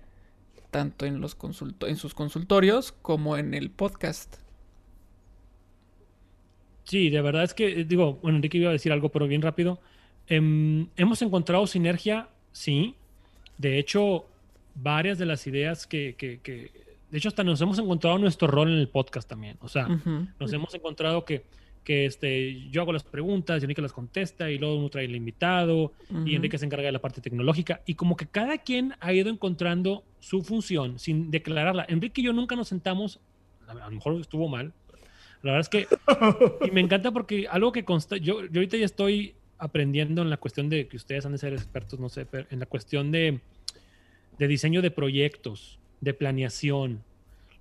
tanto 0.71 1.05
en 1.05 1.21
los 1.21 1.37
en 1.87 1.97
sus 1.97 2.15
consultorios 2.15 2.93
como 2.93 3.37
en 3.37 3.55
el 3.55 3.71
podcast. 3.71 4.37
Sí, 6.85 7.11
de 7.11 7.21
verdad 7.21 7.45
es 7.45 7.55
que, 7.55 7.85
digo, 7.85 8.15
bueno, 8.23 8.37
Enrique 8.39 8.59
iba 8.59 8.71
a 8.71 8.73
decir 8.73 8.93
algo, 8.93 9.11
pero 9.11 9.29
bien 9.29 9.43
rápido. 9.43 9.81
Em, 10.27 10.89
hemos 10.97 11.23
encontrado 11.23 11.67
sinergia, 11.67 12.29
sí. 12.53 12.97
De 13.59 13.79
hecho, 13.79 14.27
varias 14.75 15.19
de 15.19 15.27
las 15.27 15.47
ideas 15.47 15.87
que, 15.87 16.15
que, 16.17 16.71
de 17.13 17.19
hecho, 17.19 17.29
hasta 17.29 17.45
nos 17.45 17.61
hemos 17.61 17.79
encontrado 17.79 18.17
nuestro 18.17 18.49
rol 18.49 18.73
en 18.73 18.79
el 18.79 18.89
podcast 18.89 19.29
también. 19.29 19.59
O 19.61 19.69
sea, 19.69 19.87
nos 20.41 20.51
hemos 20.51 20.75
encontrado 20.75 21.27
que, 21.27 21.45
que 21.85 22.07
este, 22.07 22.71
yo 22.71 22.81
hago 22.81 22.91
las 22.91 23.05
preguntas, 23.05 23.61
y 23.61 23.65
Enrique 23.67 23.83
las 23.83 23.93
contesta, 23.93 24.51
y 24.51 24.57
luego 24.57 24.79
uno 24.79 24.89
trae 24.89 25.05
el 25.05 25.15
invitado, 25.15 25.93
y 26.25 26.35
Enrique 26.35 26.57
se 26.57 26.65
encarga 26.65 26.87
de 26.87 26.93
la 26.93 27.01
parte 27.03 27.21
tecnológica. 27.21 27.83
Y 27.85 27.97
como 27.97 28.17
que 28.17 28.27
cada 28.27 28.57
quien 28.57 28.95
ha 28.99 29.13
ido 29.13 29.29
encontrando 29.29 30.05
su 30.21 30.41
función 30.41 30.99
sin 30.99 31.31
declararla. 31.31 31.85
Enrique 31.87 32.23
y 32.23 32.25
yo 32.25 32.33
nunca 32.33 32.57
nos 32.57 32.69
sentamos, 32.69 33.21
a 33.69 33.75
lo 33.75 33.91
mejor 33.91 34.19
estuvo 34.19 34.49
mal. 34.49 34.73
La 35.43 35.53
verdad 35.53 35.61
es 35.61 35.69
que, 35.69 35.87
y 36.67 36.71
me 36.71 36.81
encanta 36.81 37.11
porque 37.11 37.47
algo 37.47 37.73
que 37.73 37.85
consta, 37.85 38.17
yo, 38.17 38.47
yo 38.47 38.61
ahorita 38.61 38.79
ya 38.79 38.87
estoy 38.87 39.35
aprendiendo 39.59 40.23
en 40.23 40.31
la 40.31 40.39
cuestión 40.39 40.71
de 40.71 40.89
que 40.89 40.97
ustedes 40.97 41.27
han 41.27 41.33
de 41.33 41.39
ser 41.39 41.53
expertos, 41.53 42.01
no 42.01 42.09
sé, 42.09 42.25
pero 42.25 42.47
en 42.51 42.59
la 42.59 42.65
cuestión 42.65 43.13
de, 43.13 43.41
de 44.39 44.49
diseño 44.49 44.81
de 44.81 44.91
proyectos 44.91 45.79
de 46.03 46.13
planeación. 46.13 47.03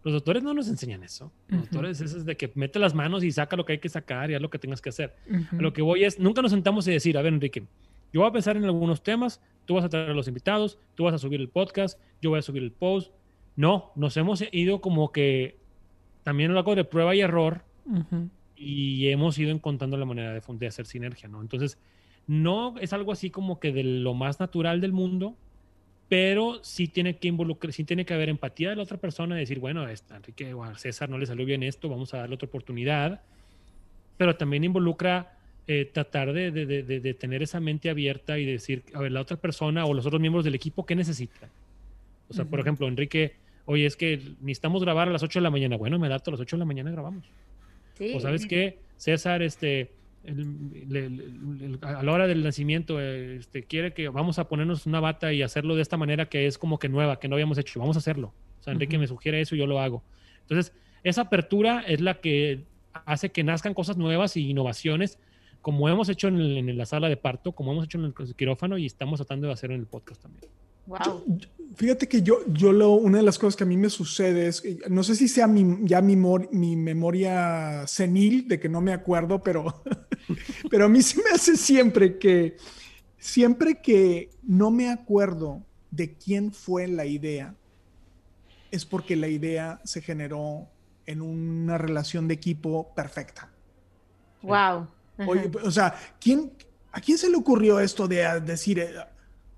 Los 0.04 0.14
doctores 0.14 0.44
no 0.44 0.54
nos 0.54 0.68
enseñan 0.68 1.04
eso. 1.04 1.32
Los 1.48 1.62
doctores 1.62 2.02
es 2.02 2.26
de 2.26 2.36
que 2.36 2.52
mete 2.56 2.80
las 2.80 2.96
manos 2.96 3.24
y 3.24 3.32
saca 3.32 3.56
lo 3.56 3.66
que 3.66 3.74
hay 3.74 3.80
que 3.80 3.88
sacar 3.88 4.32
y 4.32 4.34
haz 4.34 4.42
lo 4.42 4.50
que 4.50 4.58
tengas 4.58 4.82
que 4.82 4.90
hacer. 4.90 5.16
Lo 5.52 5.72
que 5.72 5.84
voy 5.84 6.04
es, 6.04 6.20
nunca 6.20 6.42
nos 6.42 6.52
sentamos 6.52 6.88
y 6.88 6.92
decir, 6.92 7.18
a 7.18 7.22
ver, 7.22 7.34
Enrique, 7.34 7.64
yo 8.12 8.22
voy 8.22 8.30
a 8.30 8.34
pensar 8.34 8.58
en 8.58 8.66
algunos 8.66 9.04
temas, 9.04 9.42
tú 9.66 9.76
vas 9.76 9.86
a 9.86 9.90
traer 9.90 10.10
a 10.10 10.14
los 10.14 10.28
invitados, 10.28 10.80
tú 10.96 11.04
vas 11.04 11.14
a 11.14 11.20
subir 11.20 11.40
el 11.40 11.50
podcast, 11.50 12.00
yo 12.20 12.32
voy 12.32 12.40
a 12.40 12.42
subir 12.42 12.64
el 12.64 12.72
post. 12.72 13.14
No, 13.56 13.92
nos 13.96 14.18
hemos 14.18 14.44
ido 14.52 14.82
como 14.82 15.12
que 15.12 15.58
también 16.24 16.52
lo 16.54 16.60
hago 16.60 16.76
de 16.76 16.84
prueba 16.84 17.16
y 17.16 17.22
error 17.22 17.64
y 18.56 19.08
hemos 19.10 19.38
ido 19.38 19.52
encontrando 19.52 19.98
la 19.98 20.06
manera 20.06 20.34
de, 20.34 20.42
de 20.48 20.68
hacer 20.68 20.88
sinergia, 20.88 21.30
¿no? 21.30 21.42
Entonces, 21.42 21.78
no 22.26 22.78
es 22.80 22.92
algo 22.94 23.12
así 23.12 23.30
como 23.30 23.60
que 23.60 23.72
de 23.72 23.84
lo 23.84 24.16
más 24.16 24.40
natural 24.40 24.82
del 24.82 24.94
mundo, 24.94 25.36
pero 26.12 26.60
sí 26.62 26.90
tiene 26.90 27.16
que 27.16 27.30
involucrar, 27.30 27.72
sí 27.72 27.86
tiene 27.86 28.04
que 28.04 28.14
haber 28.14 28.28
empatía 28.28 28.72
de 28.72 28.76
la 28.76 28.84
otra 28.84 28.98
persona, 28.98 29.34
decir, 29.38 29.60
bueno, 29.60 29.84
a 29.84 29.94
Enrique 30.14 30.54
o 30.54 30.62
a 30.62 30.78
César 30.78 31.10
no 31.10 31.18
le 31.18 31.26
salió 31.26 31.46
bien 31.46 31.64
esto, 31.64 31.88
vamos 31.88 32.14
a 32.14 32.18
darle 32.18 32.36
otra 32.36 32.50
oportunidad, 32.50 33.22
pero 34.18 34.36
también 34.36 34.66
involucra 34.66 35.38
eh, 35.68 35.86
tratar 35.86 36.34
de, 36.34 36.52
de, 36.52 36.66
de, 36.84 37.14
tener 37.14 37.42
esa 37.44 37.62
mente 37.62 37.90
abierta 37.90 38.38
y 38.38 38.46
decir, 38.46 38.84
a 38.94 39.00
ver, 39.00 39.14
la 39.14 39.22
otra 39.22 39.38
persona 39.38 39.86
o 39.86 39.94
los 39.94 40.06
otros 40.06 40.20
miembros 40.20 40.44
del 40.44 40.54
equipo, 40.54 40.86
¿qué 40.86 40.98
necesitan? 40.98 41.50
O 42.28 42.34
sea, 42.34 42.44
por 42.44 42.60
ejemplo, 42.60 42.90
Enrique, 42.90 43.36
oye, 43.64 43.86
es 43.86 43.96
que 43.96 44.18
necesitamos 44.42 44.84
grabar 44.84 45.08
a 45.08 45.12
las 45.12 45.24
8 45.24 45.40
de 45.40 45.44
la 45.44 45.50
mañana. 45.50 45.78
Bueno, 45.78 45.98
me 45.98 46.08
adapto 46.08 46.32
a 46.32 46.34
las 46.34 46.42
8 46.42 46.58
de 46.58 46.60
la 46.60 46.66
mañana 46.66 46.92
grabamos. 46.92 47.24
O 48.14 48.20
sabes 48.20 48.46
qué, 48.46 48.80
César, 48.98 49.42
este, 49.42 49.92
a 51.82 52.04
la 52.04 52.12
hora 52.12 52.28
del 52.28 52.44
nacimiento 52.44 53.00
este, 53.00 53.64
quiere 53.64 53.94
que 53.94 54.08
vamos 54.10 54.38
a 54.40 54.48
ponernos 54.48 54.86
una 54.86 55.00
bata 55.00 55.34
y 55.34 55.42
hacerlo 55.42 55.76
de 55.76 55.82
esta 55.82 55.98
manera 55.98 56.30
que 56.30 56.46
es 56.46 56.58
como 56.58 56.78
que 56.78 56.90
nueva, 56.90 57.20
que 57.20 57.28
no 57.28 57.36
habíamos 57.36 57.58
hecho. 57.58 57.80
Vamos 57.80 57.96
a 57.96 58.00
hacerlo. 58.00 58.34
O 58.60 58.64
sea, 58.64 58.74
Enrique 58.74 58.98
me 59.00 59.08
sugiere 59.08 59.42
eso 59.42 59.56
y 59.56 59.60
yo 59.60 59.66
lo 59.66 59.80
hago. 59.80 60.04
Entonces, 60.42 60.74
esa 61.04 61.22
apertura 61.22 61.84
es 61.88 62.02
la 62.02 62.22
que 62.22 62.66
hace 63.06 63.32
que 63.32 63.44
nazcan 63.44 63.74
cosas 63.74 63.98
nuevas 63.98 64.38
y 64.38 64.50
innovaciones, 64.50 65.18
como 65.62 65.90
hemos 65.90 66.10
hecho 66.10 66.28
en, 66.28 66.78
la 66.78 66.86
sala 66.86 67.10
de 67.10 67.18
parto, 67.18 67.54
como 67.54 67.72
hemos 67.72 67.86
hecho 67.86 67.98
en 67.98 68.06
el 68.06 68.36
quirófano 68.36 68.78
y 68.78 68.86
estamos 68.86 69.20
tratando 69.20 69.48
de 69.48 69.54
hacer 69.54 69.72
en 69.72 69.80
el 69.80 69.88
podcast 69.88 70.22
también. 70.22 70.46
Wow. 70.86 71.24
fíjate 71.76 72.08
que 72.08 72.22
yo, 72.22 72.40
yo 72.48 72.72
lo, 72.72 72.92
una 72.92 73.20
de 73.20 73.24
las 73.24 73.38
cosas 73.38 73.56
que 73.56 73.64
a 73.64 73.68
mí 73.68 73.78
me 73.78 73.90
sucede 73.90 74.48
es, 74.48 74.64
no 74.90 75.04
sé 75.04 75.16
si 75.16 75.28
sea 75.28 75.48
mi, 75.48 75.78
ya 75.84 76.02
mi, 76.02 76.16
mi 76.16 76.76
memoria 76.76 77.86
senil 77.88 78.48
de 78.48 78.60
que 78.60 78.68
no 78.68 78.82
me 78.82 78.92
acuerdo, 78.92 79.42
pero, 79.42 79.84
pero 80.70 80.86
a 80.86 80.90
mí 80.90 81.02
se 81.02 81.22
me 81.22 81.30
hace 81.30 81.56
siempre 81.56 82.18
que, 82.18 82.58
siempre 83.18 83.82
que 83.82 84.32
no 84.44 84.72
me 84.72 84.90
acuerdo 84.90 85.62
de 85.92 86.16
quién 86.16 86.52
fue 86.52 86.88
la 86.88 87.06
idea, 87.06 87.56
es 88.72 88.86
porque 88.86 89.16
la 89.16 89.28
idea 89.28 89.82
se 89.84 90.02
generó 90.02 90.68
en 91.06 91.22
una 91.22 91.78
relación 91.78 92.28
de 92.28 92.34
equipo 92.34 92.94
perfecta. 92.96 93.50
Wow. 94.42 94.88
Oye, 95.28 95.52
o 95.64 95.72
sea, 95.72 95.94
¿quién, 96.20 96.52
¿a 96.92 97.02
quién 97.02 97.18
se 97.18 97.30
le 97.30 97.36
ocurrió 97.38 97.80
esto 97.80 98.08
de 98.08 98.40
decir, 98.42 98.80
eh, 98.80 98.94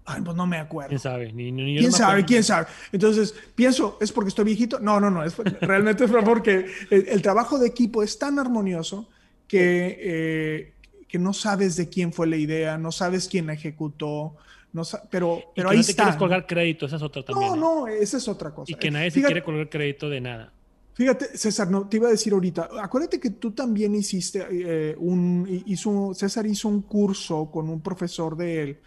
ay, 0.06 0.22
pues 0.22 0.36
no 0.36 0.46
me 0.48 0.58
acuerdo? 0.58 0.90
¿Quién 0.90 1.00
sabe? 1.00 1.32
¿Quién 1.32 1.92
sabe? 1.92 2.26
¿Quién 2.26 2.44
sabe? 2.44 2.68
Entonces, 2.92 3.34
pienso, 3.56 3.98
¿es 4.02 4.12
porque 4.12 4.30
estoy 4.30 4.46
viejito? 4.46 4.80
No, 4.80 5.00
no, 5.00 5.10
no, 5.10 5.24
es, 5.24 5.38
realmente 5.62 6.06
es 6.06 6.12
porque 6.12 6.66
el, 6.90 7.08
el, 7.08 7.22
trabajo 7.22 7.58
de 7.58 7.68
equipo 7.68 8.04
es 8.04 8.18
tan 8.20 8.40
armonioso 8.40 9.10
que, 9.48 10.00
eh, 10.00 10.74
que 11.08 11.20
no 11.20 11.34
sabes 11.34 11.76
de 11.76 11.90
quién 11.90 12.12
fue 12.14 12.28
la 12.28 12.38
idea, 12.38 12.78
no 12.78 12.92
sabes 12.92 13.28
quién 13.28 13.48
la 13.48 13.54
ejecutó, 13.54 14.36
no, 14.74 14.82
pero, 15.10 15.52
pero 15.56 15.70
ahí 15.70 15.78
no 15.78 15.84
te 15.84 15.92
está. 15.92 16.04
quieres 16.04 16.20
colgar 16.20 16.48
crédito, 16.48 16.88
esa 16.88 16.96
es 16.96 17.02
otra 17.04 17.24
también. 17.24 17.52
No, 17.52 17.86
no, 17.86 17.88
esa 17.88 18.18
es 18.18 18.28
otra 18.28 18.52
cosa. 18.52 18.72
Y 18.72 18.76
que 18.76 18.90
nadie 18.90 19.12
se 19.12 19.22
quiere 19.22 19.44
colgar 19.44 19.70
crédito 19.70 20.10
de 20.10 20.20
nada. 20.20 20.52
Fíjate, 20.96 21.38
César, 21.38 21.70
no, 21.72 21.88
te 21.88 21.98
iba 21.98 22.08
a 22.08 22.12
decir 22.12 22.34
ahorita, 22.34 22.70
acuérdate 22.80 23.20
que 23.20 23.32
tú 23.32 23.52
también 23.52 23.96
hiciste 23.96 24.46
eh, 24.52 24.96
un, 24.98 25.64
hizo, 25.66 26.14
César 26.14 26.46
hizo 26.46 26.68
un 26.68 26.84
curso 26.84 27.50
con 27.52 27.68
un 27.70 27.82
profesor 27.82 28.38
de 28.38 28.64
él 28.64 28.80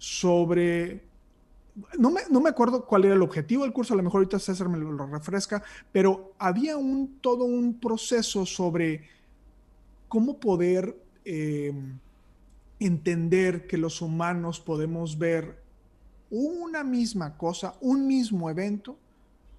sobre, 0.00 1.02
no 1.98 2.10
me, 2.10 2.22
no 2.30 2.40
me 2.40 2.48
acuerdo 2.48 2.86
cuál 2.86 3.04
era 3.04 3.14
el 3.14 3.20
objetivo 3.20 3.64
del 3.64 3.72
curso, 3.74 3.92
a 3.92 3.98
lo 3.98 4.02
mejor 4.02 4.20
ahorita 4.20 4.38
César 4.38 4.70
me 4.70 4.78
lo, 4.78 5.06
refresca, 5.06 5.62
pero 5.92 6.32
había 6.38 6.78
un, 6.78 7.18
todo 7.20 7.44
un 7.44 7.78
proceso 7.78 8.46
sobre 8.46 9.04
cómo 10.08 10.40
poder 10.40 10.96
eh, 11.26 11.74
entender 12.78 13.66
que 13.66 13.76
los 13.76 14.00
humanos 14.00 14.58
podemos 14.58 15.18
ver 15.18 15.62
una 16.30 16.82
misma 16.82 17.36
cosa, 17.36 17.74
un 17.82 18.06
mismo 18.06 18.48
evento, 18.48 18.96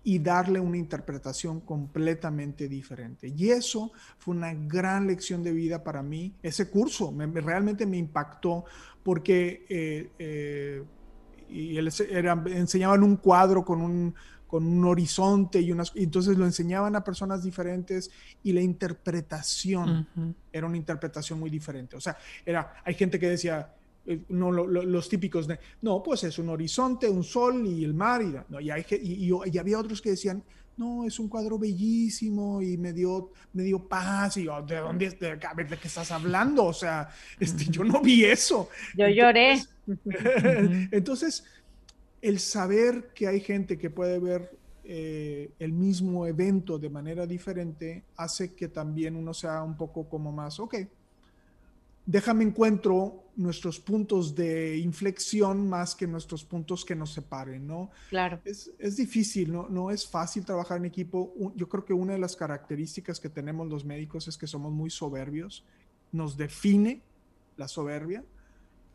y 0.04 0.20
darle 0.20 0.60
una 0.60 0.78
interpretación 0.78 1.62
completamente 1.62 2.68
diferente. 2.68 3.28
Y 3.28 3.50
eso 3.50 3.92
fue 4.18 4.36
una 4.36 4.54
gran 4.54 5.08
lección 5.08 5.44
de 5.44 5.52
vida 5.52 5.84
para 5.84 6.02
mí. 6.02 6.34
Ese 6.42 6.70
curso 6.70 7.12
me, 7.12 7.28
realmente 7.28 7.86
me 7.86 7.98
impactó 7.98 8.66
porque 9.04 9.66
eh, 9.70 10.10
eh, 10.18 10.84
y 11.52 11.78
era, 12.10 12.42
enseñaban 12.48 13.04
un 13.04 13.18
cuadro 13.18 13.64
con 13.66 13.82
un, 13.82 14.16
con 14.48 14.66
un 14.66 14.86
horizonte 14.86 15.60
y 15.60 15.72
unas, 15.72 15.92
entonces 15.96 16.38
lo 16.38 16.46
enseñaban 16.46 16.96
a 16.96 17.04
personas 17.04 17.44
diferentes 17.44 18.10
y 18.42 18.54
la 18.54 18.62
interpretación 18.62 20.08
era 20.52 20.66
una 20.66 20.78
interpretación 20.78 21.40
muy 21.40 21.50
diferente. 21.50 21.96
O 21.96 22.02
sea, 22.02 22.18
era, 22.46 22.74
hay 22.84 22.94
gente 22.94 23.20
que 23.20 23.30
decía, 23.30 23.74
eh, 24.06 24.22
no 24.30 24.52
los 24.52 25.10
típicos 25.10 25.48
de, 25.48 25.60
no, 25.82 26.02
pues 26.02 26.24
es 26.24 26.40
un 26.40 26.50
horizonte, 26.50 27.08
un 27.10 27.24
sol 27.24 27.66
y 27.66 27.84
el 27.84 27.94
mar, 27.94 28.22
y, 28.22 28.36
no, 28.50 28.60
y, 28.60 28.70
hay, 28.70 28.86
y, 28.90 29.58
había 29.58 29.80
otros 29.80 30.02
que 30.02 30.12
decían, 30.12 30.44
no, 30.78 31.06
es 31.06 31.20
un 31.20 31.28
cuadro 31.28 31.60
bellísimo 31.60 32.62
y 32.62 32.78
me 32.78 32.94
dio, 32.94 33.32
me 33.54 33.64
dio 33.64 33.88
paz, 33.88 34.38
y 34.38 34.46
yo, 34.46 34.62
¿de 34.64 34.78
dónde, 34.78 35.10
de, 35.12 35.36
de 35.36 35.78
qué 35.78 35.88
estás 35.88 36.12
hablando? 36.12 36.66
O 36.66 36.74
sea, 36.74 37.10
este, 37.40 37.66
yo 37.66 37.84
no 37.84 38.02
vi 38.02 38.26
eso. 38.26 38.70
Yo 38.98 39.08
lloré. 39.08 39.62
Entonces, 40.92 41.44
el 42.22 42.40
saber 42.40 43.12
que 43.14 43.28
hay 43.28 43.40
gente 43.42 43.78
que 43.78 43.90
puede 43.90 44.20
ver 44.20 44.58
eh, 44.84 45.52
el 45.60 45.74
mismo 45.74 46.26
evento 46.26 46.80
de 46.80 46.90
manera 46.90 47.28
diferente 47.28 48.04
hace 48.16 48.56
que 48.56 48.68
también 48.68 49.16
uno 49.16 49.34
sea 49.34 49.62
un 49.62 49.78
poco 49.78 50.10
como 50.10 50.32
más, 50.32 50.60
ok, 50.60 50.76
déjame 52.06 52.44
encuentro 52.44 53.24
nuestros 53.36 53.80
puntos 53.80 54.36
de 54.36 54.78
inflexión 54.78 55.68
más 55.68 55.96
que 55.96 56.06
nuestros 56.06 56.44
puntos 56.44 56.84
que 56.84 56.96
nos 56.96 57.14
separen, 57.14 57.66
¿no? 57.66 57.90
Claro. 58.10 58.40
Es, 58.44 58.72
es, 58.78 58.98
difícil, 58.98 59.52
¿no? 59.52 59.68
No 59.70 59.90
es 59.90 60.08
fácil 60.08 60.46
trabajar 60.46 60.78
en 60.78 60.86
equipo. 60.86 61.34
Yo 61.56 61.70
creo 61.70 61.86
que 61.86 61.94
una 61.94 62.14
de 62.14 62.20
las 62.20 62.36
características 62.36 63.20
que 63.20 63.30
tenemos 63.30 63.68
los 63.68 63.86
médicos 63.86 64.28
es 64.28 64.38
que 64.38 64.48
somos 64.48 64.72
muy 64.72 64.90
soberbios. 64.90 65.64
Nos 66.12 66.38
define 66.38 67.02
la 67.58 67.68
soberbia 67.68 68.24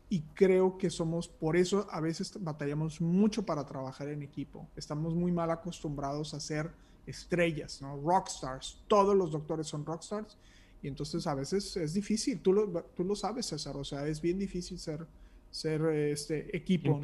y 0.09 0.21
creo 0.21 0.77
que 0.77 0.89
somos, 0.89 1.27
por 1.27 1.57
eso 1.57 1.87
a 1.91 1.99
veces 1.99 2.31
batallamos 2.39 3.01
mucho 3.01 3.45
para 3.45 3.65
trabajar 3.65 4.07
en 4.09 4.21
equipo. 4.21 4.67
Estamos 4.75 5.13
muy 5.13 5.31
mal 5.31 5.51
acostumbrados 5.51 6.33
a 6.33 6.39
ser 6.39 6.71
estrellas, 7.05 7.81
¿no? 7.81 7.99
Rockstars. 8.01 8.83
Todos 8.87 9.15
los 9.15 9.31
doctores 9.31 9.67
son 9.67 9.85
rockstars 9.85 10.37
y 10.81 10.87
entonces 10.87 11.25
a 11.27 11.35
veces 11.35 11.75
es 11.77 11.93
difícil, 11.93 12.39
tú 12.39 12.53
lo, 12.53 12.83
tú 12.95 13.03
lo 13.03 13.15
sabes, 13.15 13.47
César, 13.47 13.75
o 13.77 13.83
sea, 13.83 14.07
es 14.07 14.21
bien 14.21 14.37
difícil 14.37 14.77
ser, 14.77 15.05
ser 15.49 15.81
este 15.85 16.55
equipo. 16.55 16.99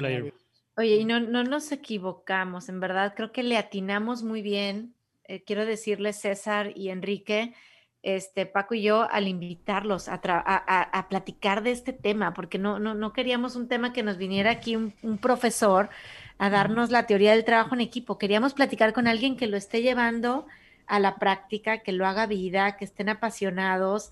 Oye, 0.76 0.96
y 0.96 1.04
no, 1.04 1.20
no 1.20 1.44
nos 1.44 1.70
equivocamos, 1.72 2.68
en 2.68 2.80
verdad, 2.80 3.14
creo 3.16 3.32
que 3.32 3.42
le 3.42 3.56
atinamos 3.56 4.22
muy 4.22 4.42
bien. 4.42 4.94
Eh, 5.26 5.42
quiero 5.44 5.66
decirle, 5.66 6.12
César 6.12 6.72
y 6.76 6.88
Enrique, 6.88 7.54
este, 8.02 8.44
Paco 8.44 8.74
y 8.74 8.82
yo, 8.82 9.08
al 9.10 9.28
invitarlos 9.28 10.08
a, 10.08 10.20
a, 10.22 11.08
platicar 11.08 11.62
de 11.62 11.70
este 11.70 11.92
tema, 11.92 12.34
porque 12.34 12.58
no, 12.58 12.78
no, 12.78 12.94
no, 12.94 13.12
queríamos 13.12 13.56
un 13.56 13.66
tema 13.68 13.92
que 13.92 14.02
nos 14.02 14.18
viniera 14.18 14.50
aquí 14.50 14.76
un, 14.76 14.92
un 15.02 15.16
profesor 15.16 15.88
a 16.38 16.50
darnos 16.50 16.90
la 16.90 17.06
teoría 17.06 17.30
del 17.30 17.44
trabajo 17.44 17.74
en 17.74 17.80
equipo. 17.80 18.18
Queríamos 18.18 18.52
platicar 18.52 18.92
con 18.92 19.06
alguien 19.06 19.36
que 19.36 19.46
lo 19.46 19.56
esté 19.56 19.80
llevando 19.80 20.46
a 20.86 21.00
la 21.00 21.16
práctica, 21.16 21.78
que 21.78 21.92
lo 21.92 22.06
haga 22.06 22.26
vida, 22.26 22.76
que 22.76 22.84
estén 22.84 23.08
apasionados 23.08 24.10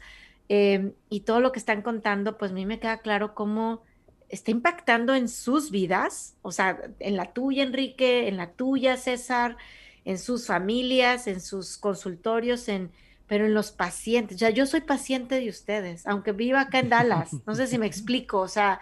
em, 0.49 0.93
y 1.09 1.21
todo 1.21 1.41
lo 1.41 1.53
que 1.53 1.59
están 1.59 1.83
contando, 1.83 2.39
pues 2.39 2.51
a 2.51 2.55
mí 2.55 2.67
me 2.67 2.79
queda 2.79 2.99
claro 2.99 3.35
cómo 3.35 3.83
está 4.29 4.51
impactando 4.51 5.15
en 5.15 5.29
sus 5.29 5.71
vidas, 5.71 6.37
o 6.43 6.53
sea, 6.53 6.81
en 7.01 7.17
la 7.17 7.33
tuya, 7.33 7.63
Enrique, 7.63 8.29
en 8.29 8.39
la 8.39 8.53
tuya, 8.53 8.97
César, 8.97 9.57
en 10.05 10.19
sus 10.19 10.47
familias, 10.47 11.27
en 11.27 11.41
sus 11.41 11.77
consultorios, 11.77 12.69
en, 12.69 12.91
pero 13.27 13.45
en 13.47 13.55
los 13.55 13.73
pacientes. 13.73 14.39
Ya 14.39 14.51
yo 14.51 14.67
soy 14.67 14.81
paciente 14.81 15.39
de 15.39 15.49
ustedes, 15.49 16.07
aunque 16.07 16.33
viva 16.33 16.63
acá 16.63 16.79
en 16.79 16.89
Dallas. 16.89 17.31
No 17.47 17.55
sé 17.55 17.67
si 17.67 17.79
me 17.79 17.87
explico, 17.93 18.41
o 18.41 18.49
sea, 18.49 18.81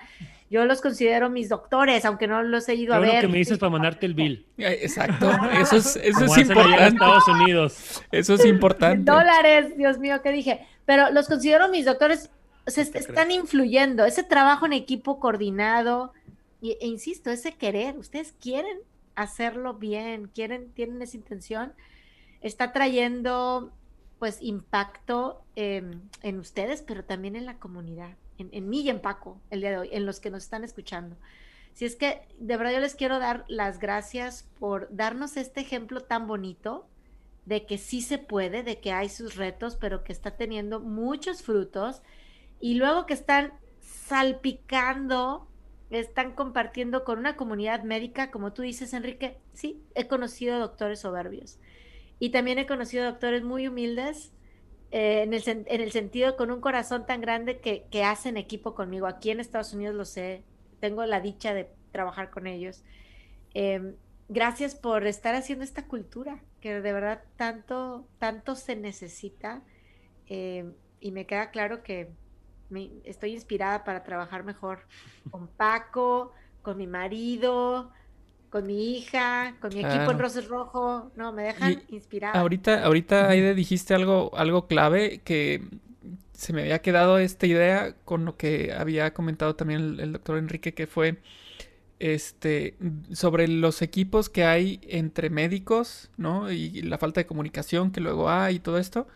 yo 0.50 0.64
los 0.64 0.80
considero 0.80 1.30
mis 1.30 1.48
doctores, 1.48 2.04
aunque 2.04 2.26
no 2.26 2.42
los 2.42 2.68
he 2.68 2.74
ido 2.74 2.92
a 2.92 2.98
ver. 2.98 3.14
Lo 3.14 3.20
que 3.20 3.28
me 3.28 3.38
dices 3.38 3.56
para 3.56 3.70
mandarte 3.70 4.04
el 4.04 4.14
bill. 4.14 4.46
Exacto, 4.58 5.30
eso 5.52 5.76
es, 5.76 5.94
eso 5.94 6.24
es 6.24 6.38
importante. 6.38 6.86
Estados 6.88 7.28
Unidos. 7.28 8.02
Eso 8.10 8.34
es 8.34 8.44
importante. 8.44 9.10
Dólares, 9.10 9.76
Dios 9.76 9.98
mío, 9.98 10.20
¿qué 10.22 10.32
dije? 10.32 10.66
Pero 10.84 11.12
los 11.12 11.28
considero 11.28 11.68
mis 11.68 11.84
doctores, 11.84 12.30
se 12.66 12.82
están 12.82 13.30
influyendo. 13.30 14.04
Ese 14.04 14.24
trabajo 14.24 14.66
en 14.66 14.72
equipo 14.72 15.20
coordinado, 15.20 16.12
e, 16.62 16.76
insisto, 16.80 17.30
ese 17.30 17.52
querer, 17.52 17.96
ustedes 17.96 18.34
quieren 18.40 18.78
hacerlo 19.14 19.74
bien, 19.74 20.32
quieren, 20.34 20.72
tienen 20.72 21.00
esa 21.00 21.16
intención, 21.16 21.74
está 22.40 22.72
trayendo 22.72 23.72
pues 24.18 24.38
impacto 24.40 25.42
en 25.54 26.38
ustedes, 26.38 26.82
pero 26.82 27.04
también 27.04 27.36
en 27.36 27.46
la 27.46 27.54
comunidad 27.54 28.16
en, 28.40 28.68
mí 28.68 28.82
y 28.82 28.90
en 28.90 29.00
Paco 29.00 29.40
el 29.50 29.60
día 29.60 29.70
de 29.70 29.78
hoy, 29.78 29.88
en 29.92 30.06
los 30.06 30.20
que 30.20 30.30
nos 30.30 30.44
están 30.44 30.64
escuchando. 30.64 31.16
Si 31.72 31.84
es 31.84 31.96
que 31.96 32.22
de 32.38 32.56
verdad 32.56 32.72
yo 32.72 32.80
les 32.80 32.94
quiero 32.94 33.18
dar 33.18 33.44
las 33.48 33.78
gracias 33.78 34.48
por 34.58 34.88
darnos 34.90 35.36
este 35.36 35.60
ejemplo 35.60 36.00
tan 36.00 36.26
bonito 36.26 36.88
de 37.46 37.66
que 37.66 37.78
sí 37.78 38.02
se 38.02 38.18
puede, 38.18 38.62
de 38.62 38.80
que 38.80 38.92
hay 38.92 39.08
sus 39.08 39.36
retos, 39.36 39.76
pero 39.76 40.04
que 40.04 40.12
está 40.12 40.36
teniendo 40.36 40.80
muchos 40.80 41.42
frutos 41.42 42.02
y 42.60 42.74
luego 42.74 43.06
que 43.06 43.14
están 43.14 43.52
salpicando, 43.80 45.48
están 45.90 46.32
compartiendo 46.32 47.04
con 47.04 47.18
una 47.18 47.36
comunidad 47.36 47.82
médica, 47.82 48.30
como 48.30 48.52
tú 48.52 48.62
dices, 48.62 48.92
Enrique, 48.92 49.38
sí, 49.52 49.82
he 49.94 50.06
conocido 50.06 50.58
doctores 50.58 51.00
soberbios 51.00 51.58
y 52.18 52.30
también 52.30 52.58
he 52.58 52.66
conocido 52.66 53.04
doctores 53.04 53.42
muy 53.42 53.66
humildes 53.66 54.32
eh, 54.90 55.22
en, 55.22 55.34
el, 55.34 55.42
en, 55.46 55.80
el, 55.80 55.92
sentido 55.92 56.36
con 56.36 56.50
un 56.50 56.60
corazón 56.60 57.06
tan 57.06 57.20
grande 57.20 57.58
que, 57.58 57.84
que, 57.90 58.04
hacen 58.04 58.36
equipo 58.36 58.74
conmigo. 58.74 59.06
Aquí 59.06 59.30
en 59.30 59.40
Estados 59.40 59.72
Unidos 59.72 59.94
lo 59.94 60.04
sé, 60.04 60.42
tengo 60.80 61.04
la 61.06 61.20
dicha 61.20 61.54
de 61.54 61.68
trabajar 61.92 62.30
con 62.30 62.46
ellos. 62.46 62.82
Em, 63.54 63.94
gracias 64.28 64.74
por 64.74 65.06
estar 65.06 65.34
haciendo 65.34 65.64
esta 65.64 65.86
cultura 65.86 66.40
que 66.60 66.80
de 66.80 66.92
verdad 66.92 67.22
tanto, 67.36 68.06
tanto 68.18 68.54
se 68.54 68.76
necesita 68.76 69.62
em, 70.26 70.72
y 71.00 71.12
me 71.12 71.26
queda 71.26 71.50
claro 71.50 71.82
que 71.82 72.10
me, 72.68 72.90
estoy 73.04 73.32
inspirada 73.32 73.84
para 73.84 74.04
trabajar 74.04 74.44
mejor 74.44 74.86
con 75.30 75.48
Paco, 75.48 76.32
con 76.62 76.76
mi 76.76 76.86
marido, 76.86 77.92
con 78.50 78.66
mi 78.66 78.96
hija, 78.96 79.54
con 79.60 79.72
mi 79.72 79.80
equipo 79.80 80.10
en 80.10 80.18
Roses 80.18 80.48
Rojo, 80.48 81.10
no, 81.14 81.32
me 81.32 81.44
dejan 81.44 81.82
inspirada. 81.88 82.38
Ahorita, 82.38 82.84
ahorita 82.84 83.28
Aide 83.28 83.54
dijiste 83.54 83.94
algo, 83.94 84.32
algo 84.36 84.66
clave 84.66 85.20
que 85.24 85.62
se 86.32 86.52
me 86.52 86.62
había 86.62 86.80
quedado 86.80 87.18
esta 87.18 87.46
idea 87.46 87.94
con 88.04 88.24
lo 88.24 88.36
que 88.36 88.72
había 88.72 89.14
comentado 89.14 89.54
también 89.54 90.00
el, 90.00 90.12
doctor 90.12 90.38
Enrique, 90.38 90.74
que 90.74 90.86
fue 90.86 91.18
este 92.00 92.76
sobre 93.12 93.46
los 93.46 93.82
equipos 93.82 94.28
que 94.28 94.44
hay 94.44 94.80
entre 94.84 95.30
médicos, 95.30 96.10
¿no? 96.16 96.50
Y 96.50 96.82
la 96.82 96.98
falta 96.98 97.20
de 97.20 97.26
comunicación 97.26 97.92
que 97.92 98.00
luego 98.00 98.30
hay 98.30 98.56
y 98.56 98.60
todo 98.60 98.78
esto. 98.78 99.06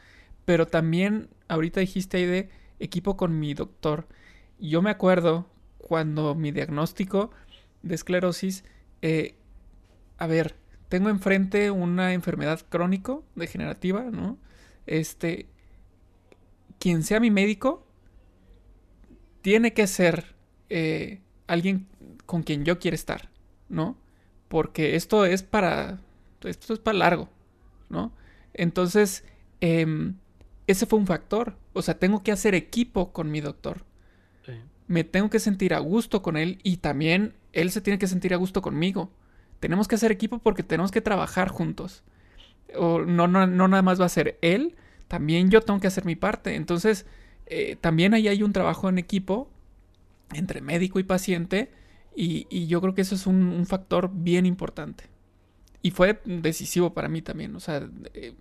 Pero 0.44 0.66
también 0.66 1.28
ahorita 1.48 1.80
dijiste 1.80 2.18
ahí 2.18 2.26
de 2.26 2.50
equipo 2.78 3.16
con 3.16 3.40
mi 3.40 3.54
doctor. 3.54 4.06
Yo 4.60 4.82
me 4.82 4.90
acuerdo 4.90 5.46
cuando 5.78 6.34
mi 6.34 6.52
diagnóstico 6.52 7.30
de 7.82 7.94
esclerosis 7.94 8.64
eh, 9.04 9.34
a 10.16 10.26
ver, 10.26 10.56
tengo 10.88 11.10
enfrente 11.10 11.70
una 11.70 12.14
enfermedad 12.14 12.62
crónico 12.70 13.22
degenerativa, 13.34 14.04
¿no? 14.04 14.38
Este, 14.86 15.46
quien 16.78 17.02
sea 17.02 17.20
mi 17.20 17.30
médico, 17.30 17.86
tiene 19.42 19.74
que 19.74 19.86
ser 19.88 20.34
eh, 20.70 21.20
alguien 21.46 21.86
con 22.24 22.44
quien 22.44 22.64
yo 22.64 22.78
quiero 22.78 22.94
estar, 22.94 23.28
¿no? 23.68 23.98
Porque 24.48 24.96
esto 24.96 25.26
es 25.26 25.42
para, 25.42 26.00
esto 26.42 26.72
es 26.72 26.78
para 26.78 26.96
largo, 26.96 27.28
¿no? 27.90 28.10
Entonces, 28.54 29.22
em, 29.60 30.14
ese 30.66 30.86
fue 30.86 30.98
un 30.98 31.06
factor. 31.06 31.58
O 31.74 31.82
sea, 31.82 31.98
tengo 31.98 32.22
que 32.22 32.32
hacer 32.32 32.54
equipo 32.54 33.12
con 33.12 33.30
mi 33.30 33.42
doctor. 33.42 33.84
Me 34.86 35.04
tengo 35.04 35.30
que 35.30 35.38
sentir 35.38 35.74
a 35.74 35.78
gusto 35.78 36.22
con 36.22 36.36
él 36.36 36.58
y 36.62 36.78
también 36.78 37.34
él 37.52 37.70
se 37.70 37.80
tiene 37.80 37.98
que 37.98 38.06
sentir 38.06 38.34
a 38.34 38.36
gusto 38.36 38.62
conmigo. 38.62 39.10
Tenemos 39.60 39.88
que 39.88 39.94
hacer 39.94 40.12
equipo 40.12 40.38
porque 40.38 40.62
tenemos 40.62 40.90
que 40.90 41.00
trabajar 41.00 41.48
juntos. 41.48 42.02
O 42.76 43.00
no, 43.00 43.28
no, 43.28 43.46
no 43.46 43.68
nada 43.68 43.82
más 43.82 44.00
va 44.00 44.06
a 44.06 44.10
ser 44.10 44.38
él, 44.42 44.74
también 45.08 45.50
yo 45.50 45.60
tengo 45.60 45.80
que 45.80 45.86
hacer 45.86 46.04
mi 46.04 46.16
parte. 46.16 46.54
Entonces, 46.54 47.06
eh, 47.46 47.76
también 47.80 48.14
ahí 48.14 48.28
hay 48.28 48.42
un 48.42 48.52
trabajo 48.52 48.88
en 48.88 48.98
equipo 48.98 49.50
entre 50.32 50.60
médico 50.60 50.98
y 50.98 51.04
paciente 51.04 51.70
y, 52.16 52.66
yo 52.66 52.80
creo 52.80 52.94
que 52.94 53.02
eso 53.02 53.14
es 53.14 53.26
un, 53.26 53.66
factor 53.66 54.10
bien 54.12 54.46
importante. 54.46 55.04
Y 55.82 55.90
fue 55.90 56.20
decisivo 56.24 56.94
para 56.94 57.08
mí 57.08 57.22
también. 57.22 57.54
O 57.56 57.60
sea, 57.60 57.88
eh, 58.14 58.34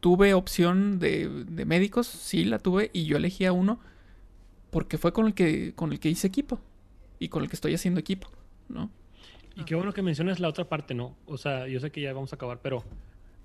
tuve 0.00 0.34
opción 0.34 0.98
de, 0.98 1.28
médicos, 1.66 2.06
sí 2.06 2.44
la 2.44 2.58
tuve, 2.58 2.90
y 2.92 3.06
yo 3.06 3.16
elegí 3.16 3.44
a 3.44 3.52
uno 3.52 3.80
porque 4.70 4.98
fue 4.98 5.12
con 5.12 5.26
el 5.26 5.34
que, 5.34 5.74
con 5.74 5.92
el 5.92 6.00
que 6.00 6.08
hice 6.08 6.26
equipo 6.26 6.60
y 7.18 7.28
con 7.28 7.42
el 7.42 7.48
que 7.48 7.56
estoy 7.56 7.74
haciendo 7.74 8.00
equipo, 8.00 8.28
¿no? 8.68 8.90
Y 9.56 9.64
qué 9.64 9.74
bueno 9.74 9.92
que 9.92 10.02
mencionas 10.02 10.38
la 10.38 10.48
otra 10.48 10.68
parte, 10.68 10.94
¿no? 10.94 11.16
O 11.24 11.38
sea, 11.38 11.66
yo 11.66 11.80
sé 11.80 11.90
que 11.90 12.02
ya 12.02 12.12
vamos 12.12 12.32
a 12.32 12.36
acabar, 12.36 12.60
pero 12.62 12.84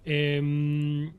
em, 0.03 1.13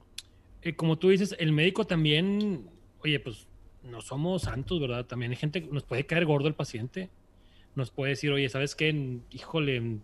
eh, 0.61 0.74
como 0.76 0.98
tú 0.98 1.09
dices, 1.09 1.34
el 1.38 1.53
médico 1.53 1.86
también, 1.86 2.68
oye, 3.03 3.18
pues 3.18 3.46
no 3.84 4.03
somos 4.03 4.42
santos, 4.42 4.80
¿verdad? 4.80 5.07
También 5.07 5.30
hay 5.32 5.36
gente, 5.36 5.66
nos 5.72 5.84
puede 5.84 6.05
caer 6.05 6.26
gordo 6.26 6.46
el 6.46 6.55
paciente, 6.55 7.09
nos 7.74 7.90
puede 7.90 8.11
decir, 8.11 8.30
oye, 8.32 8.48
¿sabes 8.50 8.74
qué? 8.74 9.18
Híjole, 9.30 9.98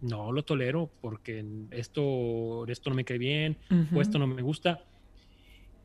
no 0.00 0.32
lo 0.32 0.42
tolero 0.42 0.90
porque 1.00 1.44
esto, 1.70 2.66
esto 2.66 2.90
no 2.90 2.96
me 2.96 3.04
cae 3.04 3.18
bien 3.18 3.56
o 3.94 4.00
esto 4.00 4.18
no 4.18 4.26
me 4.26 4.42
gusta. 4.42 4.84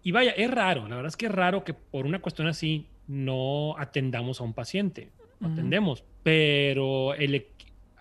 Y 0.03 0.11
vaya, 0.11 0.31
es 0.31 0.49
raro, 0.49 0.87
la 0.87 0.95
verdad 0.95 1.09
es 1.09 1.17
que 1.17 1.27
es 1.27 1.31
raro 1.31 1.63
que 1.63 1.73
por 1.73 2.05
una 2.05 2.19
cuestión 2.19 2.47
así 2.47 2.87
no 3.07 3.77
atendamos 3.77 4.41
a 4.41 4.43
un 4.43 4.53
paciente. 4.53 5.11
Atendemos, 5.39 6.03
pero 6.23 7.13
el, 7.13 7.45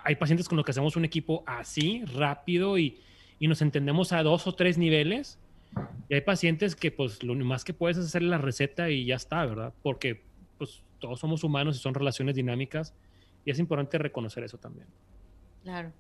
hay 0.03 0.17
pacientes 0.17 0.49
con 0.49 0.57
los 0.57 0.65
que 0.65 0.71
hacemos 0.71 0.97
un 0.97 1.05
equipo 1.05 1.45
así, 1.47 2.03
rápido 2.07 2.79
y, 2.79 2.99
y, 3.39 3.47
nos 3.47 3.61
entendemos 3.61 4.13
a 4.13 4.23
dos 4.23 4.47
o 4.47 4.55
tres 4.55 4.79
niveles. 4.79 5.39
Y 6.09 6.15
hay 6.15 6.23
pacientes 6.23 6.75
que 6.75 6.91
pues 6.91 7.23
lo 7.23 7.35
más 7.35 7.65
que 7.65 7.75
puedes 7.75 7.99
es 7.99 8.07
hacer 8.07 8.23
la 8.23 8.39
receta 8.39 8.89
y 8.89 9.05
ya 9.05 9.17
está, 9.17 9.45
¿verdad? 9.45 9.75
Porque 9.83 10.23
pues 10.57 10.83
todos 10.99 11.21
somos 11.21 11.45
humanos 11.45 11.77
y 11.77 11.81
son 11.81 11.93
relaciones 11.93 12.35
dinámicas 12.37 12.95
y 13.45 13.51
es 13.51 13.59
importante 13.59 13.99
reconocer 13.99 14.45
eso 14.45 14.59
también. 14.59 14.89
Claro. 15.63 15.93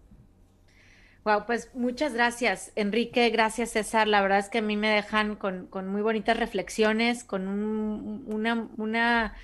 Wow, 1.27 1.45
pues 1.45 1.73
muchas 1.75 2.15
gracias, 2.15 2.71
Enrique. 2.77 3.29
Gracias, 3.31 3.71
César. 3.71 4.07
La 4.07 4.23
verdad 4.23 4.39
es 4.39 4.49
que 4.49 4.59
a 4.59 4.63
mí 4.63 4.77
me 4.77 4.89
dejan 4.89 5.35
con, 5.35 5.69
muy 5.89 6.01
bonitas 6.01 6.39
reflexiones, 6.39 7.25
con 7.25 7.49
una, 7.49 8.69
una, 8.77 9.35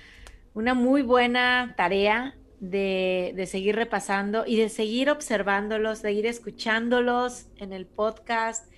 una, 0.53 0.73
muy 0.75 1.01
buena 1.01 1.73
tarea 1.75 2.35
de, 2.61 3.33
de, 3.35 3.45
seguir 3.47 3.75
repasando 3.75 4.45
y 4.47 4.55
de 4.55 4.69
seguir 4.69 5.09
observándolos, 5.09 6.01
de 6.01 6.13
ir 6.13 6.25
escuchándolos 6.25 7.47
en 7.57 7.73
el 7.73 7.85
podcast. 7.85 8.71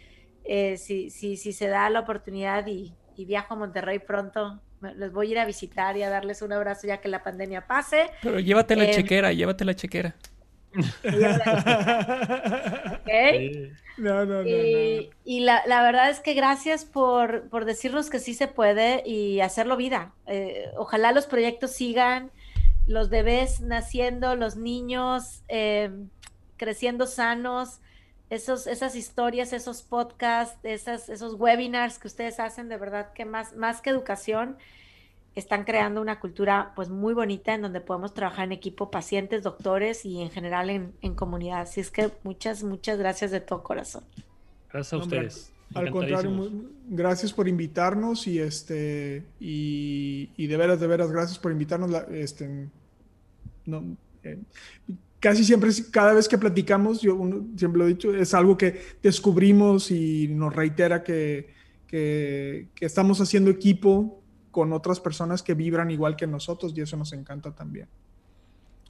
Eh, 0.43 0.77
si, 0.77 1.11
si, 1.11 1.37
si, 1.37 1.53
se 1.53 1.67
da 1.67 1.91
la 1.91 1.99
oportunidad 1.99 2.65
y, 2.65 2.91
y 3.15 3.25
viajo 3.25 3.53
a 3.53 3.57
Monterrey 3.57 3.99
pronto, 3.99 4.63
les 4.97 5.11
voy 5.11 5.27
a 5.27 5.31
ir 5.31 5.37
a 5.37 5.45
visitar 5.45 5.95
y 5.95 6.01
a 6.01 6.09
darles 6.09 6.41
un 6.41 6.53
abrazo 6.53 6.87
ya 6.87 7.01
que 7.01 7.09
la 7.09 7.21
pandemia 7.21 7.67
pase. 7.67 8.09
Pero 8.23 8.39
llévate 8.39 8.75
la 8.75 8.85
em, 8.85 8.91
chequera, 8.95 9.31
llévate 9.31 9.63
la 9.63 9.75
chequera. 9.75 10.15
No, 13.97 14.25
no, 14.25 14.43
no, 14.43 14.49
y, 14.49 15.39
la, 15.39 15.81
verdad 15.81 16.09
es 16.09 16.19
que 16.19 16.33
gracias 16.33 16.83
por, 16.83 17.65
decirnos 17.65 18.09
que 18.09 18.19
sí 18.19 18.33
se 18.33 18.47
puede 18.47 19.07
y 19.07 19.39
hacerlo 19.39 19.77
vida. 19.77 20.13
Eh, 20.27 20.65
ojalá 20.77 21.13
los 21.13 21.27
proyectos 21.27 21.71
sigan, 21.71 22.31
los 22.87 23.09
bebés 23.09 23.61
naciendo, 23.61 24.35
los 24.35 24.57
niños 24.57 25.43
eh, 25.47 25.91
creciendo 26.57 27.07
sanos, 27.07 27.79
esos, 28.29 28.67
esas 28.67 28.95
historias, 28.95 29.53
esos 29.53 29.81
podcasts, 29.81 30.59
esas, 30.63 31.09
esos 31.09 31.35
webinars 31.35 31.97
que 31.97 32.07
ustedes 32.07 32.39
hacen, 32.39 32.69
de 32.69 32.77
verdad 32.77 33.13
que 33.13 33.23
más, 33.23 33.55
más 33.55 33.81
que 33.81 33.91
educación, 33.91 34.57
están 35.35 35.65
creando 35.65 36.01
una 36.01 36.19
cultura 36.19 36.71
pues 36.75 36.89
muy 36.89 37.13
bonita 37.13 37.53
en 37.53 37.61
donde 37.61 37.81
podemos 37.81 38.13
trabajar 38.13 38.45
en 38.45 38.53
equipo, 38.53 38.89
pacientes, 38.89 39.43
doctores 39.43 40.05
y 40.05 40.21
en 40.21 40.31
general 40.31 40.69
en, 40.69 41.15
comunidad. 41.15 41.61
Así 41.61 41.81
es 41.81 41.91
que 41.91 42.09
muchas, 42.23 42.63
muchas 42.63 42.97
gracias 42.97 43.31
de 43.31 43.41
todo 43.41 43.61
corazón. 43.61 44.03
Gracias 44.71 44.93
a 44.93 44.97
ustedes. 44.97 45.51
Al 45.73 45.91
contrario, 45.91 46.51
gracias 46.87 47.33
por 47.33 47.49
invitarnos 47.49 48.27
y 48.27 48.39
este 48.39 49.25
y, 49.39 50.47
de 50.47 50.57
veras, 50.57 50.79
de 50.79 50.87
veras, 50.87 51.11
gracias 51.11 51.37
por 51.37 51.51
invitarnos. 51.51 51.91
Este, 52.11 52.69
no, 53.65 53.97
eh, 54.23 54.39
casi 55.19 55.43
siempre, 55.43 55.71
cada 55.91 56.13
vez 56.13 56.29
que 56.29 56.37
platicamos, 56.37 57.01
yo 57.01 57.19
siempre 57.57 57.79
lo 57.79 57.85
he 57.85 57.89
dicho, 57.89 58.15
es 58.15 58.33
algo 58.33 58.57
que 58.57 58.79
descubrimos 59.03 59.91
y 59.91 60.29
nos 60.29 60.55
reitera 60.55 61.03
que, 61.03 61.49
que, 61.87 62.69
que 62.73 62.85
estamos 62.85 63.19
haciendo 63.19 63.49
equipo 63.49 64.21
con 64.55 64.71
otras 64.71 65.01
personas 65.01 65.43
que 65.43 65.53
vibran 65.53 65.91
igual 65.91 66.15
que 66.15 66.25
nosotros 66.25 66.71
y 66.77 66.79
eso 66.79 66.95
nos 66.95 67.11
encanta 67.11 67.51
también. 67.51 67.89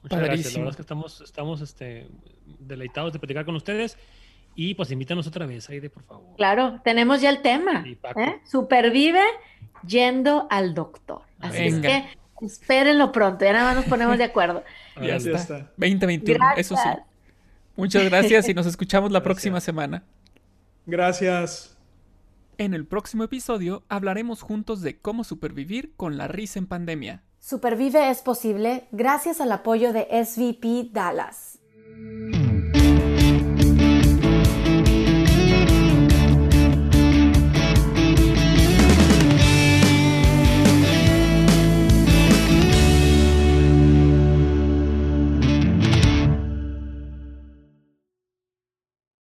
Muchas 0.03 0.19
gracias. 0.19 0.53
La 0.53 0.59
verdad 0.59 0.69
es 0.69 0.75
que 0.75 0.81
estamos, 0.83 1.21
estamos 1.21 1.61
este, 1.61 2.07
deleitados 2.59 3.13
de 3.13 3.17
platicar 3.17 3.45
con 3.45 3.55
ustedes. 3.55 3.97
Y 4.53 4.75
pues 4.75 4.91
invítanos 4.91 5.25
otra 5.25 5.47
vez, 5.47 5.67
Aide, 5.71 5.89
por 5.89 6.03
favor. 6.03 6.35
Claro, 6.37 6.81
tenemos 6.83 7.19
ya 7.19 7.31
el 7.31 7.41
tema. 7.41 7.83
¿eh? 7.83 8.41
Supervive 8.45 9.23
yendo 9.87 10.45
al 10.51 10.75
doctor. 10.75 11.23
Así 11.39 11.63
es 11.63 11.79
que 11.79 12.05
espérenlo 12.41 13.11
pronto, 13.11 13.43
ya 13.43 13.53
nada 13.53 13.65
más 13.65 13.75
nos 13.77 13.85
ponemos 13.85 14.19
de 14.19 14.25
acuerdo. 14.25 14.63
ya, 15.01 15.15
está. 15.15 15.71
2021, 15.77 16.45
eso 16.57 16.75
sí. 16.75 16.89
Muchas 17.75 18.05
gracias 18.05 18.47
y 18.49 18.53
nos 18.53 18.67
escuchamos 18.67 19.11
la 19.11 19.23
próxima 19.23 19.59
semana. 19.59 20.03
Gracias. 20.85 21.74
En 22.57 22.73
el 22.73 22.87
próximo 22.87 23.25
episodio 23.25 23.83
hablaremos 23.89 24.41
juntos 24.41 24.81
de 24.81 24.97
cómo 24.99 25.25
supervivir 25.25 25.93
con 25.97 26.17
la 26.17 26.29
risa 26.29 26.57
en 26.57 26.67
pandemia. 26.67 27.23
Supervive 27.39 28.09
es 28.09 28.21
posible 28.21 28.87
gracias 28.91 29.41
al 29.41 29.51
apoyo 29.51 29.91
de 29.91 30.07
SVP 30.23 30.89
Dallas. 30.93 31.59